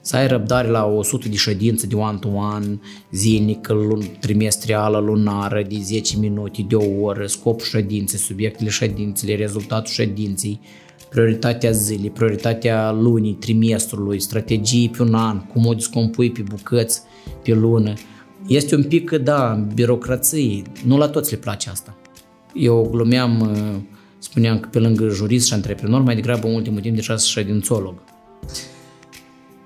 să 0.00 0.16
ai 0.16 0.26
răbdare 0.26 0.68
la 0.68 0.84
100 0.84 1.28
de 1.28 1.36
ședințe 1.36 1.86
de 1.86 1.94
one-to-one, 1.94 2.80
zilnică, 3.12 3.72
lun, 3.72 4.02
trimestrială, 4.20 4.98
lunară, 4.98 5.62
de 5.68 5.78
10 5.82 6.18
minute, 6.18 6.62
de 6.68 6.74
o 6.74 7.00
oră, 7.02 7.26
scopul 7.26 7.66
ședinței, 7.66 8.18
subiectele 8.18 8.70
ședințele, 8.70 9.34
rezultatul 9.34 9.92
ședinței, 9.92 10.60
prioritatea 11.10 11.70
zilei, 11.70 12.10
prioritatea 12.10 12.90
lunii, 12.92 13.32
trimestrului, 13.32 14.20
strategii 14.20 14.88
pe 14.88 15.02
un 15.02 15.14
an, 15.14 15.38
cum 15.40 15.66
o 15.66 15.74
descompui 15.74 16.30
pe 16.30 16.42
bucăți 16.42 17.00
pe 17.42 17.54
lună. 17.54 17.92
Este 18.46 18.74
un 18.74 18.82
pic, 18.82 19.10
da, 19.10 19.66
birocrație. 19.74 20.62
Nu 20.84 20.98
la 20.98 21.08
toți 21.08 21.30
le 21.32 21.36
place 21.36 21.70
asta. 21.70 21.96
Eu 22.54 22.88
glumeam, 22.90 23.40
uh, 23.40 23.80
spuneam 24.18 24.60
că 24.60 24.68
pe 24.68 24.78
lângă 24.78 25.08
jurist 25.08 25.46
și 25.46 25.52
antreprenor, 25.52 26.00
mai 26.00 26.14
degrabă 26.14 26.46
în 26.46 26.54
ultimul 26.54 26.80
timp 26.80 26.94
deja 26.94 27.16
sunt 27.16 27.44
ședințolog. 27.44 27.94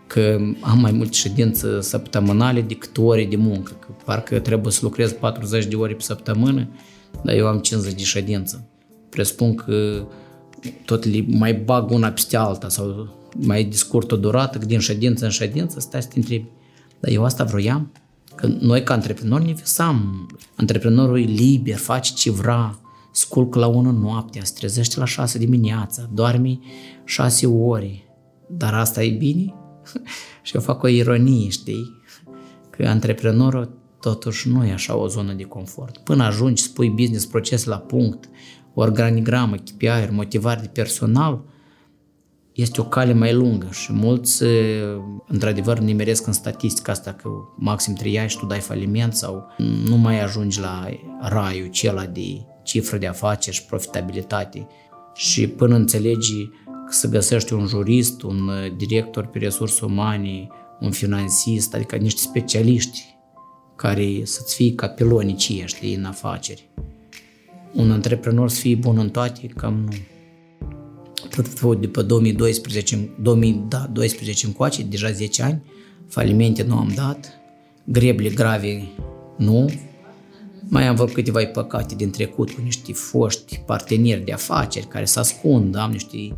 Că 0.06 0.38
am 0.60 0.78
mai 0.78 0.92
multe 0.92 1.12
ședințe 1.12 1.80
săptămânale 1.80 2.60
decât 2.60 2.98
ore 2.98 3.24
de 3.24 3.36
muncă. 3.36 3.72
Că 3.80 3.86
parcă 4.04 4.38
trebuie 4.38 4.72
să 4.72 4.80
lucrez 4.82 5.12
40 5.12 5.66
de 5.66 5.76
ore 5.76 5.92
pe 5.92 6.02
săptămână, 6.02 6.68
dar 7.22 7.34
eu 7.34 7.46
am 7.46 7.58
50 7.58 7.94
de 7.94 8.02
ședință. 8.02 8.68
Presupun 9.08 9.54
că 9.54 10.06
tot 10.84 11.04
li, 11.04 11.26
mai 11.28 11.54
bag 11.54 11.90
una 11.90 12.08
peste 12.08 12.36
alta 12.36 12.68
sau 12.68 13.08
mai 13.36 13.64
discurt 13.64 14.12
o 14.12 14.16
durată, 14.16 14.58
că 14.58 14.66
din 14.66 14.78
ședință 14.78 15.24
în 15.24 15.30
ședință 15.30 15.80
stați 15.80 16.04
să 16.04 16.10
te 16.12 16.18
întrebi. 16.18 16.44
Dar 17.00 17.12
eu 17.12 17.24
asta 17.24 17.44
vroiam? 17.44 17.92
Că 18.44 18.50
noi 18.60 18.82
ca 18.82 18.94
antreprenori 18.94 19.44
ne 19.44 19.52
visam. 19.52 20.26
Antreprenorul 20.56 21.20
e 21.20 21.24
liber, 21.24 21.76
face 21.76 22.12
ce 22.12 22.30
vrea, 22.30 22.78
sculcă 23.12 23.58
la 23.58 23.66
1 23.66 23.90
noaptea, 23.90 24.44
se 24.44 24.52
trezește 24.56 24.98
la 24.98 25.04
6 25.04 25.38
dimineața, 25.38 26.08
doarme 26.12 26.58
6 27.04 27.46
ore. 27.46 28.02
Dar 28.48 28.74
asta 28.74 29.02
e 29.02 29.10
bine? 29.10 29.54
și 30.42 30.54
eu 30.54 30.60
fac 30.60 30.82
o 30.82 30.88
ironie, 30.88 31.48
știi? 31.48 32.02
Că 32.70 32.88
antreprenorul 32.88 33.78
totuși 34.00 34.48
nu 34.48 34.64
e 34.64 34.72
așa 34.72 34.96
o 34.96 35.06
zonă 35.06 35.32
de 35.32 35.44
confort. 35.44 35.98
Până 35.98 36.24
ajungi, 36.24 36.62
spui 36.62 36.90
business 36.90 37.26
proces 37.26 37.64
la 37.64 37.78
punct, 37.78 38.28
organigramă, 38.74 39.56
KPI, 39.56 40.08
motivare 40.10 40.60
de 40.60 40.68
personal, 40.68 41.44
este 42.54 42.80
o 42.80 42.84
cale 42.84 43.12
mai 43.12 43.32
lungă 43.32 43.68
și 43.70 43.92
mulți, 43.92 44.42
într-adevăr, 45.26 45.78
nimeresc 45.78 46.26
în 46.26 46.32
statistica 46.32 46.92
asta 46.92 47.12
că 47.12 47.28
maxim 47.56 47.94
3 47.94 48.18
ani 48.18 48.28
și 48.28 48.38
tu 48.38 48.46
dai 48.46 48.60
faliment 48.60 49.14
sau 49.14 49.46
nu 49.84 49.96
mai 49.96 50.22
ajungi 50.22 50.60
la 50.60 50.88
raiul 51.20 51.66
acela 51.66 52.06
de 52.06 52.44
cifră 52.62 52.96
de 52.96 53.06
afaceri 53.06 53.56
și 53.56 53.64
profitabilitate. 53.64 54.66
Și 55.14 55.46
până 55.46 55.74
înțelegi 55.74 56.48
să 56.88 57.08
găsești 57.08 57.52
un 57.52 57.66
jurist, 57.66 58.22
un 58.22 58.50
director 58.76 59.26
pe 59.26 59.38
resurse 59.38 59.84
umane, 59.84 60.46
un 60.80 60.90
finansist, 60.90 61.74
adică 61.74 61.96
niște 61.96 62.20
specialiști 62.20 63.16
care 63.76 64.20
să-ți 64.24 64.54
fie 64.54 64.74
ca 64.74 64.88
pilonii 64.88 65.62
știi, 65.66 65.94
în 65.94 66.04
afaceri 66.04 66.68
un 67.74 67.90
antreprenor 67.90 68.48
să 68.48 68.60
fie 68.60 68.74
bun 68.74 68.98
în 68.98 69.10
toate, 69.10 69.46
cam 69.46 69.74
nu. 69.74 69.92
Tot 71.30 71.80
după 71.80 72.02
2012, 72.02 73.10
2012 73.20 74.46
încoace, 74.46 74.82
deja 74.82 75.10
10 75.10 75.42
ani, 75.42 75.62
falimente 76.08 76.62
nu 76.62 76.76
am 76.76 76.92
dat, 76.94 77.32
greble 77.84 78.28
grave 78.28 78.88
nu, 79.38 79.70
mai 80.68 80.86
am 80.86 80.94
văzut 80.94 81.14
câteva 81.14 81.44
păcate 81.44 81.94
din 81.94 82.10
trecut 82.10 82.50
cu 82.50 82.60
niște 82.60 82.92
foști 82.92 83.62
parteneri 83.66 84.24
de 84.24 84.32
afaceri 84.32 84.86
care 84.86 85.04
se 85.04 85.18
ascund, 85.18 85.76
am 85.76 85.90
niște 85.90 86.34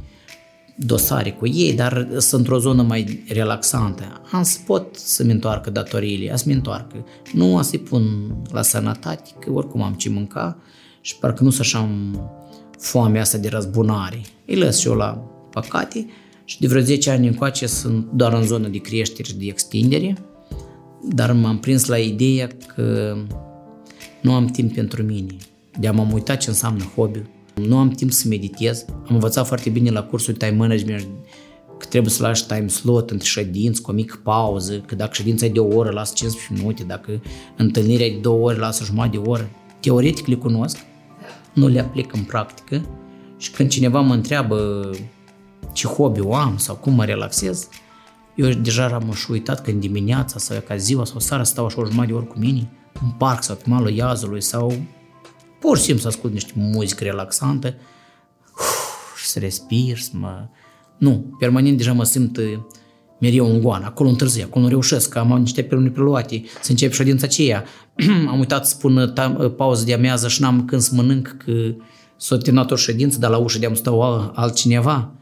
dosare 0.76 1.30
cu 1.30 1.46
ei, 1.46 1.74
dar 1.74 2.08
sunt 2.10 2.40
într-o 2.40 2.58
zonă 2.58 2.82
mai 2.82 3.24
relaxantă. 3.28 4.22
Am 4.32 4.42
să 4.42 4.58
pot 4.66 4.96
să-mi 4.96 5.32
întoarcă 5.32 5.70
datoriile, 5.70 6.32
a 6.32 6.36
să-mi 6.36 6.54
întoarcă. 6.54 7.04
Nu 7.32 7.56
a 7.56 7.62
să-i 7.62 7.78
pun 7.78 8.34
la 8.50 8.62
sănătate, 8.62 9.30
că 9.38 9.52
oricum 9.52 9.82
am 9.82 9.94
ce 9.94 10.08
mânca, 10.08 10.58
și 11.00 11.16
parcă 11.16 11.42
nu 11.42 11.50
să 11.50 11.60
așa 11.60 11.88
foamea 12.78 13.20
asta 13.20 13.38
de 13.38 13.48
răzbunare. 13.48 14.20
Îi 14.46 14.56
lăs 14.56 14.78
și 14.78 14.86
eu 14.86 14.94
la 14.94 15.12
păcate 15.50 16.06
și 16.44 16.60
de 16.60 16.66
vreo 16.66 16.80
10 16.80 17.10
ani 17.10 17.26
încoace 17.26 17.66
sunt 17.66 18.06
doar 18.12 18.32
în 18.32 18.42
zonă 18.42 18.68
de 18.68 18.78
creștere 18.78 19.28
și 19.28 19.36
de 19.36 19.44
extindere, 19.46 20.16
dar 21.08 21.32
m-am 21.32 21.58
prins 21.58 21.86
la 21.86 21.98
ideea 21.98 22.48
că 22.74 23.16
nu 24.20 24.32
am 24.32 24.46
timp 24.46 24.74
pentru 24.74 25.02
mine. 25.02 25.36
De 25.78 25.86
am 25.86 26.12
uitat 26.12 26.38
ce 26.38 26.48
înseamnă 26.48 26.84
hobby. 26.94 27.22
Nu 27.54 27.78
am 27.78 27.90
timp 27.90 28.12
să 28.12 28.28
meditez. 28.28 28.84
Am 28.88 29.14
învățat 29.14 29.46
foarte 29.46 29.70
bine 29.70 29.90
la 29.90 30.02
cursul 30.02 30.34
time 30.34 30.56
management 30.56 31.06
că 31.78 31.86
trebuie 31.86 32.12
să 32.12 32.22
lași 32.22 32.46
time 32.46 32.68
slot 32.68 33.10
între 33.10 33.26
ședinți 33.26 33.82
cu 33.82 33.90
o 33.90 33.94
mică 33.94 34.20
pauză, 34.22 34.78
că 34.86 34.94
dacă 34.94 35.10
ședința 35.12 35.46
e 35.46 35.48
de 35.48 35.58
o 35.58 35.76
oră, 35.76 35.90
lasă 35.90 36.12
15 36.14 36.62
minute, 36.62 36.84
dacă 36.84 37.22
întâlnirea 37.56 38.06
e 38.06 38.10
de 38.10 38.18
două 38.20 38.46
ore, 38.46 38.58
lasă 38.58 38.84
jumătate 38.84 39.16
de 39.16 39.28
oră. 39.28 39.50
Teoretic 39.80 40.26
le 40.26 40.34
cunosc, 40.34 40.76
nu 41.56 41.66
le 41.66 41.80
aplic 41.80 42.12
în 42.12 42.22
practică. 42.22 42.86
Și 43.36 43.50
când 43.50 43.68
cineva 43.68 44.00
mă 44.00 44.14
întreabă 44.14 44.90
ce 45.72 45.86
hobby 45.86 46.20
o 46.20 46.34
am 46.34 46.56
sau 46.56 46.74
cum 46.74 46.92
mă 46.92 47.04
relaxez, 47.04 47.68
eu 48.34 48.48
deja 48.48 48.86
am 48.86 49.12
și 49.12 49.30
uitat 49.30 49.62
că 49.62 49.70
în 49.70 49.80
dimineața 49.80 50.38
sau 50.38 50.60
ca 50.60 50.76
ziua 50.76 51.04
sau 51.04 51.18
seara 51.18 51.42
stau 51.42 51.66
așa 51.66 51.80
o 51.80 51.84
jumătate 51.84 52.06
de 52.06 52.14
ori 52.14 52.26
cu 52.26 52.38
mine 52.38 52.70
în 53.02 53.10
parc 53.10 53.42
sau 53.42 53.56
pe 53.56 53.62
malul 53.66 53.90
iazului 53.90 54.42
sau 54.42 54.72
pur 55.60 55.76
și 55.76 55.82
simplu 55.82 56.02
să 56.02 56.08
ascult 56.08 56.32
niște 56.32 56.52
muzică 56.54 57.04
relaxantă. 57.04 57.74
Uf, 58.58 59.18
și 59.20 59.26
să 59.26 59.38
respir, 59.38 59.98
să 59.98 60.10
mă... 60.12 60.48
Nu, 60.98 61.36
permanent 61.38 61.76
deja 61.76 61.92
mă 61.92 62.04
simt 62.04 62.38
mereu 63.18 63.50
în 63.50 63.60
goană, 63.60 63.84
acolo 63.84 64.08
întârzi, 64.08 64.42
acolo 64.42 64.64
nu 64.64 64.70
reușesc, 64.70 65.08
că 65.08 65.18
am 65.18 65.38
niște 65.38 65.62
peruni 65.62 65.90
preluate, 65.90 66.42
să 66.62 66.70
încep 66.70 66.92
ședința 66.92 67.26
aceea. 67.26 67.64
am 68.30 68.38
uitat 68.38 68.66
să 68.66 68.74
spun 68.74 69.12
pauză 69.56 69.84
de 69.84 69.94
amiază 69.94 70.28
și 70.28 70.40
n-am 70.40 70.64
când 70.64 70.80
să 70.80 70.90
mănânc, 70.94 71.36
că 71.44 71.52
s-a 72.16 72.38
terminat 72.38 72.70
o 72.70 72.76
ședință, 72.76 73.18
dar 73.18 73.30
la 73.30 73.36
ușă 73.36 73.58
de-am 73.58 73.74
stau 73.74 74.30
altcineva. 74.34 75.12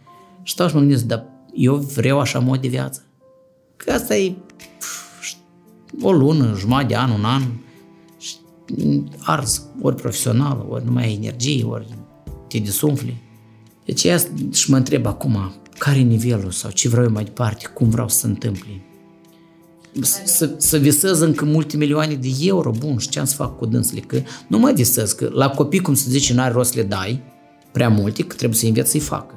Și 0.42 0.52
stau 0.52 0.68
și 0.68 0.74
mă 0.74 0.80
gândesc, 0.80 1.04
dar 1.04 1.24
eu 1.54 1.74
vreau 1.74 2.20
așa 2.20 2.38
mod 2.38 2.60
de 2.60 2.68
viață. 2.68 3.04
Că 3.76 3.92
asta 3.92 4.16
e 4.16 4.34
o 6.00 6.12
lună, 6.12 6.54
jumătate 6.58 6.86
de 6.86 6.96
an, 6.96 7.10
un 7.10 7.24
an, 7.24 7.42
și 8.18 8.34
ars, 9.20 9.62
ori 9.80 9.96
profesional, 9.96 10.66
ori 10.68 10.84
nu 10.84 10.92
mai 10.92 11.04
ai 11.04 11.14
energie, 11.14 11.64
ori 11.64 11.86
te 12.48 12.58
desumfli. 12.58 13.22
Deci 13.84 14.04
ea 14.04 14.18
și 14.52 14.70
mă 14.70 14.76
întreb 14.76 15.06
acum, 15.06 15.52
care 15.78 15.98
e 15.98 16.02
nivelul 16.02 16.50
sau 16.50 16.70
ce 16.70 16.88
vreau 16.88 17.04
eu 17.04 17.10
mai 17.10 17.24
departe, 17.24 17.66
cum 17.74 17.88
vreau 17.88 18.08
să 18.08 18.18
se 18.18 18.26
întâmple. 18.26 18.80
Să, 20.24 20.54
să 20.56 20.78
visez 20.78 21.20
încă 21.20 21.44
multe 21.44 21.76
milioane 21.76 22.14
de 22.14 22.28
euro, 22.40 22.70
bun, 22.70 22.98
și 22.98 23.08
ce 23.08 23.18
am 23.18 23.24
să 23.24 23.34
fac 23.34 23.58
cu 23.58 23.66
dânsele? 23.66 24.00
Că 24.00 24.22
nu 24.46 24.58
mă 24.58 24.72
visez, 24.74 25.12
că 25.12 25.30
la 25.32 25.48
copii, 25.48 25.80
cum 25.80 25.94
se 25.94 26.10
zice, 26.10 26.34
n-are 26.34 26.52
rost 26.52 26.72
să 26.72 26.78
le 26.78 26.84
dai 26.84 27.22
prea 27.72 27.88
multe, 27.88 28.22
că 28.22 28.34
trebuie 28.34 28.58
să 28.58 28.66
înveți 28.66 28.90
să-i 28.90 29.00
facă. 29.00 29.34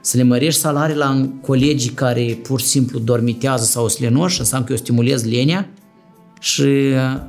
Să 0.00 0.16
le 0.16 0.22
mărești 0.22 0.60
salarii 0.60 0.96
la 0.96 1.28
colegii 1.40 1.90
care 1.90 2.38
pur 2.42 2.60
și 2.60 2.66
simplu 2.66 2.98
dormitează 2.98 3.64
sau 3.64 3.88
se 3.88 4.02
lenoși, 4.02 4.40
înseamnă 4.40 4.66
că 4.66 4.72
eu 4.72 4.78
stimulez 4.78 5.24
lenia 5.24 5.68
și 6.40 6.64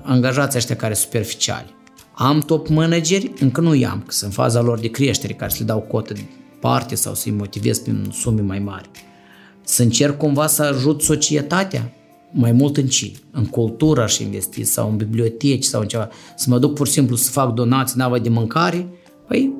angajații 0.03 0.57
ăștia 0.57 0.76
care 0.76 0.93
sunt 0.93 1.05
superficiali. 1.05 1.76
Am 2.13 2.39
top 2.39 2.67
manageri? 2.67 3.32
Încă 3.39 3.61
nu 3.61 3.74
i-am, 3.74 4.03
că 4.05 4.11
sunt 4.11 4.30
în 4.30 4.36
faza 4.36 4.61
lor 4.61 4.80
de 4.80 4.88
creștere, 4.88 5.34
care 5.34 5.51
să 5.51 5.57
le 5.59 5.65
dau 5.65 5.80
cotă 5.80 6.13
de 6.13 6.26
parte 6.64 6.95
sau 6.95 7.14
să-i 7.14 7.32
motivez 7.32 7.80
prin 7.80 8.09
sume 8.11 8.41
mai 8.41 8.59
mari. 8.59 8.89
Să 9.64 9.82
încerc 9.82 10.18
cumva 10.18 10.47
să 10.47 10.64
ajut 10.64 11.01
societatea 11.01 11.93
mai 12.32 12.51
mult 12.51 12.78
în 12.78 12.88
ce? 12.88 13.11
În 13.32 13.45
cultură 13.45 14.01
aș 14.01 14.18
investi 14.18 14.64
sau 14.64 14.89
în 14.89 14.95
biblioteci 14.95 15.64
sau 15.64 15.82
în 15.82 15.88
ceva. 15.88 16.09
Să 16.36 16.45
mă 16.49 16.59
duc 16.59 16.74
pur 16.74 16.88
și 16.88 16.93
simplu 16.93 17.16
să 17.16 17.32
fac 17.32 17.53
donații 17.53 17.97
nava 17.97 18.20
de 18.20 18.30
mâncare, 18.30 18.88
păi 19.28 19.53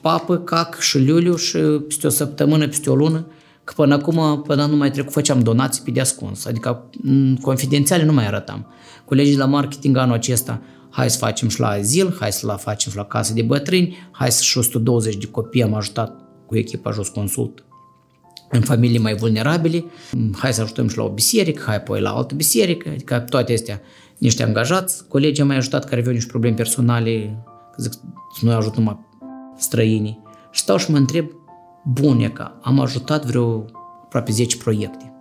papă, 0.00 0.36
cac 0.36 0.78
și 0.80 0.98
liuliu 0.98 1.36
și 1.36 1.58
peste 1.58 2.06
o 2.06 2.10
săptămână, 2.10 2.66
peste 2.66 2.90
o 2.90 2.94
lună, 2.94 3.26
că 3.64 3.72
până 3.76 3.94
acum, 3.94 4.42
până 4.42 4.62
anul 4.62 4.76
mai 4.76 4.90
trecut, 4.90 5.12
făceam 5.12 5.40
donații 5.40 5.82
pe 5.82 5.90
de 5.90 6.00
ascuns, 6.00 6.44
adică 6.44 6.90
confidențiale 7.40 8.04
nu 8.04 8.12
mai 8.12 8.26
arătam. 8.26 8.66
Colegii 9.04 9.36
la 9.36 9.46
marketing 9.46 9.96
anul 9.96 10.14
acesta, 10.14 10.62
hai 10.90 11.10
să 11.10 11.18
facem 11.18 11.48
și 11.48 11.60
la 11.60 11.68
azil, 11.68 12.16
hai 12.20 12.32
să 12.32 12.46
la 12.46 12.56
facem 12.56 12.90
și 12.90 12.96
la 12.96 13.04
casă 13.04 13.32
de 13.32 13.42
bătrâni, 13.42 13.96
hai 14.10 14.32
să 14.32 14.42
și 14.42 14.58
120 14.58 15.16
de 15.16 15.26
copii 15.26 15.62
am 15.62 15.74
ajutat 15.74 16.23
cu 16.46 16.56
echipa 16.56 16.90
Jos 16.90 17.08
Consult 17.08 17.64
în 18.50 18.60
familii 18.60 18.98
mai 18.98 19.14
vulnerabile, 19.14 19.84
hai 20.36 20.52
să 20.52 20.62
ajutăm 20.62 20.88
și 20.88 20.96
la 20.96 21.04
o 21.04 21.08
biserică, 21.08 21.62
hai 21.66 21.76
apoi 21.76 22.00
la 22.00 22.10
altă 22.10 22.34
biserică, 22.34 22.88
adică 22.88 23.18
toate 23.18 23.52
astea 23.52 23.80
niște 24.18 24.42
angajați, 24.42 25.08
colegii 25.08 25.42
am 25.42 25.48
mai 25.48 25.56
ajutat 25.56 25.84
care 25.84 26.00
aveau 26.00 26.14
niște 26.14 26.30
probleme 26.30 26.56
personale, 26.56 27.42
că 27.72 27.82
zic, 27.82 27.92
să 28.38 28.44
nu 28.44 28.52
ajut 28.52 28.76
numai 28.76 28.98
străinii. 29.56 30.22
Și 30.50 30.60
stau 30.60 30.76
și 30.76 30.90
mă 30.90 30.96
întreb, 30.96 31.26
bun, 31.84 32.32
că 32.32 32.50
am 32.62 32.80
ajutat 32.80 33.24
vreo 33.24 33.64
aproape 34.02 34.32
10 34.32 34.56
proiecte. 34.56 35.12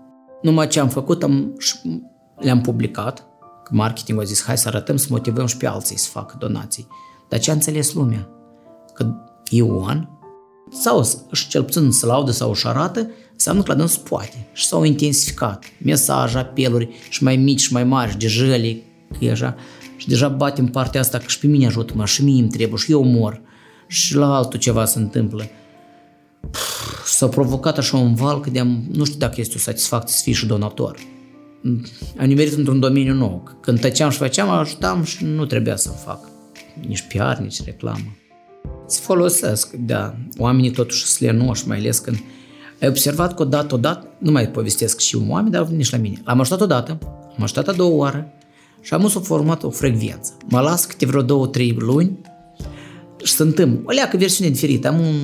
Numai 0.42 0.68
ce 0.68 0.80
am 0.80 0.90
făcut, 0.90 1.24
am, 1.24 1.58
le-am 2.40 2.62
publicat, 2.62 3.28
că 3.64 3.72
marketingul 3.74 4.24
a 4.24 4.28
zis, 4.28 4.44
hai 4.44 4.58
să 4.58 4.68
arătăm, 4.68 4.98
să 4.98 5.08
motivăm 5.10 5.46
și 5.46 5.58
pe 5.58 5.68
alții 5.68 5.98
să 5.98 6.10
facă 6.10 6.36
donații. 6.40 6.88
Dar 7.30 7.40
ce 7.40 7.50
a 7.50 7.54
înțeles 7.54 7.94
lumea? 7.94 8.30
Că 8.94 9.14
Ion, 9.50 10.10
sau 10.82 11.08
și 11.32 11.48
cel 11.48 11.64
puțin 11.64 11.92
să 11.92 12.06
laudă 12.06 12.32
sau 12.32 12.50
își 12.50 12.68
arată, 12.68 13.10
înseamnă 13.32 13.64
că 13.64 13.72
la 13.72 13.78
dânsul 13.78 14.04
poate. 14.10 14.48
Și 14.54 14.66
s-au 14.66 14.84
intensificat 14.84 15.64
mesaje, 15.84 16.38
apeluri 16.38 16.90
și 17.10 17.24
mai 17.24 17.36
mici 17.36 17.62
și 17.62 17.74
mai 17.74 17.84
mari, 17.84 18.18
de 18.18 18.28
jăle, 18.28 18.82
că 19.20 19.26
e 19.26 19.32
așa. 19.32 19.56
Și 19.98 20.08
deja 20.08 20.28
batem 20.28 20.68
partea 20.68 21.00
asta 21.00 21.18
că 21.18 21.26
și 21.28 21.40
pe 21.40 21.48
mine 21.48 21.66
ajută 21.66 21.94
mă, 21.96 22.06
și 22.06 22.24
mie 22.24 22.42
îmi 22.42 22.50
trebuie, 22.50 22.78
și 22.78 22.92
eu 22.92 23.04
mor. 23.04 23.42
Și 23.88 24.16
la 24.16 24.36
altul 24.36 24.60
ceva 24.60 24.86
se 24.86 25.00
întâmplă. 25.00 25.50
S-a 27.06 27.28
provocat 27.28 27.78
așa 27.78 27.98
un 27.98 28.16
val 28.16 28.40
că 28.40 28.50
de-am, 28.50 28.84
nu 28.92 29.04
știu 29.04 29.18
dacă 29.18 29.36
este 29.38 29.54
o 29.56 29.60
satisfacție 29.60 30.16
să 30.16 30.22
fii 30.24 30.34
și 30.34 30.46
donator. 30.46 31.00
Am 32.18 32.26
nimerit 32.26 32.54
într-un 32.54 32.80
domeniu 32.80 33.14
nou. 33.14 33.58
Când 33.62 33.80
tăceam 33.80 34.10
și 34.10 34.18
făceam, 34.18 34.50
ajutam 34.50 35.04
și 35.04 35.24
nu 35.24 35.46
trebuia 35.46 35.76
să 35.76 35.90
fac 35.90 36.20
nici 36.88 37.06
PR, 37.08 37.42
nici 37.42 37.64
reclamă. 37.64 38.16
Se 38.88 39.00
folosesc, 39.02 39.72
da. 39.74 40.16
Oamenii 40.38 40.72
totuși 40.72 41.06
sunt 41.06 41.30
lenoși, 41.30 41.68
mai 41.68 41.78
ales 41.78 42.00
când 42.00 42.18
ai 42.82 42.88
observat 42.88 43.36
că 43.36 43.42
odată, 43.42 43.76
odată, 43.76 44.08
nu 44.18 44.32
mai 44.32 44.50
povestesc 44.50 45.00
și 45.00 45.16
un 45.16 45.30
oameni, 45.30 45.52
dar 45.52 45.68
nici 45.68 45.92
la 45.92 45.98
mine. 45.98 46.22
L-am 46.24 46.40
ajutat 46.40 46.62
odată, 46.62 46.98
am 47.38 47.44
ajutat 47.44 47.68
a 47.68 47.72
doua 47.72 47.96
oară 47.96 48.34
și 48.82 48.94
am 48.94 49.08
s-a 49.08 49.20
format 49.20 49.64
o 49.64 49.70
frecvență. 49.70 50.38
Mă 50.50 50.60
las 50.60 50.86
câte 50.86 51.06
vreo 51.06 51.22
două, 51.22 51.48
trei 51.48 51.76
luni 51.80 52.20
și 53.24 53.34
se 53.34 53.44
întâmplă. 53.44 53.82
O 53.86 53.92
leacă 53.92 54.18
versiune 54.18 54.50
diferită. 54.50 54.88
Am 54.88 55.00
un 55.00 55.16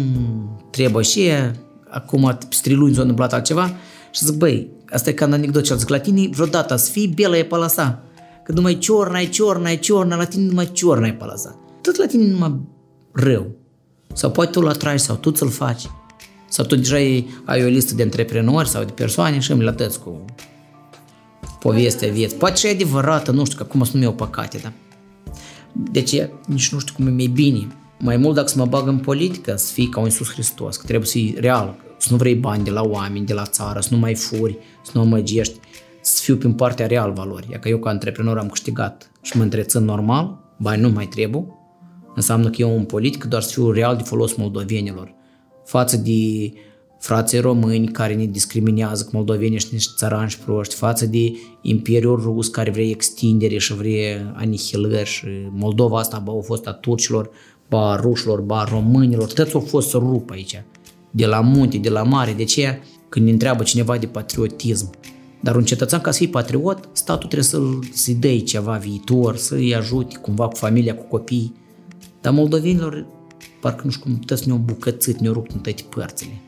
trebușie 0.72 1.52
și 1.54 1.60
acum 1.90 2.38
peste 2.50 2.64
trei 2.64 2.76
luni 2.76 2.94
s-a 2.94 3.02
întâmplat 3.02 3.34
altceva 3.34 3.76
și 4.12 4.26
zic, 4.26 4.36
băi, 4.36 4.70
asta 4.90 5.10
e 5.10 5.14
ca 5.14 5.26
în 5.26 5.34
anecdotă, 5.34 5.76
zic, 5.76 5.90
la 5.90 6.00
tine 6.00 6.30
vreodată 6.32 6.76
să 6.76 6.92
fii 6.92 7.08
belă 7.08 7.38
e 7.38 7.44
palasa. 7.44 8.04
Că 8.44 8.52
numai 8.52 8.78
ciorna 8.78 9.20
e 9.20 9.26
ciorna 9.26 9.70
e 9.70 9.76
ciorna, 9.76 10.16
la 10.16 10.26
tine 10.26 10.46
numai 10.46 10.72
ciorna 10.72 11.08
e 11.08 11.14
palasa. 11.14 11.60
Tot 11.82 11.96
la 11.96 12.06
tine 12.06 12.32
numai 12.32 12.60
rău. 13.12 13.48
Sau 14.14 14.32
poate 14.32 14.52
tu 14.52 14.62
l 14.62 14.68
atragi 14.68 15.04
sau 15.04 15.16
tu 15.16 15.32
ți-l 15.32 15.50
faci. 15.50 15.90
Sau 16.50 16.66
tu 16.66 16.76
deja 16.76 16.96
ai 17.46 17.64
o 17.64 17.68
listă 17.68 17.96
de 17.96 18.04
antreprenori 18.04 18.70
sau 18.70 18.84
de 18.84 18.92
persoane 18.92 19.40
și 19.40 19.52
îmi 19.52 19.64
lătăți 19.64 20.00
cu 20.00 20.26
povestea 21.60 22.12
vieții. 22.12 22.38
Poate 22.38 22.56
și 22.56 22.68
e 22.68 22.70
adevărată, 22.70 23.32
nu 23.32 23.46
știu, 23.46 23.58
că 23.58 23.64
acum 23.64 23.84
sunt 23.84 24.04
eu 24.04 24.14
păcate, 24.14 24.58
da? 24.64 24.72
Deci 25.92 26.12
nici 26.46 26.72
nu 26.72 26.80
știu 26.80 26.94
cum 26.96 27.08
e 27.08 27.10
mai 27.10 27.26
bine. 27.26 27.68
Mai 28.00 28.18
mult 28.18 28.36
dacă 28.36 28.48
să 28.48 28.58
mă 28.58 28.66
bag 28.66 28.88
în 28.88 28.98
politică, 28.98 29.56
să 29.56 29.74
fii 29.74 29.90
ca 29.90 30.00
un 30.00 30.06
Iisus 30.06 30.32
Hristos, 30.32 30.78
că 30.78 30.86
trebuie 30.86 31.08
să 31.08 31.12
fii 31.12 31.36
real, 31.40 31.76
să 31.98 32.08
nu 32.12 32.18
vrei 32.18 32.36
bani 32.36 32.64
de 32.64 32.70
la 32.70 32.82
oameni, 32.82 33.26
de 33.26 33.34
la 33.34 33.46
țară, 33.46 33.80
să 33.80 33.90
nu 33.92 34.00
mai 34.00 34.16
furi, 34.16 34.58
să 34.82 34.92
nu 34.94 35.06
măgești, 35.06 35.60
să 36.02 36.22
fiu 36.22 36.38
prin 36.38 36.54
partea 36.54 36.88
real 36.88 37.14
valori. 37.14 37.48
Iar 37.52 37.60
că 37.60 37.70
eu 37.70 37.78
ca 37.78 37.90
antreprenor 37.90 38.38
am 38.38 38.48
câștigat 38.48 39.12
și 39.22 39.38
mă 39.38 39.44
întrețin 39.44 39.84
normal, 39.84 40.38
bani 40.58 40.82
nu 40.82 40.90
mai 40.90 41.06
trebuie, 41.06 41.46
înseamnă 42.20 42.50
că 42.50 42.56
eu 42.62 42.76
un 42.76 42.84
politic 42.84 43.24
doar 43.24 43.42
să 43.42 43.52
fiu 43.52 43.72
real 43.72 43.96
de 43.96 44.04
folos 44.04 44.36
moldovenilor 44.36 45.14
față 45.66 45.98
de 45.98 46.52
frații 47.00 47.40
români 47.40 47.88
care 47.88 48.16
ne 48.16 48.26
discriminează 48.26 49.04
că 49.04 49.10
moldovenii 49.14 49.60
sunt 49.60 49.72
niște 49.72 49.94
țăranși 49.96 50.38
și 50.38 50.44
proști, 50.44 50.76
față 50.76 51.06
de 51.06 51.32
Imperiul 51.62 52.22
Rus 52.22 52.48
care 52.48 52.72
vrea 52.72 52.86
extindere 52.86 53.58
și 53.58 53.74
vrea 53.74 54.34
anihilări 54.36 55.10
și 55.10 55.26
Moldova 55.50 56.00
asta 56.00 56.20
ba, 56.20 56.32
a 56.32 56.42
fost 56.42 56.68
a 56.68 56.72
turcilor, 56.72 57.30
ba 57.70 57.92
a 57.92 57.96
rușilor, 57.96 58.42
ba 58.42 58.60
a 58.60 58.64
românilor, 58.64 59.34
toți 59.34 59.54
au 59.54 59.62
fost 59.62 59.90
să 59.90 59.98
rupă 59.98 60.34
aici, 60.34 60.64
de 61.12 61.26
la 61.26 61.42
munte, 61.42 61.78
de 61.78 61.90
la 61.90 62.04
mare, 62.04 62.34
de 62.34 62.44
ce? 62.44 62.80
Când 63.10 63.26
ne 63.26 63.32
întreabă 63.32 63.64
cineva 63.64 63.98
de 63.98 64.06
patriotism, 64.06 64.90
dar 65.42 65.56
un 65.56 65.64
cetățean 65.64 66.02
ca 66.02 66.12
să 66.12 66.18
fie 66.18 66.28
patriot, 66.28 66.90
statul 66.92 67.30
trebuie 67.30 67.50
să-l, 67.50 67.80
să-i 67.92 68.14
dea 68.14 68.40
ceva 68.40 68.74
viitor, 68.74 69.36
să-i 69.36 69.76
ajute 69.76 70.18
cumva 70.22 70.48
cu 70.48 70.56
familia, 70.56 70.96
cu 70.96 71.04
copii. 71.04 71.54
Dar 72.22 72.34
moldovenilor 72.34 73.06
parcă 73.62 73.82
nu 73.84 73.90
știu 73.90 74.04
cum 74.04 74.20
tăți 74.20 74.48
ne-au 74.48 74.60
bucățit, 74.60 75.20
ne-au 75.20 75.34
rupt 75.34 75.52
în 75.52 75.60
toate 75.60 75.84
părțile. 75.90 76.42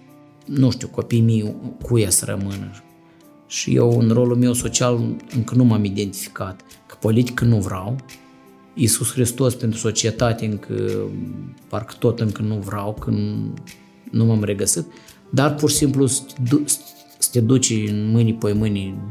Nu 0.45 0.71
știu, 0.71 0.87
copiii 0.87 1.21
mei 1.21 1.55
cu 1.83 1.97
ea 1.97 2.09
să 2.09 2.25
rămână. 2.25 2.71
Și 3.47 3.75
eu, 3.75 3.99
în 3.99 4.09
rolul 4.09 4.37
meu 4.37 4.53
social, 4.53 4.99
încă 5.35 5.55
nu 5.55 5.63
m-am 5.63 5.83
identificat. 5.83 6.61
Că 6.87 6.95
politică 6.99 7.45
nu 7.45 7.57
vreau, 7.57 7.95
Iisus 8.73 9.11
Hristos 9.11 9.55
pentru 9.55 9.79
societate 9.79 10.45
încă, 10.45 10.73
parcă 11.67 11.93
tot 11.99 12.19
încă 12.19 12.41
nu 12.41 12.55
vreau, 12.55 12.93
că 12.93 13.11
nu 14.11 14.25
m-am 14.25 14.43
regăsit, 14.43 14.85
dar 15.29 15.55
pur 15.55 15.69
și 15.69 15.75
simplu 15.75 16.05
să 16.05 17.29
te 17.31 17.41
duci 17.41 17.69
în 17.69 18.11
mâini 18.11 18.33
pe 18.33 18.53
mâini 18.53 19.01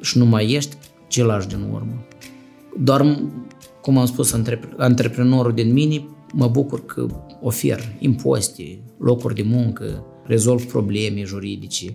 și 0.00 0.18
nu 0.18 0.24
mai 0.24 0.52
ești, 0.52 0.76
ce 1.08 1.24
lași 1.24 1.48
din 1.48 1.68
urmă. 1.72 2.06
Doar, 2.78 3.22
cum 3.88 3.98
am 3.98 4.06
spus, 4.06 4.36
antreprenorul 4.76 5.52
din 5.52 5.72
mine 5.72 6.08
mă 6.32 6.48
bucur 6.48 6.86
că 6.86 7.06
ofer 7.40 7.96
impozite, 7.98 8.80
locuri 8.98 9.34
de 9.34 9.42
muncă, 9.42 10.04
rezolv 10.24 10.64
probleme 10.64 11.22
juridice. 11.24 11.94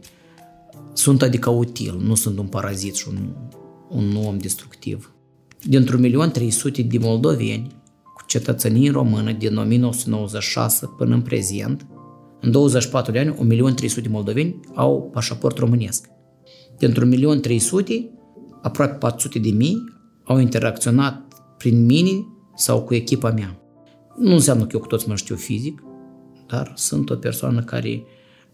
Sunt 0.93 1.21
adică 1.21 1.49
util, 1.49 1.99
nu 2.03 2.15
sunt 2.15 2.37
un 2.37 2.45
parazit 2.45 2.95
și 2.95 3.07
un, 3.07 3.35
un 3.89 4.25
om 4.25 4.37
destructiv. 4.37 5.15
Dintr-un 5.63 5.99
milion 5.99 6.31
300 6.31 6.81
de 6.81 6.97
moldoveni 6.97 7.67
cu 8.13 8.23
cetățenie 8.27 8.91
română 8.91 9.31
din 9.31 9.57
1996 9.57 10.85
până 10.97 11.13
în 11.13 11.21
prezent, 11.21 11.85
în 12.41 12.51
24 12.51 13.11
de 13.11 13.19
ani, 13.19 13.73
1.300.000 13.95 14.01
de 14.01 14.09
moldoveni 14.09 14.59
au 14.75 15.09
pașaport 15.11 15.57
românesc. 15.57 16.09
Dintr-un 16.77 17.07
milion 17.07 17.39
300, 17.39 18.09
aproape 18.61 18.93
400 18.93 19.39
de 19.39 19.49
mii 19.49 19.83
au 20.23 20.39
interacționat 20.39 21.32
prin 21.57 21.85
mine 21.85 22.27
sau 22.55 22.81
cu 22.81 22.93
echipa 22.93 23.31
mea. 23.31 23.57
Nu 24.17 24.33
înseamnă 24.33 24.63
că 24.63 24.69
eu 24.73 24.79
cu 24.79 24.87
toți 24.87 25.09
mă 25.09 25.15
știu 25.15 25.35
fizic, 25.35 25.83
dar 26.47 26.71
sunt 26.75 27.09
o 27.09 27.15
persoană 27.15 27.61
care 27.61 28.03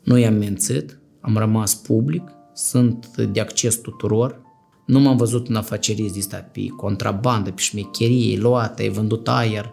nu 0.04 0.18
i-am 0.18 0.34
mențit, 0.34 1.00
am 1.22 1.38
rămas 1.38 1.76
public, 1.76 2.24
sunt 2.54 3.18
de 3.18 3.40
acces 3.40 3.76
tuturor, 3.76 4.42
nu 4.86 5.00
m-am 5.00 5.18
văzut 5.18 5.48
în 5.48 5.56
afacerii 5.56 6.12
de 6.12 6.46
pe 6.52 6.68
contrabandă, 6.68 7.52
pe 7.52 7.62
șmecherie, 7.62 8.34
e 8.34 8.40
luată, 8.40 8.84
e 8.84 8.90
vândut 8.90 9.28
aer, 9.28 9.72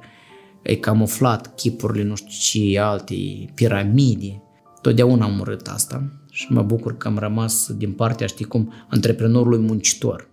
e 0.62 0.76
camuflat 0.76 1.54
chipurile, 1.54 2.04
nu 2.04 2.14
știu 2.14 2.60
ce, 2.60 2.78
alte 2.78 3.14
piramide. 3.54 4.42
Totdeauna 4.80 5.24
am 5.24 5.40
urât 5.40 5.66
asta 5.66 6.20
și 6.30 6.52
mă 6.52 6.62
bucur 6.62 6.96
că 6.96 7.08
am 7.08 7.18
rămas 7.18 7.72
din 7.76 7.92
partea, 7.92 8.26
știi 8.26 8.44
cum, 8.44 8.72
antreprenorului 8.88 9.58
muncitor. 9.58 10.28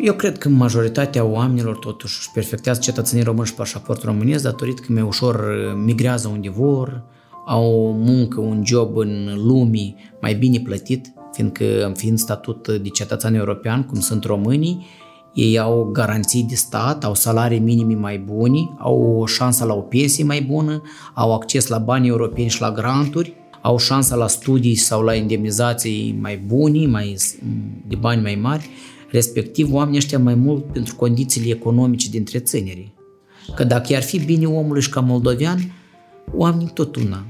Eu 0.00 0.14
cred 0.14 0.38
că 0.38 0.48
majoritatea 0.48 1.24
oamenilor 1.24 1.76
totuși 1.76 2.16
își 2.18 2.30
perfectează 2.30 2.80
cetățenii 2.80 3.24
români 3.24 3.46
și 3.46 3.54
pașaportul 3.54 4.08
românesc 4.08 4.42
datorită 4.42 4.82
că 4.86 4.92
mai 4.92 5.02
ușor 5.02 5.34
uh, 5.34 5.82
migrează 5.84 6.28
unde 6.28 6.50
vor, 6.50 7.02
au 7.46 7.86
o 7.86 7.90
muncă, 7.90 8.40
un 8.40 8.62
job 8.64 8.96
în 8.96 9.28
lumii 9.46 9.96
mai 10.20 10.34
bine 10.34 10.60
plătit, 10.60 11.12
fiindcă 11.32 11.92
fiind 11.96 12.18
statut 12.18 12.68
de 12.68 12.88
cetățean 12.88 13.34
european, 13.34 13.82
cum 13.82 14.00
sunt 14.00 14.24
românii, 14.24 14.86
ei 15.34 15.58
au 15.58 15.90
garanții 15.92 16.46
de 16.48 16.54
stat, 16.54 17.04
au 17.04 17.14
salarii 17.14 17.58
minime 17.58 17.94
mai 17.94 18.18
bune, 18.18 18.58
au 18.78 19.18
o 19.20 19.26
șansă 19.26 19.64
la 19.64 19.74
o 19.74 19.80
pensie 19.80 20.24
mai 20.24 20.42
bună, 20.42 20.82
au 21.14 21.34
acces 21.34 21.66
la 21.66 21.78
bani 21.78 22.08
europeni 22.08 22.48
și 22.48 22.60
la 22.60 22.72
granturi, 22.72 23.34
au 23.60 23.78
șansa 23.78 24.16
la 24.16 24.26
studii 24.26 24.74
sau 24.74 25.02
la 25.02 25.14
indemnizații 25.14 26.18
mai 26.20 26.36
bune, 26.36 26.86
mai, 26.86 27.16
de 27.86 27.96
bani 27.96 28.22
mai 28.22 28.34
mari, 28.34 28.70
respectiv 29.10 29.72
oamenii 29.72 29.98
ăștia 29.98 30.18
mai 30.18 30.34
mult 30.34 30.72
pentru 30.72 30.96
condițiile 30.96 31.52
economice 31.52 32.10
de 32.10 32.18
întreținere. 32.18 32.92
Că 33.54 33.64
dacă 33.64 33.96
ar 33.96 34.02
fi 34.02 34.18
bine 34.18 34.46
omului 34.46 34.82
și 34.82 34.88
ca 34.88 35.00
moldovean, 35.00 35.72
oamenii 36.34 36.70
tot 36.74 36.96
una. 36.96 37.26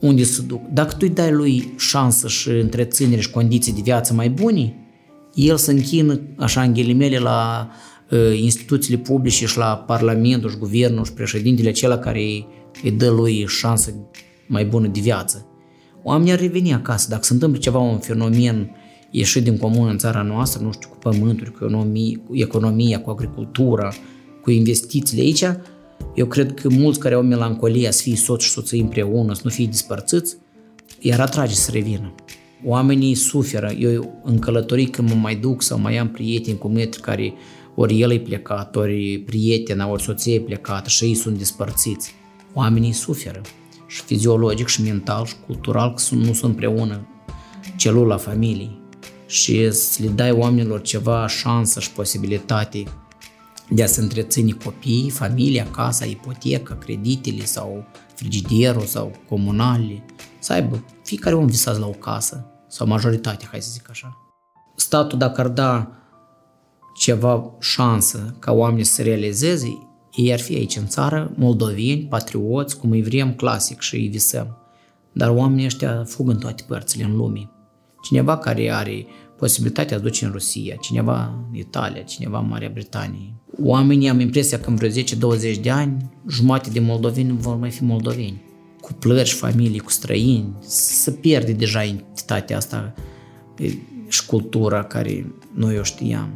Unde 0.00 0.22
se 0.22 0.42
duc? 0.42 0.60
Dacă 0.72 0.90
tu 0.90 0.98
îi 1.00 1.08
dai 1.08 1.32
lui 1.32 1.72
șansă 1.78 2.28
și 2.28 2.48
întreținere 2.48 3.20
și 3.20 3.30
condiții 3.30 3.72
de 3.72 3.80
viață 3.82 4.14
mai 4.14 4.30
bune, 4.30 4.74
el 5.34 5.56
se 5.56 5.70
închină, 5.70 6.20
așa 6.36 6.62
în 6.62 6.72
ghilimele, 6.72 7.18
la 7.18 7.70
uh, 8.10 8.40
instituțiile 8.40 8.98
publice 8.98 9.46
și 9.46 9.58
la 9.58 9.76
Parlamentul 9.86 10.50
și 10.50 10.56
Guvernul 10.56 11.04
și 11.04 11.12
președintele 11.12 11.68
acela 11.68 11.98
care 11.98 12.20
îi 12.82 12.90
dă 12.90 13.10
lui 13.10 13.46
șansă 13.48 13.94
mai 14.46 14.64
bună 14.64 14.86
de 14.86 15.00
viață. 15.00 15.46
Oamenii 16.02 16.32
ar 16.32 16.40
reveni 16.40 16.72
acasă. 16.72 17.06
Dacă 17.10 17.22
se 17.24 17.32
întâmplă 17.32 17.60
ceva, 17.60 17.78
un 17.78 17.98
fenomen 17.98 18.70
ieșit 19.10 19.44
din 19.44 19.56
comun 19.56 19.88
în 19.88 19.98
țara 19.98 20.22
noastră, 20.22 20.62
nu 20.62 20.72
știu, 20.72 20.88
cu 20.88 20.96
pământuri, 20.96 21.50
cu 21.50 21.64
economia, 21.64 22.18
cu, 22.26 22.36
economia, 22.36 23.00
cu 23.00 23.10
agricultura, 23.10 23.92
cu 24.42 24.50
investițiile 24.50 25.22
aici, 25.22 25.44
eu 26.14 26.26
cred 26.26 26.54
că 26.54 26.68
mulți 26.68 26.98
care 26.98 27.14
au 27.14 27.22
melancolia 27.22 27.90
să 27.90 28.02
fie 28.02 28.16
soț 28.16 28.42
și 28.42 28.50
soții 28.50 28.80
împreună, 28.80 29.34
să 29.34 29.40
nu 29.44 29.50
fie 29.50 29.66
dispărțiți, 29.66 30.36
iar 30.98 31.20
atrage 31.20 31.54
să 31.54 31.70
revină. 31.72 32.14
Oamenii 32.64 33.14
suferă. 33.14 33.70
Eu 33.70 34.20
în 34.24 34.38
călătorii 34.38 34.86
când 34.86 35.08
mă 35.08 35.14
mai 35.14 35.36
duc 35.36 35.62
sau 35.62 35.78
mai 35.78 35.96
am 35.96 36.08
prieteni 36.08 36.58
cu 36.58 36.68
metri 36.68 37.00
care 37.00 37.32
ori 37.74 38.00
el 38.00 38.12
e 38.12 38.18
plecat, 38.18 38.76
ori 38.76 39.22
prietena, 39.26 39.88
ori 39.88 40.02
soția 40.02 40.34
e 40.34 40.40
plecată 40.40 40.88
și 40.88 41.04
ei 41.04 41.14
sunt 41.14 41.36
dispărțiți. 41.36 42.14
Oamenii 42.54 42.92
suferă 42.92 43.40
și 43.86 44.02
fiziologic 44.02 44.66
și 44.66 44.82
mental 44.82 45.24
și 45.24 45.34
cultural 45.46 45.94
că 45.94 46.14
nu 46.14 46.32
sunt 46.32 46.42
împreună 46.42 47.08
celula 47.76 48.16
familiei 48.16 48.79
și 49.30 49.70
să 49.70 50.02
le 50.02 50.08
dai 50.08 50.30
oamenilor 50.30 50.82
ceva 50.82 51.26
șansă 51.26 51.80
și 51.80 51.90
posibilitate 51.90 52.84
de 53.68 53.82
a 53.82 53.86
se 53.86 54.00
întreține 54.00 54.52
copiii, 54.64 55.10
familia, 55.10 55.70
casa, 55.70 56.04
ipoteca, 56.04 56.74
creditele 56.74 57.44
sau 57.44 57.84
frigiderul 58.14 58.82
sau 58.82 59.12
comunale, 59.28 60.04
să 60.38 60.52
aibă, 60.52 60.84
fiecare 61.04 61.34
om 61.34 61.46
visează 61.46 61.78
la 61.78 61.86
o 61.86 61.90
casă 61.90 62.46
sau 62.68 62.86
majoritatea, 62.86 63.48
hai 63.50 63.62
să 63.62 63.70
zic 63.72 63.90
așa. 63.90 64.16
Statul 64.76 65.18
dacă 65.18 65.40
ar 65.40 65.48
da 65.48 65.90
ceva 66.94 67.50
șansă 67.60 68.34
ca 68.38 68.52
oamenii 68.52 68.84
să 68.84 68.92
se 68.92 69.02
realizeze, 69.02 69.78
ei 70.16 70.32
ar 70.32 70.40
fi 70.40 70.54
aici 70.54 70.76
în 70.76 70.86
țară, 70.86 71.32
moldoveni, 71.36 72.06
patrioți, 72.08 72.78
cum 72.78 72.90
îi 72.90 73.02
vrem 73.02 73.34
clasic 73.34 73.80
și 73.80 73.94
îi 73.94 74.08
visăm. 74.08 74.56
Dar 75.12 75.28
oamenii 75.28 75.64
ăștia 75.64 76.04
fug 76.04 76.28
în 76.28 76.38
toate 76.38 76.64
părțile 76.66 77.04
în 77.04 77.16
lume. 77.16 77.50
Cineva 78.02 78.38
care 78.38 78.70
are 78.72 79.06
posibilitatea 79.38 79.96
de 79.96 80.02
a 80.02 80.06
duce 80.06 80.24
în 80.24 80.30
Rusia, 80.30 80.74
cineva 80.74 81.44
în 81.50 81.58
Italia, 81.58 82.02
cineva 82.02 82.38
în 82.38 82.48
Marea 82.48 82.70
Britanie. 82.72 83.34
Oamenii 83.62 84.08
am 84.08 84.20
impresia 84.20 84.60
că 84.60 84.68
în 84.68 84.76
vreo 84.76 84.88
10-20 84.88 85.60
de 85.60 85.70
ani, 85.70 86.10
jumate 86.28 86.70
de 86.70 86.80
moldoveni 86.80 87.36
vor 87.38 87.56
mai 87.56 87.70
fi 87.70 87.84
moldoveni. 87.84 88.42
Cu 88.80 88.92
plări 88.92 89.28
și 89.28 89.34
familii, 89.34 89.78
cu 89.78 89.90
străini, 89.90 90.52
să 90.60 91.10
pierde 91.10 91.52
deja 91.52 91.84
entitatea 91.84 92.56
asta 92.56 92.94
și 94.08 94.26
cultura 94.26 94.84
care 94.84 95.34
noi 95.54 95.78
o 95.78 95.82
știam. 95.82 96.32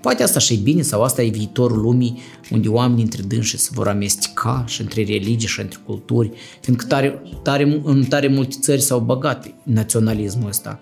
Poate 0.00 0.22
asta 0.22 0.38
și 0.38 0.52
e 0.52 0.56
bine 0.56 0.82
sau 0.82 1.02
asta 1.02 1.22
e 1.22 1.28
viitorul 1.28 1.80
lumii 1.80 2.18
unde 2.50 2.68
oamenii 2.68 3.02
între 3.02 3.22
dânsi 3.22 3.56
se 3.56 3.70
vor 3.72 3.88
amesteca 3.88 4.64
și 4.66 4.80
între 4.80 5.04
religii 5.04 5.48
și 5.48 5.60
între 5.60 5.78
culturi, 5.86 6.30
fiindcă 6.60 6.86
tare, 6.86 7.22
tare, 7.42 7.80
în 7.84 8.04
tare 8.04 8.28
multe 8.28 8.56
țări 8.60 8.80
s-au 8.80 9.00
băgat 9.00 9.54
naționalismul 9.62 10.48
ăsta. 10.48 10.78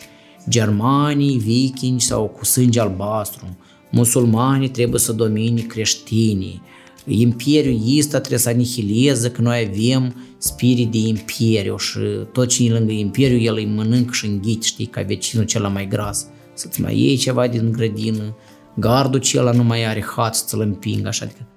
Germanii, 0.49 1.39
vikingi 1.39 2.05
sau 2.05 2.29
cu 2.29 2.45
sânge 2.45 2.81
albastru, 2.81 3.57
musulmanii 3.91 4.69
trebuie 4.69 5.01
să 5.01 5.13
domine 5.13 5.61
creștinii, 5.61 6.63
Imperiul 7.09 7.99
ăsta 7.99 8.19
trebuie 8.19 8.39
să 8.39 8.49
anihileze 8.49 9.31
că 9.31 9.41
noi 9.41 9.71
avem 9.71 10.15
spirit 10.39 10.91
de 10.91 10.99
imperiu 10.99 11.77
și 11.77 11.99
tot 12.33 12.49
ce 12.49 12.65
e 12.65 12.73
lângă 12.73 12.93
imperiu 12.93 13.39
el 13.39 13.55
îi 13.55 13.67
mănâncă 13.67 14.13
și 14.13 14.27
înghit, 14.27 14.63
știi, 14.63 14.87
ca 14.87 15.03
vecinul 15.03 15.45
cel 15.45 15.69
mai 15.69 15.89
gras. 15.89 16.27
Să-ți 16.55 16.81
mai 16.81 16.99
iei 16.99 17.17
ceva 17.17 17.47
din 17.47 17.73
grădină, 17.73 18.37
gardul 18.77 19.21
cela 19.21 19.53
nu 19.53 19.63
mai 19.63 19.87
are 19.87 20.05
hat 20.17 20.35
să-l 20.35 20.61
împing, 20.61 21.07
așa 21.07 21.25
adică 21.25 21.49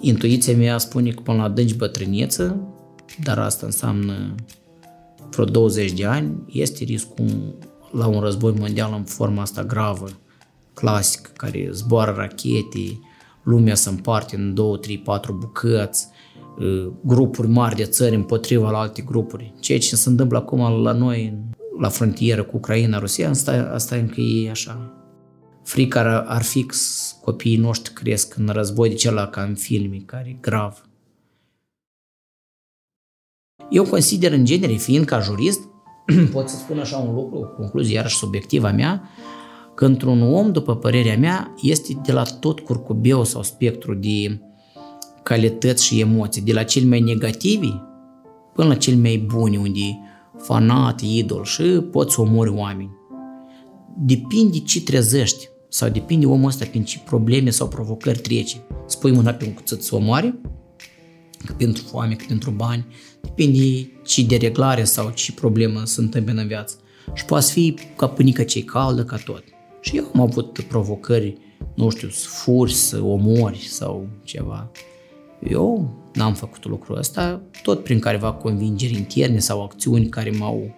intuiția 0.00 0.56
mea 0.56 0.78
spune 0.78 1.10
că 1.10 1.20
până 1.20 1.36
la 1.36 1.42
adânci 1.42 1.74
bătrâneță, 1.74 2.60
dar 3.22 3.38
asta 3.38 3.66
înseamnă 3.66 4.34
vreo 5.30 5.44
20 5.44 5.92
de 5.92 6.04
ani, 6.04 6.32
este 6.52 6.84
riscul 6.84 7.58
la 7.94 8.06
un 8.06 8.20
război 8.20 8.54
mondial 8.58 8.92
în 8.96 9.04
forma 9.04 9.42
asta 9.42 9.64
gravă, 9.64 10.06
clasic, 10.74 11.26
care 11.26 11.68
zboară 11.72 12.14
rachete, 12.16 12.98
lumea 13.42 13.74
se 13.74 13.88
împarte 13.88 14.36
în 14.36 14.54
2, 14.54 14.78
3, 14.78 14.98
4 14.98 15.32
bucăți, 15.32 16.08
ă, 16.60 16.92
grupuri 17.04 17.48
mari 17.48 17.76
de 17.76 17.84
țări 17.84 18.14
împotriva 18.14 18.70
la 18.70 18.78
alte 18.78 19.02
grupuri. 19.02 19.54
Ceea 19.60 19.78
ce 19.78 19.96
se 19.96 20.08
întâmplă 20.08 20.38
acum 20.38 20.82
la 20.82 20.92
noi, 20.92 21.38
la 21.80 21.88
frontieră 21.88 22.42
cu 22.42 22.56
Ucraina, 22.56 22.98
Rusia, 22.98 23.28
asta, 23.28 23.70
asta 23.72 23.96
încă 23.96 24.20
e 24.20 24.50
așa. 24.50 24.92
Frica 25.62 26.00
ar, 26.00 26.24
ar 26.26 26.42
fi 26.42 26.66
copiii 27.20 27.56
noștri 27.56 27.92
cresc 27.92 28.36
în 28.36 28.48
război 28.48 28.88
de 28.88 28.94
celălalt 28.94 29.30
ca 29.30 29.42
în 29.42 29.54
filme, 29.54 30.02
care 30.06 30.28
e 30.28 30.36
grav. 30.40 30.88
Eu 33.70 33.84
consider 33.84 34.32
în 34.32 34.44
genere, 34.44 34.72
fiind 34.72 35.04
ca 35.04 35.20
jurist, 35.20 35.60
pot 36.32 36.48
să 36.48 36.56
spun 36.56 36.78
așa 36.78 36.96
un 36.96 37.14
lucru, 37.14 37.38
o 37.38 37.46
concluzie 37.56 37.94
iarăși 37.94 38.16
subiectivă 38.16 38.66
a 38.66 38.72
mea, 38.72 39.08
că 39.74 39.84
într-un 39.84 40.22
om, 40.22 40.52
după 40.52 40.76
părerea 40.76 41.18
mea, 41.18 41.54
este 41.62 42.00
de 42.04 42.12
la 42.12 42.22
tot 42.22 42.60
curcubeu 42.60 43.24
sau 43.24 43.42
spectru 43.42 43.94
de 43.94 44.40
calități 45.22 45.84
și 45.84 46.00
emoții, 46.00 46.42
de 46.42 46.52
la 46.52 46.62
cel 46.62 46.84
mai 46.84 47.00
negativi 47.00 47.72
până 48.54 48.68
la 48.68 48.74
cel 48.74 48.96
mai 48.96 49.16
buni, 49.16 49.56
unde 49.56 49.98
fanat, 50.38 51.00
idol 51.00 51.44
și 51.44 51.62
poți 51.62 52.20
omori 52.20 52.50
oameni. 52.50 52.90
Depinde 53.96 54.58
ce 54.58 54.82
trezești 54.82 55.48
sau 55.68 55.88
depinde 55.88 56.26
omul 56.26 56.48
ăsta 56.48 56.64
prin 56.64 56.84
ce 56.84 56.98
probleme 56.98 57.50
sau 57.50 57.68
provocări 57.68 58.18
trece. 58.18 58.56
Spui 58.86 59.12
mâna 59.12 59.32
pe 59.32 59.44
un 59.44 59.52
cuțit 59.52 59.82
să 59.82 59.94
omoare, 59.94 60.40
că 61.44 61.52
pentru 61.52 61.82
foame, 61.82 62.14
că 62.14 62.24
pentru 62.28 62.50
bani, 62.50 62.86
depinde 63.24 63.90
ce 64.04 64.24
dereglare 64.24 64.84
sau 64.84 65.10
ce 65.10 65.32
problemă 65.32 65.84
se 65.84 66.00
întâmplă 66.00 66.40
în 66.40 66.46
viață. 66.46 66.76
Și 67.14 67.24
poate 67.24 67.46
fi 67.50 67.74
ca 67.96 68.08
pânică 68.08 68.42
ce 68.42 68.64
caldă, 68.64 69.04
ca 69.04 69.16
tot. 69.16 69.44
Și 69.80 69.96
eu 69.96 70.10
am 70.14 70.20
avut 70.20 70.60
provocări, 70.68 71.36
nu 71.74 71.90
știu, 71.90 72.08
să 72.08 72.28
furi, 72.28 72.72
să 72.72 73.02
omori 73.02 73.58
sau 73.58 74.08
ceva. 74.22 74.70
Eu 75.48 75.94
n-am 76.14 76.34
făcut 76.34 76.64
lucrul 76.64 76.98
ăsta, 76.98 77.40
tot 77.62 77.82
prin 77.82 77.98
careva 77.98 78.32
convingeri 78.32 78.94
interne 78.94 79.38
sau 79.38 79.62
acțiuni 79.62 80.08
care 80.08 80.30
m-au, 80.30 80.74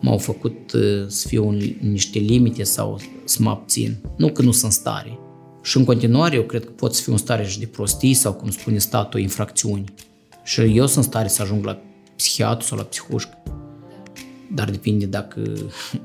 m-au 0.00 0.18
făcut 0.18 0.72
uh, 0.72 1.04
să 1.06 1.28
fiu 1.28 1.48
în 1.48 1.60
niște 1.80 2.18
limite 2.18 2.62
sau 2.62 3.00
să 3.24 3.42
mă 3.42 3.50
abțin. 3.50 3.96
Nu 4.16 4.28
că 4.28 4.42
nu 4.42 4.52
sunt 4.52 4.72
stare. 4.72 5.18
Și 5.62 5.76
în 5.76 5.84
continuare 5.84 6.36
eu 6.36 6.42
cred 6.42 6.64
că 6.64 6.70
pot 6.70 6.94
să 6.94 7.02
fiu 7.02 7.12
în 7.12 7.18
stare 7.18 7.46
și 7.46 7.58
de 7.58 7.66
prostii 7.66 8.14
sau, 8.14 8.32
cum 8.32 8.50
spune 8.50 8.78
statul, 8.78 9.20
infracțiuni. 9.20 9.84
Și 10.44 10.60
eu 10.60 10.86
sunt 10.86 11.04
stare 11.04 11.28
să 11.28 11.42
ajung 11.42 11.64
la 11.64 11.78
psihiatru 12.16 12.66
sau 12.66 12.78
la 12.78 12.84
psihușcă. 12.84 13.42
Dar 14.54 14.70
depinde 14.70 15.06
dacă 15.06 15.42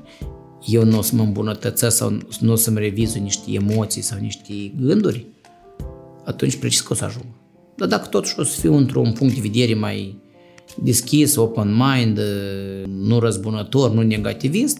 eu 0.66 0.84
nu 0.84 0.98
o 0.98 1.02
să 1.02 1.14
mă 1.14 1.22
îmbunătățesc 1.22 1.96
sau 1.96 2.18
nu 2.40 2.52
o 2.52 2.54
să-mi 2.54 2.78
revizui 2.78 3.20
niște 3.20 3.52
emoții 3.52 4.02
sau 4.02 4.18
niște 4.18 4.72
gânduri, 4.80 5.26
atunci 6.24 6.56
precis 6.56 6.80
că 6.80 6.92
o 6.92 6.96
să 6.96 7.04
ajung. 7.04 7.26
Dar 7.76 7.88
dacă 7.88 8.06
totuși 8.06 8.40
o 8.40 8.42
să 8.42 8.60
fiu 8.60 8.74
într-un 8.74 9.12
punct 9.12 9.34
de 9.34 9.40
vedere 9.40 9.74
mai 9.74 10.16
deschis, 10.76 11.36
open 11.36 11.76
mind, 11.76 12.20
nu 12.86 13.18
răzbunător, 13.18 13.90
nu 13.90 14.02
negativist, 14.02 14.78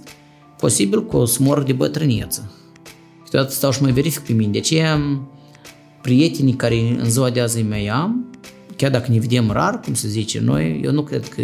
posibil 0.58 1.06
că 1.06 1.16
o 1.16 1.24
să 1.24 1.42
mor 1.42 1.62
de 1.62 1.72
bătrâneță. 1.72 2.52
Câteodată 3.24 3.52
stau 3.52 3.70
și 3.70 3.82
mai 3.82 3.92
verific 3.92 4.22
pe 4.22 4.32
mine. 4.32 4.52
De 4.52 4.58
aceea, 4.58 5.00
prietenii 6.02 6.54
care 6.54 6.96
în 6.98 7.10
ziua 7.10 7.30
de 7.30 7.40
azi 7.40 7.62
mai 7.62 7.86
am, 7.86 8.30
chiar 8.78 8.90
dacă 8.90 9.10
ne 9.10 9.18
vedem 9.18 9.50
rar, 9.50 9.80
cum 9.80 9.94
se 9.94 10.08
zice 10.08 10.40
noi, 10.40 10.80
eu 10.84 10.92
nu 10.92 11.02
cred 11.02 11.28
că 11.28 11.42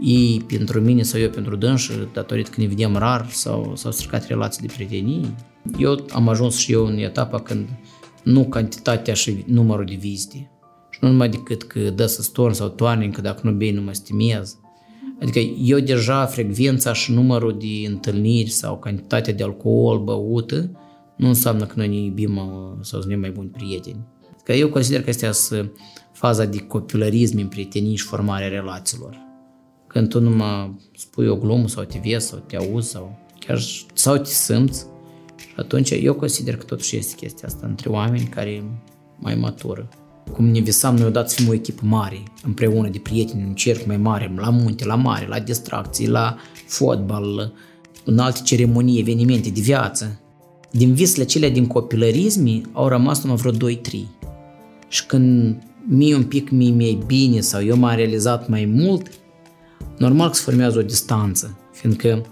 ei 0.00 0.44
pentru 0.46 0.80
mine 0.80 1.02
sau 1.02 1.20
eu 1.20 1.30
pentru 1.30 1.56
dânși, 1.56 1.92
datorită 2.12 2.50
că 2.50 2.60
ne 2.60 2.66
vedem 2.66 2.96
rar 2.96 3.26
sau 3.30 3.72
s-au 3.76 3.90
stricat 3.90 4.26
relații 4.26 4.66
de 4.66 4.72
prietenie. 4.74 5.34
Eu 5.78 6.04
am 6.12 6.28
ajuns 6.28 6.56
și 6.56 6.72
eu 6.72 6.86
în 6.86 6.98
etapa 6.98 7.40
când 7.40 7.68
nu 8.22 8.44
cantitatea 8.44 9.14
și 9.14 9.44
numărul 9.46 9.84
de 9.84 9.94
vizite. 9.94 10.50
Și 10.90 10.98
nu 11.00 11.08
numai 11.08 11.28
decât 11.28 11.62
că 11.62 11.80
dă 11.80 12.06
să 12.06 12.22
storn 12.22 12.52
sau 12.52 12.68
toarne, 12.68 13.08
că 13.08 13.20
dacă 13.20 13.40
nu 13.42 13.52
bei 13.52 13.70
nu 13.70 13.82
mă 13.82 13.92
stimez. 13.92 14.58
Adică 15.20 15.38
eu 15.38 15.78
deja 15.78 16.26
frecvența 16.26 16.92
și 16.92 17.12
numărul 17.12 17.56
de 17.58 17.88
întâlniri 17.88 18.50
sau 18.50 18.78
cantitatea 18.78 19.32
de 19.32 19.42
alcool 19.42 19.98
băută 19.98 20.70
nu 21.16 21.28
înseamnă 21.28 21.64
că 21.64 21.72
noi 21.76 21.88
ne 21.88 21.96
iubim 21.96 22.40
sau 22.80 23.00
suntem 23.00 23.20
mai 23.20 23.30
buni 23.30 23.48
prieteni. 23.48 24.04
Că 24.44 24.52
eu 24.52 24.68
consider 24.68 25.02
că 25.02 25.10
este 25.10 25.26
faza 26.16 26.44
de 26.44 26.58
copilărism 26.58 27.38
în 27.38 27.46
prietenii 27.46 27.96
și 27.96 28.04
formarea 28.04 28.48
relațiilor. 28.48 29.18
Când 29.86 30.08
tu 30.08 30.20
numai 30.20 30.76
spui 30.96 31.26
o 31.26 31.36
glumă 31.36 31.68
sau 31.68 31.84
te 31.84 32.00
vezi 32.04 32.26
sau 32.26 32.38
te 32.46 32.56
auzi 32.56 32.90
sau 32.90 33.18
chiar 33.38 33.58
sau 33.94 34.16
te 34.16 34.30
simți 34.30 34.86
și 35.36 35.54
atunci 35.56 35.90
eu 35.90 36.14
consider 36.14 36.56
că 36.56 36.64
totuși 36.64 36.96
este 36.96 37.14
chestia 37.14 37.48
asta 37.48 37.66
între 37.66 37.88
oameni 37.88 38.24
care 38.24 38.64
mai 39.18 39.34
matură. 39.34 39.88
Cum 40.32 40.44
ne 40.44 40.60
visam 40.60 40.96
noi 40.96 41.06
odată 41.06 41.28
să 41.28 41.34
fim 41.34 41.48
o 41.48 41.52
echipă 41.52 41.82
mare, 41.84 42.22
împreună 42.44 42.88
de 42.88 42.98
prieteni, 42.98 43.42
în 43.42 43.48
un 43.48 43.54
cerc 43.54 43.86
mai 43.86 43.96
mare, 43.96 44.32
la 44.36 44.50
munte, 44.50 44.84
la 44.84 44.94
mare, 44.94 45.26
la 45.26 45.38
distracții, 45.38 46.08
la 46.08 46.36
fotbal, 46.66 47.52
în 48.04 48.18
alte 48.18 48.40
ceremonii, 48.44 49.00
evenimente 49.00 49.50
de 49.50 49.60
viață. 49.60 50.20
Din 50.70 50.94
visele 50.94 51.24
cele 51.24 51.50
din 51.50 51.66
copilărism 51.66 52.70
au 52.72 52.88
rămas 52.88 53.22
numai 53.22 53.36
vreo 53.36 53.70
2-3. 53.70 53.76
Și 54.88 55.06
când 55.06 55.58
mie 55.88 56.14
un 56.14 56.24
pic 56.24 56.50
mie 56.50 56.72
mai 56.72 56.98
bine 57.06 57.40
sau 57.40 57.64
eu 57.64 57.76
m-am 57.76 57.96
realizat 57.96 58.48
mai 58.48 58.64
mult, 58.64 59.10
normal 59.98 60.28
că 60.28 60.34
se 60.34 60.42
formează 60.42 60.78
o 60.78 60.82
distanță, 60.82 61.58
fiindcă 61.72 62.26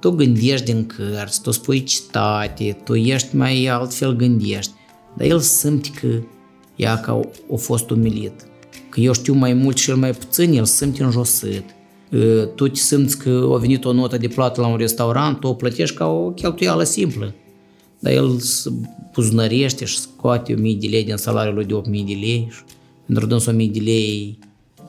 tu 0.00 0.10
gândești 0.10 0.64
din 0.64 0.86
cărți, 0.86 1.42
tu 1.42 1.50
spui 1.50 1.82
citate, 1.82 2.80
tu 2.84 2.94
ești 2.94 3.36
mai 3.36 3.66
altfel 3.66 4.16
gândești, 4.16 4.72
dar 5.16 5.26
el 5.26 5.38
simte 5.38 5.88
că 6.00 6.08
ea 6.76 7.00
că 7.00 7.20
a 7.52 7.54
fost 7.56 7.90
umilit, 7.90 8.32
că 8.88 9.00
eu 9.00 9.12
știu 9.12 9.34
mai 9.34 9.52
mult 9.52 9.76
și 9.76 9.90
el 9.90 9.96
mai 9.96 10.10
puțin, 10.10 10.52
el 10.52 10.64
simte 10.64 11.02
înjosit, 11.02 11.64
tu 12.54 12.68
te 12.68 12.78
simți 12.78 13.18
că 13.18 13.50
a 13.54 13.56
venit 13.56 13.84
o 13.84 13.92
notă 13.92 14.16
de 14.16 14.28
plată 14.28 14.60
la 14.60 14.66
un 14.66 14.76
restaurant, 14.76 15.40
tu 15.40 15.46
o 15.46 15.54
plătești 15.54 15.96
ca 15.96 16.06
o 16.06 16.30
cheltuială 16.30 16.82
simplă. 16.82 17.34
Dar 17.98 18.12
el 18.12 18.38
se 18.38 18.72
buznărește 19.14 19.84
și 19.84 19.98
scoate 19.98 20.54
1000 20.54 20.76
de 20.80 20.86
lei 20.86 21.04
din 21.04 21.16
salariul 21.16 21.54
lui 21.54 21.64
de 21.64 21.74
8000 21.74 22.04
de 22.04 22.12
lei 22.12 22.48
și 22.50 22.60
pentru 23.12 23.30
dânsul 23.30 23.52
1000 23.52 23.68
de 23.68 23.80
lei 23.80 24.38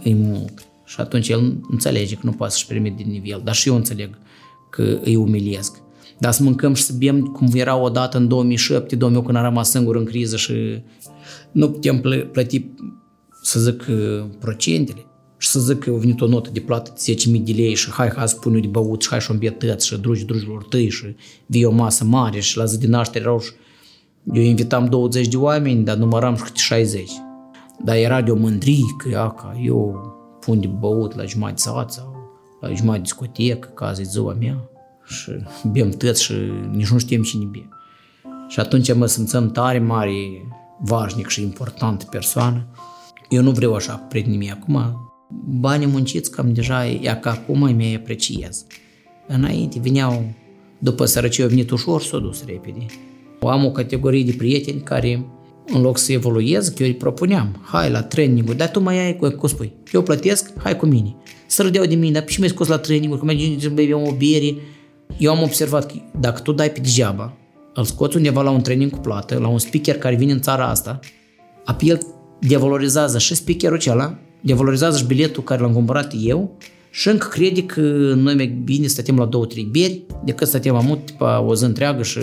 e 0.03 0.13
mult. 0.13 0.65
Și 0.85 0.99
atunci 0.99 1.29
el 1.29 1.57
înțelege 1.69 2.15
că 2.15 2.21
nu 2.23 2.31
poate 2.31 2.53
să-și 2.53 2.67
permite 2.67 3.03
din 3.03 3.11
nivel. 3.11 3.41
Dar 3.43 3.55
și 3.55 3.69
eu 3.69 3.75
înțeleg 3.75 4.17
că 4.69 4.99
îi 5.03 5.15
umiliesc. 5.15 5.81
Dar 6.17 6.31
să 6.31 6.43
mâncăm 6.43 6.73
și 6.73 6.83
să 6.83 6.93
bem 6.97 7.21
cum 7.25 7.47
era 7.53 7.77
odată 7.77 8.17
în 8.17 8.27
2007, 8.27 8.95
2008 8.95 9.25
când 9.25 9.37
am 9.37 9.43
rămas 9.43 9.69
singur 9.69 9.95
în 9.95 10.05
criză 10.05 10.37
și 10.37 10.53
nu 11.51 11.69
putem 11.69 12.01
plăti, 12.31 12.65
să 13.41 13.59
zic, 13.59 13.85
procentele 14.39 15.05
și 15.37 15.47
să 15.47 15.59
zic 15.59 15.79
că 15.79 15.89
a 15.89 15.97
venit 15.97 16.21
o 16.21 16.27
notă 16.27 16.49
de 16.53 16.59
plată 16.59 16.93
de 17.05 17.13
10.000 17.13 17.41
de 17.43 17.51
lei 17.51 17.75
și 17.75 17.91
hai, 17.91 18.09
hai 18.15 18.27
să 18.27 18.35
pun 18.35 18.53
eu 18.53 18.59
de 18.59 18.67
băut 18.67 19.01
și 19.01 19.09
hai 19.09 19.19
și 19.19 19.31
îmbietăți 19.31 19.87
și 19.87 19.97
drugi 19.97 20.25
drugilor 20.25 20.63
tăi 20.63 20.89
și 20.89 21.15
vii 21.45 21.65
o 21.65 21.71
masă 21.71 22.03
mare 22.03 22.39
și 22.39 22.57
la 22.57 22.65
zi 22.65 22.79
de 22.79 22.87
naștere 22.87 23.23
erau 23.23 23.39
și 23.39 23.51
eu 24.33 24.41
invitam 24.41 24.85
20 24.85 25.27
de 25.27 25.37
oameni, 25.37 25.83
dar 25.83 25.95
număram 25.95 26.35
și 26.35 26.43
câte 26.43 26.59
60. 26.59 27.09
Dar 27.83 27.95
era 27.95 28.21
de 28.21 28.31
o 28.31 28.35
mândrie 28.35 28.95
că 28.97 29.09
ia, 29.09 29.29
ca 29.29 29.59
eu 29.61 30.11
pun 30.39 30.59
de 30.59 30.67
băut 30.67 31.15
la 31.15 31.25
jumătate 31.25 31.57
sat 31.57 31.91
sau 31.91 32.15
la 32.61 32.73
jumătate 32.73 33.01
discotecă, 33.01 33.67
ca 33.67 33.87
azi 33.87 34.03
ziua 34.03 34.33
mea 34.33 34.69
și 35.05 35.31
bem 35.71 35.89
tăți 35.89 36.23
și 36.23 36.33
nici 36.71 36.89
nu 36.89 36.97
știm 36.97 37.23
cine 37.23 37.45
bea. 37.45 37.69
Și 38.47 38.59
atunci 38.59 38.93
mă 38.93 39.05
simțăm 39.05 39.51
tare 39.51 39.79
mare, 39.79 40.11
vașnic 40.81 41.27
și 41.27 41.41
important 41.41 42.03
persoană. 42.03 42.67
Eu 43.29 43.41
nu 43.41 43.51
vreau 43.51 43.73
așa 43.73 43.93
cu 43.93 44.07
prietenii 44.07 44.37
mei 44.37 44.51
acum, 44.51 44.97
banii 45.59 45.87
munciți 45.87 46.31
cam 46.31 46.53
deja, 46.53 46.87
ea 46.87 47.19
că 47.19 47.29
acum 47.29 47.59
mai 47.59 47.95
apreciez. 47.95 48.65
Înainte 49.27 49.79
veneau, 49.79 50.23
după 50.79 51.05
sărăcie, 51.05 51.43
au 51.43 51.49
venit 51.49 51.69
ușor, 51.69 52.01
s-au 52.01 52.19
dus 52.19 52.45
repede. 52.45 52.85
Am 53.41 53.65
o 53.65 53.71
categorie 53.71 54.23
de 54.23 54.33
prieteni 54.37 54.81
care, 54.81 55.25
în 55.67 55.81
loc 55.81 55.97
să 55.97 56.11
evoluez, 56.11 56.67
că 56.67 56.83
eu 56.83 56.87
îi 56.87 56.95
propuneam, 56.95 57.61
hai 57.61 57.91
la 57.91 58.01
training 58.01 58.53
dar 58.53 58.69
tu 58.69 58.79
mai 58.79 59.05
ai, 59.05 59.35
cu 59.37 59.47
spui, 59.47 59.73
eu 59.91 60.01
plătesc, 60.01 60.53
hai 60.57 60.77
cu 60.77 60.85
mine. 60.85 61.15
Să 61.47 61.61
râdeau 61.61 61.85
de 61.85 61.95
mine, 61.95 62.11
dar 62.11 62.27
și 62.27 62.39
mai 62.39 62.49
scos 62.49 62.67
la 62.67 62.77
training 62.77 63.19
că 63.19 63.25
mai 63.25 63.57
să 63.61 63.69
bebeam 63.69 64.01
o 64.01 64.11
bere. 64.11 64.55
Eu 65.17 65.31
am 65.31 65.41
observat 65.41 65.91
că 65.91 65.93
dacă 66.19 66.41
tu 66.41 66.51
dai 66.51 66.71
pe 66.71 66.79
degeaba, 66.79 67.37
îl 67.73 67.83
scoți 67.83 68.17
undeva 68.17 68.41
la 68.41 68.49
un 68.49 68.61
training 68.61 68.91
cu 68.91 68.97
plată, 68.97 69.37
la 69.39 69.47
un 69.47 69.59
speaker 69.59 69.97
care 69.97 70.15
vine 70.15 70.31
în 70.31 70.41
țara 70.41 70.67
asta, 70.67 70.99
apoi 71.65 71.89
el 71.89 71.99
devalorizează 72.39 73.17
și 73.17 73.35
speakerul 73.35 73.75
acela 73.75 74.17
devalorizează 74.41 74.97
și 74.97 75.05
biletul 75.05 75.43
care 75.43 75.61
l-am 75.61 75.73
cumpărat 75.73 76.13
eu 76.19 76.57
și 76.91 77.07
încă 77.07 77.27
crede 77.27 77.63
că 77.63 77.81
noi 78.15 78.35
mai 78.35 78.47
bine 78.63 78.87
stătem 78.87 79.17
la 79.17 79.25
două, 79.25 79.45
trei 79.45 79.67
beri 79.71 80.05
decât 80.23 80.47
stătem 80.47 80.75
amut 80.75 81.05
tipa 81.05 81.41
o 81.41 81.55
zi 81.55 81.63
întreagă 81.63 82.03
și 82.03 82.19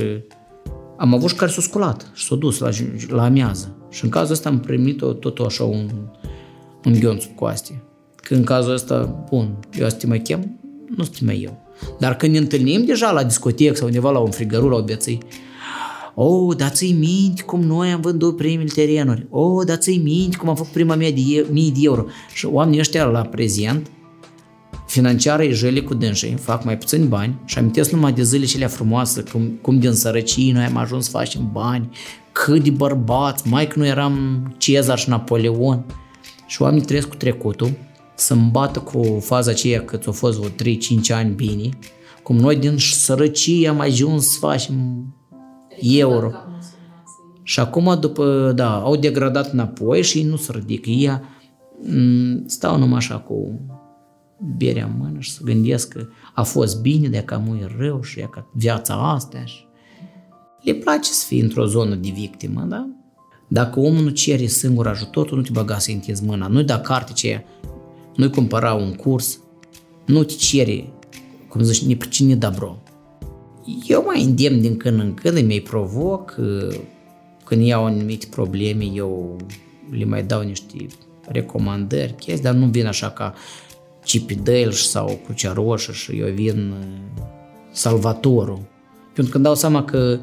am 1.01 1.15
avut 1.15 1.29
și 1.29 1.35
care 1.35 1.51
s-au 1.51 1.63
sculat 1.63 2.11
și 2.15 2.25
s-au 2.25 2.37
dus 2.37 2.59
la, 2.59 2.69
la 3.09 3.25
amiază. 3.25 3.77
Și 3.91 4.05
în 4.05 4.11
cazul 4.11 4.33
ăsta 4.33 4.49
am 4.49 4.61
primit 4.61 5.03
o, 5.03 5.13
tot 5.13 5.39
așa 5.39 5.65
un, 5.65 5.91
un 6.85 6.93
ghion 6.93 7.19
sub 7.21 7.35
coaste. 7.35 7.83
Că 8.17 8.35
în 8.35 8.45
cazul 8.45 8.73
ăsta, 8.73 9.25
bun, 9.31 9.59
eu 9.79 9.87
asta 9.87 9.99
te 9.99 10.07
mai 10.07 10.21
chem, 10.21 10.59
nu 10.97 11.05
sunt 11.05 11.21
mai 11.21 11.41
eu. 11.43 11.63
Dar 11.99 12.17
când 12.17 12.33
ne 12.33 12.39
întâlnim 12.39 12.85
deja 12.85 13.11
la 13.11 13.25
discotecă 13.25 13.75
sau 13.75 13.87
undeva 13.87 14.11
la 14.11 14.19
un 14.19 14.31
frigărul, 14.31 14.71
la 14.71 14.77
o 14.77 14.83
bețăi, 14.83 15.19
Oh, 16.15 16.57
dar 16.57 16.69
ți 16.69 16.93
minte 16.93 17.43
cum 17.43 17.61
noi 17.61 17.91
am 17.91 18.01
vândut 18.01 18.37
primele 18.37 18.71
terenuri. 18.75 19.27
Oh, 19.31 19.67
dar 19.67 19.77
ți 19.77 19.97
minte 19.97 20.37
cum 20.37 20.49
am 20.49 20.57
făcut 20.57 20.73
prima 20.73 20.95
mea 20.95 21.11
de 21.11 21.47
mii 21.51 21.71
de 21.71 21.79
euro. 21.83 22.05
Și 22.35 22.47
oamenii 22.47 22.81
ăștia 22.81 23.05
la 23.05 23.23
prezent, 23.23 23.91
financiară 24.91 25.43
e 25.43 25.53
jele 25.53 25.80
cu 25.80 25.95
dânsii, 25.95 26.34
fac 26.34 26.64
mai 26.64 26.78
puțini 26.78 27.07
bani 27.07 27.38
și 27.45 27.59
amintesc 27.59 27.91
numai 27.91 28.12
de 28.12 28.22
zile 28.22 28.45
cele 28.45 28.66
frumoase, 28.66 29.22
cum, 29.22 29.59
cum 29.62 29.78
din 29.78 29.93
sărăcie 29.93 30.53
noi 30.53 30.64
am 30.64 30.76
ajuns 30.76 31.05
să 31.05 31.11
facem 31.11 31.49
bani, 31.53 31.88
cât 32.32 32.62
de 32.62 32.70
bărbați, 32.70 33.49
mai 33.49 33.66
că 33.66 33.78
nu 33.78 33.86
eram 33.86 34.45
Cezar 34.59 34.99
și 34.99 35.09
Napoleon. 35.09 35.84
Și 36.47 36.62
oamenii 36.62 36.84
trăiesc 36.84 37.09
cu 37.09 37.16
trecutul, 37.16 37.70
să 38.14 38.34
bată 38.51 38.78
cu 38.78 39.18
faza 39.20 39.51
aceea 39.51 39.84
că 39.84 39.97
ți-au 39.97 40.12
fost 40.12 40.38
vreo 40.38 40.74
3-5 40.74 40.78
ani 41.09 41.34
bine, 41.34 41.68
cum 42.22 42.36
noi 42.36 42.57
din 42.57 42.76
sărăcie 42.78 43.68
am 43.68 43.80
ajuns 43.80 44.26
să 44.26 44.38
facem 44.38 45.05
euro. 45.80 46.30
Și 47.43 47.61
acum, 47.61 47.97
după, 48.01 48.53
da, 48.55 48.74
au 48.74 48.97
degradat 48.97 49.53
înapoi 49.53 50.03
și 50.03 50.22
nu 50.22 50.36
se 50.36 50.53
ridică. 50.55 50.91
Ea 50.91 51.22
mm, 51.82 52.43
stau 52.47 52.78
numai 52.78 52.97
așa 52.97 53.18
cu 53.18 53.61
berea 54.57 54.84
în 54.84 54.93
mână 54.99 55.20
și 55.20 55.30
să 55.30 55.41
gândesc 55.45 55.88
că 55.88 56.07
a 56.34 56.43
fost 56.43 56.80
bine, 56.80 57.09
de 57.09 57.22
că 57.22 57.43
nu 57.47 57.57
e 57.57 57.74
rău 57.78 58.03
și 58.03 58.20
că 58.20 58.45
viața 58.53 58.95
asta 58.95 59.45
și 59.45 59.68
le 60.62 60.72
place 60.72 61.12
să 61.12 61.24
fie 61.26 61.43
într-o 61.43 61.66
zonă 61.66 61.95
de 61.95 62.11
victimă, 62.14 62.66
da? 62.68 62.88
Dacă 63.49 63.80
omul 63.80 64.03
nu 64.03 64.09
cere 64.09 64.47
singur 64.47 64.86
ajutor, 64.86 65.26
tu 65.26 65.36
nu 65.36 65.43
te 65.43 65.51
băga 65.53 65.78
să 65.78 65.91
întizi 65.91 66.24
mâna. 66.24 66.47
Nu-i 66.47 66.64
da 66.64 66.80
carte 66.80 67.12
ce 67.12 67.45
nu-i 68.16 68.30
cumpăra 68.30 68.74
un 68.74 68.95
curs, 68.95 69.41
nu 70.07 70.22
te 70.22 70.34
cere, 70.34 70.93
cum 71.49 71.62
zici, 71.62 71.86
ne 71.86 71.97
pricine 71.97 72.34
dobro. 72.34 72.82
Eu 73.86 74.03
mai 74.07 74.22
îndemn 74.22 74.61
din 74.61 74.76
când 74.76 75.01
în 75.01 75.14
când, 75.14 75.36
îmi 75.36 75.47
mai 75.47 75.61
provoc, 75.61 76.38
când 77.45 77.62
iau 77.62 77.84
anumite 77.84 78.26
probleme, 78.30 78.84
eu 78.84 79.36
le 79.91 80.05
mai 80.05 80.22
dau 80.22 80.43
niște 80.43 80.86
recomandări, 81.26 82.14
chestii, 82.14 82.43
dar 82.43 82.55
nu 82.55 82.66
vin 82.66 82.86
așa 82.86 83.11
ca 83.11 83.34
Cipidel 84.11 84.73
sau 84.73 85.21
Crucea 85.25 85.53
Roșă 85.53 85.93
și 85.93 86.19
eu 86.19 86.33
vin 86.33 86.75
salvatorul. 87.73 88.61
Pentru 89.15 89.33
că 89.33 89.37
îmi 89.37 89.45
dau 89.45 89.55
seama 89.55 89.85
că 89.85 90.19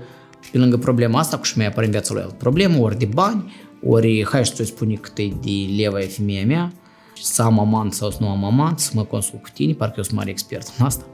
pe 0.51 0.57
lângă 0.57 0.77
problema 0.77 1.19
asta, 1.19 1.37
cu 1.37 1.43
și 1.43 1.57
mai 1.57 1.67
apare 1.67 1.85
în 1.85 1.91
viața 1.91 2.13
lui 2.13 2.23
el 2.23 2.35
problemă, 2.37 2.77
ori 2.77 2.97
de 2.97 3.05
bani, 3.05 3.53
ori 3.83 4.25
hai 4.29 4.45
să-ți 4.45 4.69
spune 4.69 4.93
cât 4.93 5.17
e 5.17 5.27
de 5.27 5.81
leva 5.81 5.99
e 5.99 6.05
femeia 6.05 6.45
mea, 6.45 6.73
să 7.21 7.41
am 7.41 7.59
amant 7.59 7.93
sau 7.93 8.11
să 8.11 8.17
nu 8.19 8.29
am 8.29 8.43
amant, 8.43 8.79
să 8.79 8.91
mă 8.93 9.03
consult 9.03 9.41
cu 9.41 9.49
tine, 9.53 9.73
parcă 9.73 9.93
eu 9.97 10.03
sunt 10.03 10.15
mare 10.15 10.29
expert 10.29 10.73
în 10.77 10.85
asta. 10.85 11.05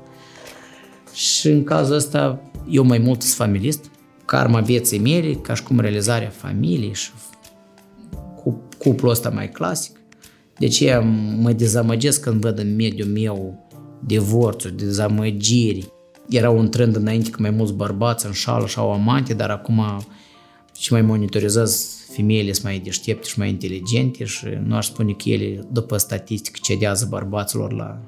Și 1.14 1.48
în 1.48 1.64
cazul 1.64 1.96
ăsta, 1.96 2.42
eu 2.70 2.84
mai 2.84 2.98
mult 2.98 3.22
sunt 3.22 3.36
familist, 3.36 3.92
karma 4.26 4.60
vieții 4.60 5.00
mele, 5.00 5.34
ca 5.34 5.54
și 5.54 5.64
cum 5.64 5.80
realizarea 5.80 6.30
familiei 6.30 6.94
și 6.94 7.10
cu 8.44 8.62
cuplul 8.78 9.12
ăsta 9.12 9.30
mai 9.30 9.50
clasic. 9.50 9.98
De 10.58 10.68
ce 10.68 10.98
mă 11.42 11.52
dezamăgesc 11.52 12.22
când 12.22 12.42
văd 12.42 12.60
în 12.60 12.76
mediul 12.76 13.08
meu 13.08 13.68
divorțuri, 14.06 14.78
dezamăgiri. 14.78 15.88
Era 16.30 16.50
un 16.50 16.70
trend 16.70 16.96
înainte 16.96 17.30
că 17.30 17.38
mai 17.42 17.50
mulți 17.50 17.74
bărbați 17.74 18.26
înșală 18.26 18.68
și 18.68 18.78
au 18.78 18.92
amante, 18.92 19.34
dar 19.34 19.50
acum 19.50 19.82
și 20.80 20.92
mai 20.92 21.02
monitorizează 21.02 21.78
femeile 22.16 22.52
sunt 22.52 22.66
mai 22.66 22.80
deștepte 22.80 23.28
și 23.28 23.40
mai 23.40 23.50
inteligente 23.50 24.24
și 24.24 24.46
nu 24.66 24.76
aș 24.76 24.86
spune 24.86 25.12
că 25.12 25.30
ele, 25.30 25.68
după 25.72 25.98
statistică, 25.98 26.60
cedează 26.64 27.08
bărbaților 27.10 27.74
la 27.74 28.02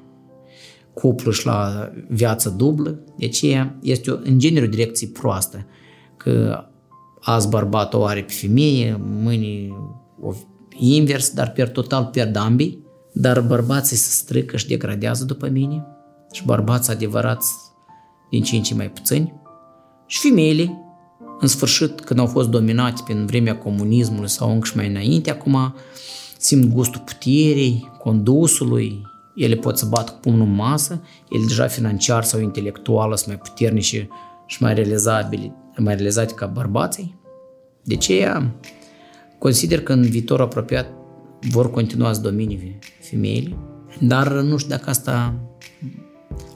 cuplu 0.94 1.32
și 1.32 1.46
la 1.46 1.92
viață 2.08 2.50
dublă. 2.50 3.00
Deci 3.18 3.46
este 3.82 4.20
în 4.24 4.40
genere 4.40 4.66
o 4.66 4.70
direcție 4.70 5.08
proastă, 5.08 5.66
că 6.18 6.64
azi 7.22 7.50
bărbatul 7.50 8.00
o 8.00 8.06
are 8.06 8.24
pe 8.24 8.34
femeie, 8.34 9.00
mâine 9.00 9.68
o 10.22 10.34
invers, 10.78 11.34
dar 11.34 11.52
per 11.52 11.70
total 11.70 12.06
pierd 12.06 12.36
ambii, 12.36 12.84
dar 13.14 13.42
bărbații 13.42 13.96
se 13.96 14.10
strică 14.10 14.58
și 14.58 14.68
degradează 14.68 15.24
după 15.24 15.48
mine 15.48 15.86
și 16.32 16.46
bărbații 16.46 16.94
adevărați 16.94 17.54
din 18.30 18.44
ce 18.44 18.56
în 18.56 18.64
ce 18.64 18.76
mai 18.76 18.90
puțini 18.90 19.34
și 20.06 20.20
femeile 20.20 20.80
în 21.40 21.48
sfârșit, 21.48 22.02
când 22.02 22.20
au 22.20 22.26
fost 22.26 22.50
dominate 22.50 23.02
prin 23.06 23.26
vremea 23.26 23.58
comunismului 23.58 24.30
sau 24.30 24.52
încă 24.52 24.66
și 24.66 24.76
mai 24.76 24.88
înainte, 24.88 25.32
acum 25.32 25.76
simt 26.38 26.74
gustul 26.74 27.02
puterii, 27.06 27.92
condusului, 28.00 29.02
ele 29.36 29.56
pot 29.56 29.78
să 29.78 29.86
bată 29.86 30.12
cu 30.12 30.18
pumnul 30.18 30.48
în 30.48 30.56
masă, 30.56 31.02
ele 31.30 31.44
deja 31.48 31.68
financiar 31.68 32.24
sau 32.24 32.40
intelectual 32.40 33.16
sunt 33.16 33.28
mai 33.28 33.38
puternice 33.38 34.08
și 34.46 34.64
mai 34.64 34.74
realizabile, 34.74 35.56
mai 35.78 35.96
realizate 35.96 36.34
ca 36.34 36.46
bărbații. 36.46 37.20
De 37.84 37.96
ce 37.96 38.42
consider 39.46 39.82
că 39.82 39.94
în 39.94 40.02
viitor 40.02 40.42
apropiat 40.42 40.88
vor 41.52 41.72
continua 41.72 42.14
să 42.14 42.22
domine 42.22 42.80
femeile, 43.00 43.58
dar 44.00 44.32
nu 44.32 44.58
știu 44.58 44.70
dacă 44.70 44.90
asta 44.90 45.40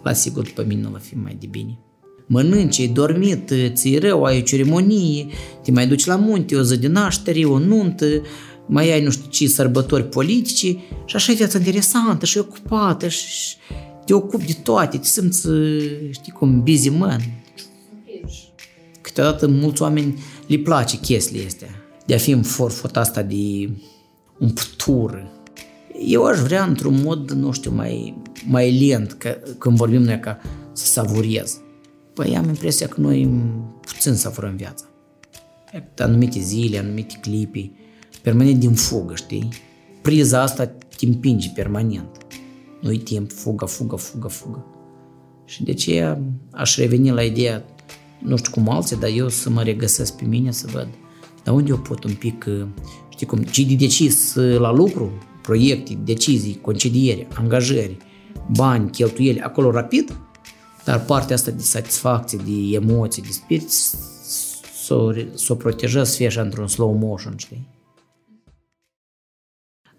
la 0.03 0.13
sigur 0.13 0.43
după 0.43 0.63
mine 0.67 0.81
nu 0.81 0.89
va 0.89 0.97
fi 0.97 1.15
mai 1.15 1.37
de 1.39 1.47
bine. 1.47 1.79
Mănânci, 2.27 2.79
ai 2.79 2.87
dormit, 2.87 3.53
ți 3.73 3.97
rău, 3.97 4.23
ai 4.23 4.37
o 4.37 4.41
ceremonie, 4.41 5.25
te 5.63 5.71
mai 5.71 5.87
duci 5.87 6.05
la 6.05 6.15
munte, 6.15 6.55
o 6.55 6.61
zi 6.61 6.77
de 6.77 6.87
naștere, 6.87 7.45
o 7.45 7.59
nuntă, 7.59 8.05
mai 8.67 8.91
ai 8.91 9.03
nu 9.03 9.09
știu 9.09 9.29
ce 9.29 9.47
sărbători 9.47 10.09
politice 10.09 10.67
și 11.05 11.15
așa 11.15 11.31
e 11.31 11.35
viața 11.35 11.57
interesantă 11.57 12.25
și 12.25 12.37
ocupată 12.37 13.07
și 13.07 13.55
te 14.05 14.13
ocupi 14.13 14.45
de 14.45 14.57
toate, 14.63 14.97
te 14.97 15.05
simți, 15.05 15.47
știi 16.11 16.31
cum, 16.31 16.63
busy 16.63 16.89
man. 16.89 17.21
Câteodată 19.01 19.47
mulți 19.47 19.81
oameni 19.81 20.23
le 20.47 20.57
place 20.57 20.99
chestiile 20.99 21.45
astea, 21.45 21.78
de 22.09 22.15
a 22.15 22.17
fi 22.17 22.31
în 22.31 22.43
forfota 22.43 22.99
asta 22.99 23.21
de 23.21 23.69
umptură. 24.39 25.31
Eu 26.05 26.25
aș 26.25 26.39
vrea 26.39 26.63
într-un 26.63 27.01
mod, 27.01 27.31
nu 27.31 27.51
știu, 27.51 27.71
mai, 27.71 28.21
mai 28.47 28.87
lent, 28.87 29.13
că, 29.13 29.37
când 29.57 29.77
vorbim 29.77 30.01
noi 30.01 30.19
ca 30.19 30.39
să 30.73 30.85
savurez. 30.85 31.59
Păi 32.13 32.37
am 32.37 32.47
impresia 32.47 32.87
că 32.87 33.01
noi 33.01 33.29
puțin 33.81 34.13
savurăm 34.13 34.55
viața. 34.55 34.85
Anumite 35.97 36.39
zile, 36.39 36.77
anumite 36.77 37.17
clipi, 37.21 37.71
permanent 38.21 38.59
din 38.59 38.73
fugă, 38.73 39.15
știi? 39.15 39.47
Priza 40.01 40.41
asta 40.41 40.65
te 40.65 41.05
împinge 41.05 41.49
permanent. 41.49 42.25
Nu-i 42.81 42.99
timp, 42.99 43.31
fugă, 43.31 43.65
fugă, 43.65 43.95
fugă, 43.95 44.27
fugă. 44.27 44.65
Și 45.45 45.63
de 45.63 45.71
aceea 45.71 46.21
aș 46.51 46.77
reveni 46.77 47.09
la 47.09 47.23
ideea, 47.23 47.63
nu 48.19 48.37
știu 48.37 48.51
cum 48.51 48.69
alții, 48.69 48.97
dar 48.97 49.09
eu 49.09 49.27
să 49.27 49.49
mă 49.49 49.63
regăsesc 49.63 50.15
pe 50.15 50.25
mine, 50.25 50.51
să 50.51 50.67
văd 50.71 50.87
dar 51.43 51.53
unde 51.53 51.69
eu 51.69 51.77
pot 51.77 52.03
un 52.03 52.13
pic, 52.13 52.45
știi 53.09 53.25
cum, 53.25 53.39
ce 53.39 53.63
de 53.63 53.75
decis 53.75 54.33
la 54.35 54.71
lucru, 54.71 55.11
proiecte, 55.41 55.97
decizii, 56.03 56.59
concediere, 56.61 57.27
angajări, 57.33 57.97
bani, 58.47 58.89
cheltuieli, 58.89 59.39
acolo 59.39 59.71
rapid, 59.71 60.17
dar 60.85 61.05
partea 61.05 61.35
asta 61.35 61.51
de 61.51 61.61
satisfacție, 61.61 62.39
de 62.45 62.75
emoții, 62.75 63.21
de 63.21 63.31
spirit, 63.31 63.69
să 63.69 64.93
o, 64.93 65.11
s-o 65.33 65.55
protejez, 65.55 66.09
să 66.09 66.15
fie 66.15 66.27
așa 66.27 66.41
într-un 66.41 66.67
slow 66.67 66.93
motion, 66.93 67.33
știi? 67.37 67.67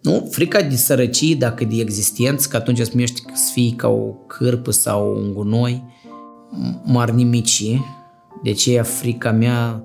Nu, 0.02 0.28
frica 0.30 0.62
de 0.62 0.76
sărăcie, 0.76 1.34
dacă 1.34 1.64
de 1.64 1.80
existență, 1.80 2.48
că 2.48 2.56
atunci 2.56 2.78
îți 2.78 2.96
miști 2.96 3.22
să 3.34 3.52
fii 3.52 3.72
ca 3.72 3.88
o 3.88 4.12
cârpă 4.26 4.70
sau 4.70 5.16
un 5.16 5.32
gunoi, 5.32 5.84
m-ar 6.84 7.10
nimici. 7.10 7.80
De 8.42 8.50
aceea 8.50 8.82
frica 8.82 9.30
mea 9.30 9.84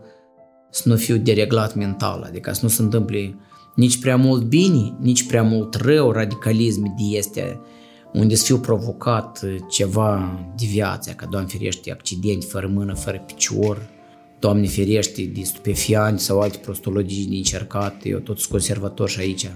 să 0.76 0.90
nu 0.90 0.96
fiu 0.96 1.18
dereglat 1.18 1.76
mental, 1.76 2.24
adică 2.28 2.52
să 2.54 2.60
nu 2.64 2.70
se 2.70 2.82
întâmple 2.82 3.36
nici 3.76 4.00
prea 4.00 4.16
mult 4.16 4.44
bine, 4.44 4.94
nici 5.00 5.28
prea 5.28 5.44
mult 5.44 5.76
rău, 5.76 6.12
radicalism 6.12 6.84
de 6.84 7.18
este 7.18 7.60
unde 8.14 8.36
să 8.36 8.44
fiu 8.46 8.58
provocat 8.58 9.46
ceva 9.70 10.40
de 10.58 10.66
viață, 10.66 11.12
ca 11.12 11.26
Doamne 11.26 11.50
ferește 11.50 11.92
accident 11.92 12.44
fără 12.44 12.68
mână, 12.74 12.94
fără 12.94 13.24
picior, 13.26 13.90
Doamne 14.40 14.68
ferește 14.68 15.32
de 15.36 15.42
stupefianți 15.44 16.24
sau 16.24 16.40
alte 16.40 16.58
prostologii 16.58 17.28
de 17.28 17.36
încercat, 17.36 18.02
eu 18.04 18.20
tot 18.20 18.38
sunt 18.38 18.52
conservator 18.52 19.10
și 19.10 19.20
aici 19.20 19.50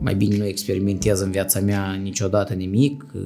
mai 0.00 0.14
bine 0.14 0.36
nu 0.36 0.44
experimentez 0.44 1.20
în 1.20 1.30
viața 1.30 1.60
mea 1.60 1.92
niciodată 1.92 2.54
nimic, 2.54 3.06
că 3.12 3.18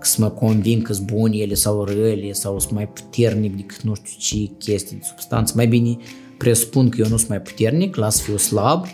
să 0.00 0.16
mă 0.20 0.30
convin 0.30 0.82
că 0.82 0.92
sunt 0.92 1.06
buni 1.06 1.40
ele 1.40 1.54
sau 1.54 1.84
rele 1.84 2.32
sau 2.32 2.58
sunt 2.58 2.72
mai 2.72 2.88
puternic 2.88 3.56
decât 3.56 3.80
nu 3.80 3.94
știu 3.94 4.16
ce 4.18 4.52
chestii 4.58 4.96
de 4.96 5.02
substanță. 5.04 5.52
Mai 5.56 5.66
bine 5.66 5.96
presupun 6.38 6.88
că 6.88 7.00
eu 7.00 7.08
nu 7.08 7.16
sunt 7.16 7.28
mai 7.28 7.40
puternic, 7.40 7.96
las 7.96 8.22
fiu 8.22 8.36
slab, 8.36 8.86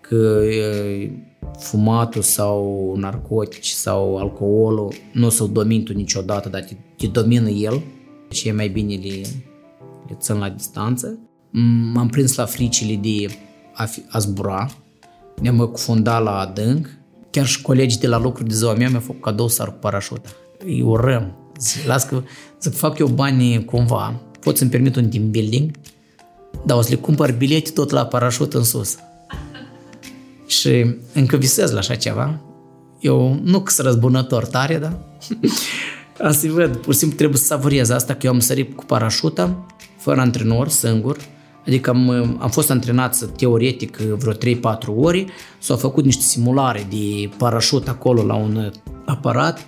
că 0.00 0.42
fumatul 1.58 2.22
sau 2.22 2.94
narcotici 2.96 3.68
sau 3.68 4.16
alcoolul 4.16 4.94
nu 5.12 5.28
să-l 5.28 5.50
domin 5.52 5.84
tu 5.84 5.92
niciodată, 5.92 6.48
dar 6.48 6.60
te, 6.60 6.74
te 6.96 7.06
domină 7.06 7.48
el 7.48 7.82
și 8.30 8.48
e 8.48 8.52
mai 8.52 8.68
bine 8.68 8.94
le, 8.94 9.20
le 10.08 10.16
țin 10.18 10.38
la 10.38 10.48
distanță. 10.48 11.18
M-am 11.92 12.08
prins 12.08 12.34
la 12.34 12.44
fricile 12.44 12.96
de 12.96 13.34
a, 13.74 13.84
fi, 13.84 14.02
a 14.08 14.18
zbura, 14.18 14.70
ne-am 15.40 15.58
cufundat 15.58 16.22
la 16.22 16.38
adânc, 16.38 16.88
chiar 17.30 17.46
și 17.46 17.62
colegii 17.62 18.00
de 18.00 18.06
la 18.06 18.18
lucru 18.18 18.42
de 18.42 18.54
ziua 18.54 18.74
mea 18.74 18.88
mi-au 18.88 19.00
făcut 19.00 19.22
cadou 19.22 19.48
să 19.48 19.64
cu 19.64 19.76
parașuta. 19.80 20.28
Îi 20.64 20.82
urăm. 20.82 21.36
Zic, 21.60 21.86
las 21.86 22.04
că, 22.04 22.22
zic, 22.60 22.72
fac 22.72 22.98
eu 22.98 23.06
bani 23.06 23.64
cumva, 23.64 24.20
pot 24.40 24.56
să-mi 24.56 24.70
permit 24.70 24.96
un 24.96 25.08
team 25.08 25.30
building, 25.30 25.70
dar 26.66 26.76
o 26.76 26.80
să 26.80 26.90
le 26.90 26.96
cumpăr 26.96 27.32
bilete 27.32 27.70
tot 27.70 27.90
la 27.90 28.06
parașut 28.06 28.54
în 28.54 28.64
sus. 28.64 28.96
Și 30.46 30.96
încă 31.12 31.36
visez 31.36 31.70
la 31.70 31.78
așa 31.78 31.94
ceva. 31.94 32.40
Eu 33.00 33.40
nu 33.42 33.60
că 33.60 33.70
sunt 33.70 33.86
răzbunător 33.86 34.46
tare, 34.46 34.78
da? 34.78 34.98
Asta 36.28 36.48
văd, 36.50 36.76
pur 36.76 36.92
și 36.92 36.98
simplu 36.98 37.16
trebuie 37.16 37.38
să 37.38 37.44
savurez 37.44 37.90
asta, 37.90 38.14
că 38.14 38.26
eu 38.26 38.32
am 38.32 38.40
sărit 38.40 38.76
cu 38.76 38.84
parașută, 38.84 39.66
fără 39.98 40.20
antrenor, 40.20 40.68
singur. 40.68 41.16
Adică 41.66 41.90
am, 41.90 42.10
am 42.40 42.50
fost 42.50 42.70
antrenat 42.70 43.24
teoretic 43.36 43.96
vreo 43.96 44.32
3-4 44.32 44.36
ori, 44.96 45.26
s-au 45.58 45.76
făcut 45.76 46.04
niște 46.04 46.22
simulare 46.22 46.86
de 46.90 47.30
parașut 47.36 47.88
acolo 47.88 48.22
la 48.22 48.34
un 48.34 48.72
aparat, 49.04 49.66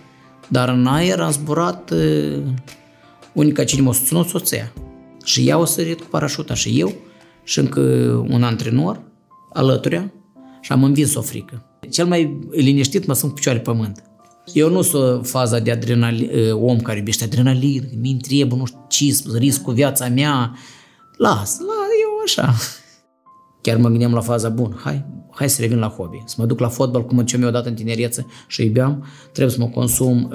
dar 0.49 0.69
în 0.69 0.87
aer 0.87 1.21
am 1.21 1.31
zburat 1.31 1.93
unica 3.33 3.65
cine 3.65 3.83
m-a 3.83 3.93
susținut 3.93 4.29
soția. 4.29 4.73
Și 5.25 5.49
ea 5.49 5.59
o 5.59 5.65
sărit 5.65 6.01
cu 6.01 6.07
parașuta 6.11 6.55
și 6.55 6.81
eu 6.81 6.95
și 7.45 7.59
încă 7.59 7.81
un 8.29 8.43
antrenor 8.43 9.03
alături 9.53 10.11
și 10.61 10.73
am 10.73 10.85
învins 10.85 11.15
o 11.15 11.21
frică. 11.21 11.79
Cel 11.91 12.07
mai 12.07 12.39
liniștit 12.51 13.07
mă 13.07 13.15
sunt 13.15 13.31
cu 13.31 13.37
picioare 13.37 13.59
pământ. 13.59 14.03
Eu 14.53 14.71
nu 14.71 14.83
sunt 14.83 15.27
faza 15.27 15.59
de 15.59 15.71
adrenalin, 15.71 16.31
om 16.53 16.81
care 16.81 16.99
iubește 16.99 17.25
adrenalin, 17.25 17.91
mi 18.01 18.11
întrebă, 18.11 18.57
nu 18.57 18.65
știu 18.65 18.85
ce, 18.89 19.23
riscul 19.39 19.75
viața 19.75 20.09
mea. 20.09 20.57
Las, 21.17 21.59
la, 21.59 21.75
eu 22.03 22.11
așa. 22.25 22.55
Chiar 23.61 23.77
mă 23.77 23.89
gândeam 23.89 24.13
la 24.13 24.21
faza 24.21 24.49
bună. 24.49 24.81
Hai, 24.83 25.05
hai 25.31 25.51
să 25.51 25.61
revin 25.61 25.79
la 25.79 25.89
hobby. 25.89 26.23
Să 26.25 26.35
mă 26.39 26.47
duc 26.47 26.59
la 26.59 26.69
fotbal 26.69 27.05
cum 27.05 27.25
ce 27.25 27.37
mi-o 27.37 27.51
dat 27.51 27.67
în 27.67 27.75
tinerețe 27.75 28.27
și 28.49 28.65
iubeam. 28.65 29.05
Trebuie 29.33 29.55
să 29.55 29.61
mă 29.61 29.69
consum. 29.69 30.33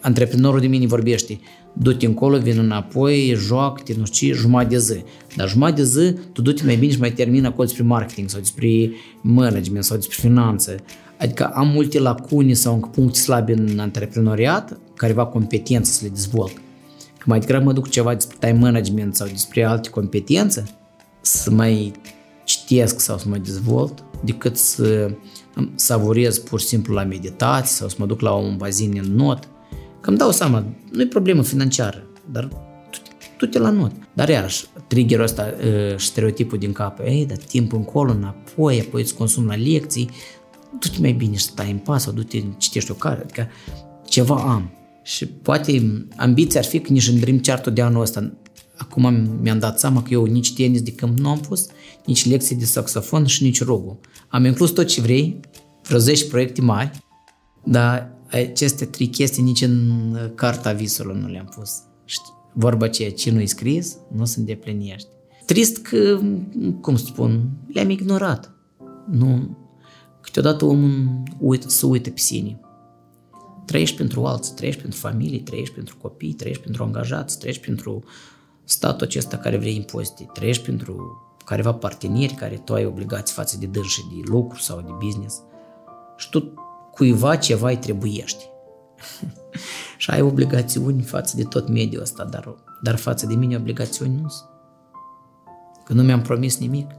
Antreprenorul 0.00 0.60
de 0.60 0.66
mine 0.66 0.86
vorbește 0.86 1.40
du-te 1.78 2.06
încolo, 2.06 2.38
vin 2.38 2.58
înapoi, 2.58 3.34
joacă-te, 3.36 3.94
nu 3.98 4.04
știu 4.04 4.28
ce, 4.28 4.34
jumătate 4.34 4.68
de 4.68 4.78
zi. 4.78 5.02
Dar 5.36 5.48
jumătate 5.48 5.82
de 5.82 5.84
zi, 5.84 6.14
tu 6.32 6.42
du-te 6.42 6.64
mai 6.64 6.76
bine 6.76 6.92
și 6.92 6.98
mai 6.98 7.12
termin 7.12 7.44
acolo 7.44 7.64
despre 7.64 7.82
marketing 7.82 8.28
sau 8.28 8.40
despre 8.40 8.90
management 9.20 9.84
sau 9.84 9.96
despre 9.96 10.16
finanțe. 10.20 10.76
Adică 11.18 11.44
am 11.44 11.68
multe 11.68 11.98
lacune 11.98 12.52
sau 12.52 12.74
încă 12.74 12.88
puncte 12.88 13.18
slabe 13.18 13.52
în 13.52 13.78
antreprenoriat, 13.78 14.78
careva 14.96 15.26
competență 15.26 15.92
să 15.92 16.00
le 16.02 16.08
dezvolt. 16.08 16.52
Că 17.18 17.24
mai 17.24 17.38
degrabă 17.38 17.64
mă 17.64 17.72
duc 17.72 17.88
ceva 17.88 18.14
despre 18.14 18.36
time 18.40 18.58
management 18.58 19.14
sau 19.14 19.26
despre 19.26 19.64
alte 19.64 19.88
competențe, 19.88 20.64
să 21.20 21.50
mai 21.50 21.92
citesc 22.44 23.00
sau 23.00 23.18
să 23.18 23.28
mă 23.28 23.36
dezvolt, 23.36 24.04
decât 24.24 24.56
să 24.56 25.10
savurez 25.74 26.38
pur 26.38 26.60
și 26.60 26.66
simplu 26.66 26.94
la 26.94 27.04
meditație 27.04 27.76
sau 27.76 27.88
să 27.88 27.96
mă 27.98 28.06
duc 28.06 28.20
la 28.20 28.32
un 28.32 28.56
bazin 28.56 29.00
în 29.04 29.14
not, 29.14 29.48
Că 30.00 30.08
îmi 30.08 30.18
dau 30.18 30.30
seama, 30.30 30.64
nu 30.90 31.00
e 31.00 31.06
problemă 31.06 31.42
financiară, 31.42 32.02
dar 32.30 32.48
tu 33.36 33.46
te 33.46 33.58
la 33.58 33.70
not. 33.70 33.92
Dar 34.12 34.28
iarăși, 34.28 34.64
triggerul 34.86 35.24
ăsta 35.24 35.54
uh, 35.64 35.98
stereotipul 35.98 36.58
din 36.58 36.72
cap, 36.72 36.98
ei, 37.04 37.26
dar 37.26 37.36
timp 37.36 37.72
încolo, 37.72 38.12
înapoi, 38.12 38.80
apoi 38.80 39.00
îți 39.00 39.14
consum 39.14 39.46
la 39.46 39.54
lecții, 39.54 40.10
du-te 40.80 41.00
mai 41.00 41.12
bine 41.12 41.36
și 41.36 41.42
stai 41.42 41.70
în 41.70 41.78
pas 41.78 42.02
sau 42.02 42.12
du-te, 42.12 42.42
citești 42.58 42.90
o 42.90 42.94
carte, 42.94 43.22
adică 43.22 43.48
ceva 44.08 44.34
am. 44.34 44.70
Și 45.02 45.26
poate 45.26 46.02
ambiția 46.16 46.60
ar 46.60 46.66
fi 46.66 46.80
că 46.80 46.92
nici 46.92 47.08
în 47.08 47.20
Dream 47.20 47.38
chart 47.38 47.66
de 47.66 47.82
anul 47.82 48.00
ăsta, 48.00 48.32
acum 48.76 49.28
mi-am 49.42 49.58
dat 49.58 49.78
seama 49.78 50.02
că 50.02 50.08
eu 50.12 50.24
nici 50.24 50.54
tenis 50.54 50.82
de 50.82 50.92
câmp 50.92 51.18
nu 51.18 51.28
am 51.28 51.40
pus, 51.40 51.66
nici 52.06 52.28
lecții 52.28 52.56
de 52.56 52.64
saxofon 52.64 53.26
și 53.26 53.42
nici 53.42 53.62
rugul. 53.62 53.98
Am 54.28 54.44
inclus 54.44 54.70
tot 54.70 54.86
ce 54.86 55.00
vrei, 55.00 55.40
vreo 55.82 55.98
10 55.98 56.24
proiecte 56.24 56.60
mari, 56.60 56.90
dar 57.64 58.17
aceste 58.30 58.84
trei 58.84 59.06
chestii 59.06 59.42
nici 59.42 59.62
în 59.62 60.02
carta 60.34 60.72
visului 60.72 61.20
nu 61.20 61.28
le-am 61.28 61.52
pus. 61.56 61.82
Vorba 62.52 62.88
ceea 62.88 63.12
ce 63.12 63.30
nu-i 63.30 63.46
scris, 63.46 63.96
nu 64.12 64.24
se 64.24 64.38
îndeplinește. 64.38 65.08
Trist 65.46 65.78
că, 65.78 66.20
cum 66.80 66.96
spun, 66.96 67.50
le-am 67.72 67.90
ignorat. 67.90 68.52
Nu, 69.10 69.56
câteodată 70.20 70.64
omul 70.64 71.22
uit, 71.38 71.62
se 71.62 71.86
uită 71.86 72.10
pe 72.10 72.18
sine. 72.18 72.60
Trăiești 73.64 73.96
pentru 73.96 74.24
alții, 74.24 74.54
trăiești 74.54 74.80
pentru 74.80 74.98
familie, 74.98 75.40
trăiești 75.40 75.74
pentru 75.74 75.96
copii, 75.96 76.32
trăiești 76.32 76.62
pentru 76.62 76.82
angajați, 76.82 77.38
trăiești 77.38 77.64
pentru 77.64 78.04
statul 78.64 79.06
acesta 79.06 79.36
care 79.36 79.56
vrea 79.56 79.70
impozite, 79.70 80.28
trăiești 80.32 80.64
pentru 80.64 81.22
careva 81.44 81.74
parteneri 81.74 82.34
care 82.34 82.56
tu 82.56 82.74
ai 82.74 82.84
obligații 82.84 83.34
față 83.34 83.56
de 83.58 83.66
dânsi 83.66 84.06
de 84.08 84.20
lucru 84.24 84.58
sau 84.58 84.80
de 84.80 84.90
business 85.04 85.42
și 86.16 86.30
tu 86.30 86.52
cuiva 86.98 87.36
ceva 87.36 87.68
îi 87.68 87.76
trebuiești. 87.76 88.44
și 89.96 90.10
ai 90.10 90.20
obligațiuni 90.20 91.02
față 91.02 91.36
de 91.36 91.42
tot 91.42 91.68
mediul 91.68 92.02
ăsta, 92.02 92.24
dar, 92.24 92.54
dar 92.82 92.96
față 92.96 93.26
de 93.26 93.34
mine 93.34 93.56
obligațiuni 93.56 94.20
nu 94.20 94.28
sunt. 94.28 94.48
Că 95.84 95.92
nu 95.92 96.02
mi-am 96.02 96.22
promis 96.22 96.58
nimic. 96.58 96.90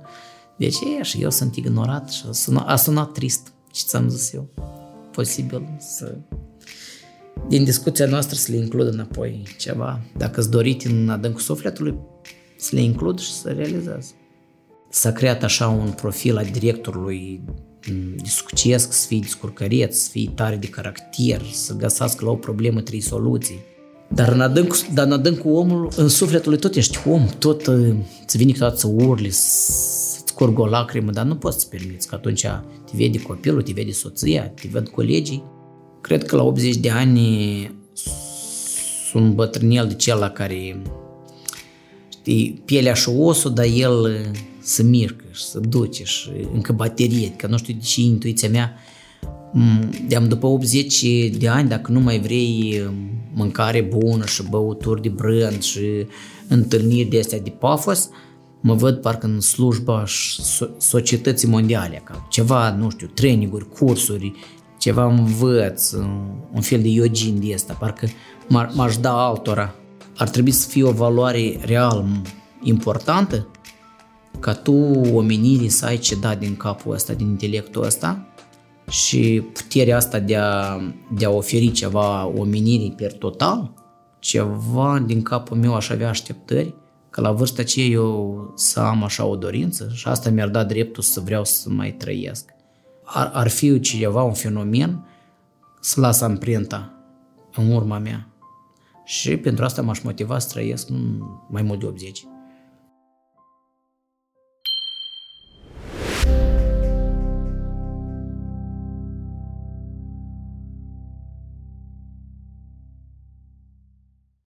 Deci 0.58 0.76
e, 1.00 1.04
și 1.04 1.22
eu 1.22 1.30
sunt 1.30 1.56
ignorat 1.56 2.10
și 2.10 2.24
a 2.30 2.32
sunat, 2.32 2.68
a 2.68 2.76
sunat 2.76 3.12
trist. 3.12 3.54
Și 3.74 3.84
ți-am 3.86 4.10
zis 4.10 4.34
eu, 4.34 4.50
posibil 5.12 5.76
să 5.80 6.18
din 7.48 7.64
discuția 7.64 8.06
noastră 8.06 8.36
să 8.36 8.52
le 8.52 8.58
includ 8.58 8.88
înapoi 8.88 9.44
ceva. 9.58 10.02
Dacă 10.18 10.40
îți 10.40 10.50
doriți 10.50 10.88
în 10.88 11.10
adâncul 11.10 11.42
sufletului, 11.42 11.96
să 12.58 12.70
le 12.76 12.82
includ 12.82 13.20
și 13.20 13.32
să 13.32 13.50
realizez. 13.52 14.14
S-a 14.90 15.12
creat 15.12 15.44
așa 15.44 15.68
un 15.68 15.92
profil 15.92 16.38
al 16.38 16.46
directorului 16.46 17.42
de 17.46 17.52
succes, 18.26 18.90
să 18.90 19.08
fii 19.08 19.22
descurcăreț, 19.22 19.98
să 19.98 20.10
fii 20.10 20.32
tare 20.36 20.56
de 20.56 20.68
caracter, 20.68 21.42
să 21.54 21.76
găsească 21.76 22.26
la 22.26 22.32
o 22.32 22.36
problemă 22.36 22.82
trei 22.82 23.02
soluții. 23.02 23.60
Dar 24.14 24.32
în 24.32 24.42
adâncul, 24.42 24.78
dar 24.94 25.06
în 25.06 25.12
adâncul 25.12 25.52
omul, 25.52 25.90
în 25.96 26.08
sufletul 26.08 26.52
lui 26.52 26.60
tot 26.60 26.76
ești 26.76 27.00
om, 27.08 27.28
tot 27.40 27.68
uh, 27.68 27.96
îți 28.24 28.38
vine 28.38 28.52
câteodată 28.52 28.80
să 28.80 28.88
urli, 28.88 29.30
să-ți 29.30 30.34
curgă 30.34 30.62
o 30.62 30.66
lacrimă, 30.66 31.12
dar 31.12 31.26
nu 31.26 31.36
poți 31.36 31.60
să 31.60 31.68
permiți 31.70 32.08
că 32.08 32.16
atunci 32.16 32.42
te 32.86 32.92
vede 32.94 33.22
copilul, 33.22 33.62
te 33.62 33.72
vede 33.72 33.92
soția, 33.92 34.48
te 34.48 34.68
ved 34.72 34.88
colegii. 34.88 35.44
Cred 36.02 36.26
că 36.26 36.36
la 36.36 36.44
80 36.44 36.76
de 36.76 36.90
ani 36.90 37.72
sunt 39.12 39.34
bătrânel 39.34 39.88
de 39.88 39.94
cel 39.94 40.18
la 40.18 40.30
care 40.30 40.82
știi, 42.10 42.62
pielea 42.66 42.94
și 42.94 43.10
osul, 43.10 43.54
dar 43.54 43.66
el 43.66 44.00
uh, 44.00 44.40
să 44.70 44.84
mișcă 44.84 45.24
și 45.32 45.44
să 45.44 45.60
duce 45.60 46.04
și 46.04 46.30
încă 46.54 46.74
baterie, 46.74 47.32
că 47.32 47.48
nu 47.48 47.58
știu 47.58 47.74
de 47.74 47.80
ce 47.80 48.02
intuiția 48.02 48.50
mea 48.50 48.76
de 50.08 50.18
după 50.28 50.48
80 50.48 51.04
de 51.38 51.48
ani, 51.48 51.70
dacă 51.70 51.92
nu 51.92 52.00
mai 52.00 52.20
vrei 52.20 52.82
mâncare 53.34 53.82
bună 53.82 54.26
și 54.26 54.44
băuturi 54.50 55.02
de 55.02 55.10
brand 55.10 55.62
și 55.62 55.82
întâlniri 56.48 57.10
de 57.10 57.20
astea 57.20 57.40
de 57.40 57.50
pafos, 57.50 58.10
mă 58.62 58.74
văd 58.74 58.96
parcă 58.96 59.26
în 59.26 59.40
slujba 59.40 60.04
societății 60.78 61.48
mondiale, 61.48 62.02
ca 62.04 62.28
ceva, 62.30 62.76
nu 62.76 62.90
știu, 62.90 63.08
traininguri, 63.14 63.70
cursuri, 63.70 64.34
ceva 64.80 65.06
învăț, 65.06 65.92
un 66.54 66.62
fel 66.62 66.82
de 66.82 66.88
iogin 66.88 67.40
de 67.40 67.54
asta, 67.54 67.74
parcă 67.74 68.08
m-aș 68.74 68.98
da 68.98 69.28
altora. 69.28 69.76
Ar 70.18 70.30
trebui 70.30 70.52
să 70.52 70.68
fie 70.68 70.84
o 70.84 70.92
valoare 70.92 71.60
real 71.66 72.06
importantă 72.62 73.48
ca 74.40 74.54
tu 74.54 74.74
omenirii 75.14 75.70
să 75.70 75.86
ai 75.86 75.98
ce 75.98 76.16
da 76.16 76.36
din 76.36 76.58
capul 76.58 76.94
ăsta, 76.94 77.14
din 77.14 77.28
intelectul 77.28 77.84
ăsta 77.84 78.28
și 78.90 79.44
puterea 79.54 79.96
asta 79.96 80.20
de 80.20 80.36
a, 80.36 80.80
de 81.12 81.26
a 81.26 81.30
oferi 81.30 81.72
ceva 81.72 82.26
omenirii 82.26 82.92
per 82.92 83.14
total, 83.14 83.74
ceva 84.20 85.04
din 85.06 85.22
capul 85.22 85.58
meu 85.58 85.76
aș 85.76 85.90
avea 85.90 86.10
așteptări, 86.10 86.76
că 87.10 87.22
la 87.22 87.32
vârsta 87.32 87.62
aceea 87.62 87.86
eu 87.86 88.54
să 88.56 88.80
am 88.80 89.04
așa 89.04 89.26
o 89.26 89.36
dorință 89.36 89.90
și 89.94 90.08
asta 90.08 90.30
mi-ar 90.30 90.50
da 90.50 90.64
dreptul 90.64 91.04
să 91.04 91.20
vreau 91.20 91.46
să 91.46 91.70
mai 91.70 91.92
trăiesc. 91.92 92.50
Ar, 93.04 93.32
ar 93.34 93.48
fi 93.48 93.80
ceva, 93.80 94.24
un 94.24 94.34
fenomen, 94.34 95.08
să 95.80 96.00
las 96.00 96.22
amprenta 96.22 96.94
în 97.56 97.72
urma 97.72 97.98
mea. 97.98 98.28
Și 99.06 99.38
pentru 99.38 99.64
asta 99.64 99.82
m-aș 99.82 100.02
motiva 100.02 100.40
să 100.40 100.48
trăiesc 100.48 100.88
mai 101.50 101.62
mult 101.62 101.80
de 101.80 101.86
80. 101.86 102.26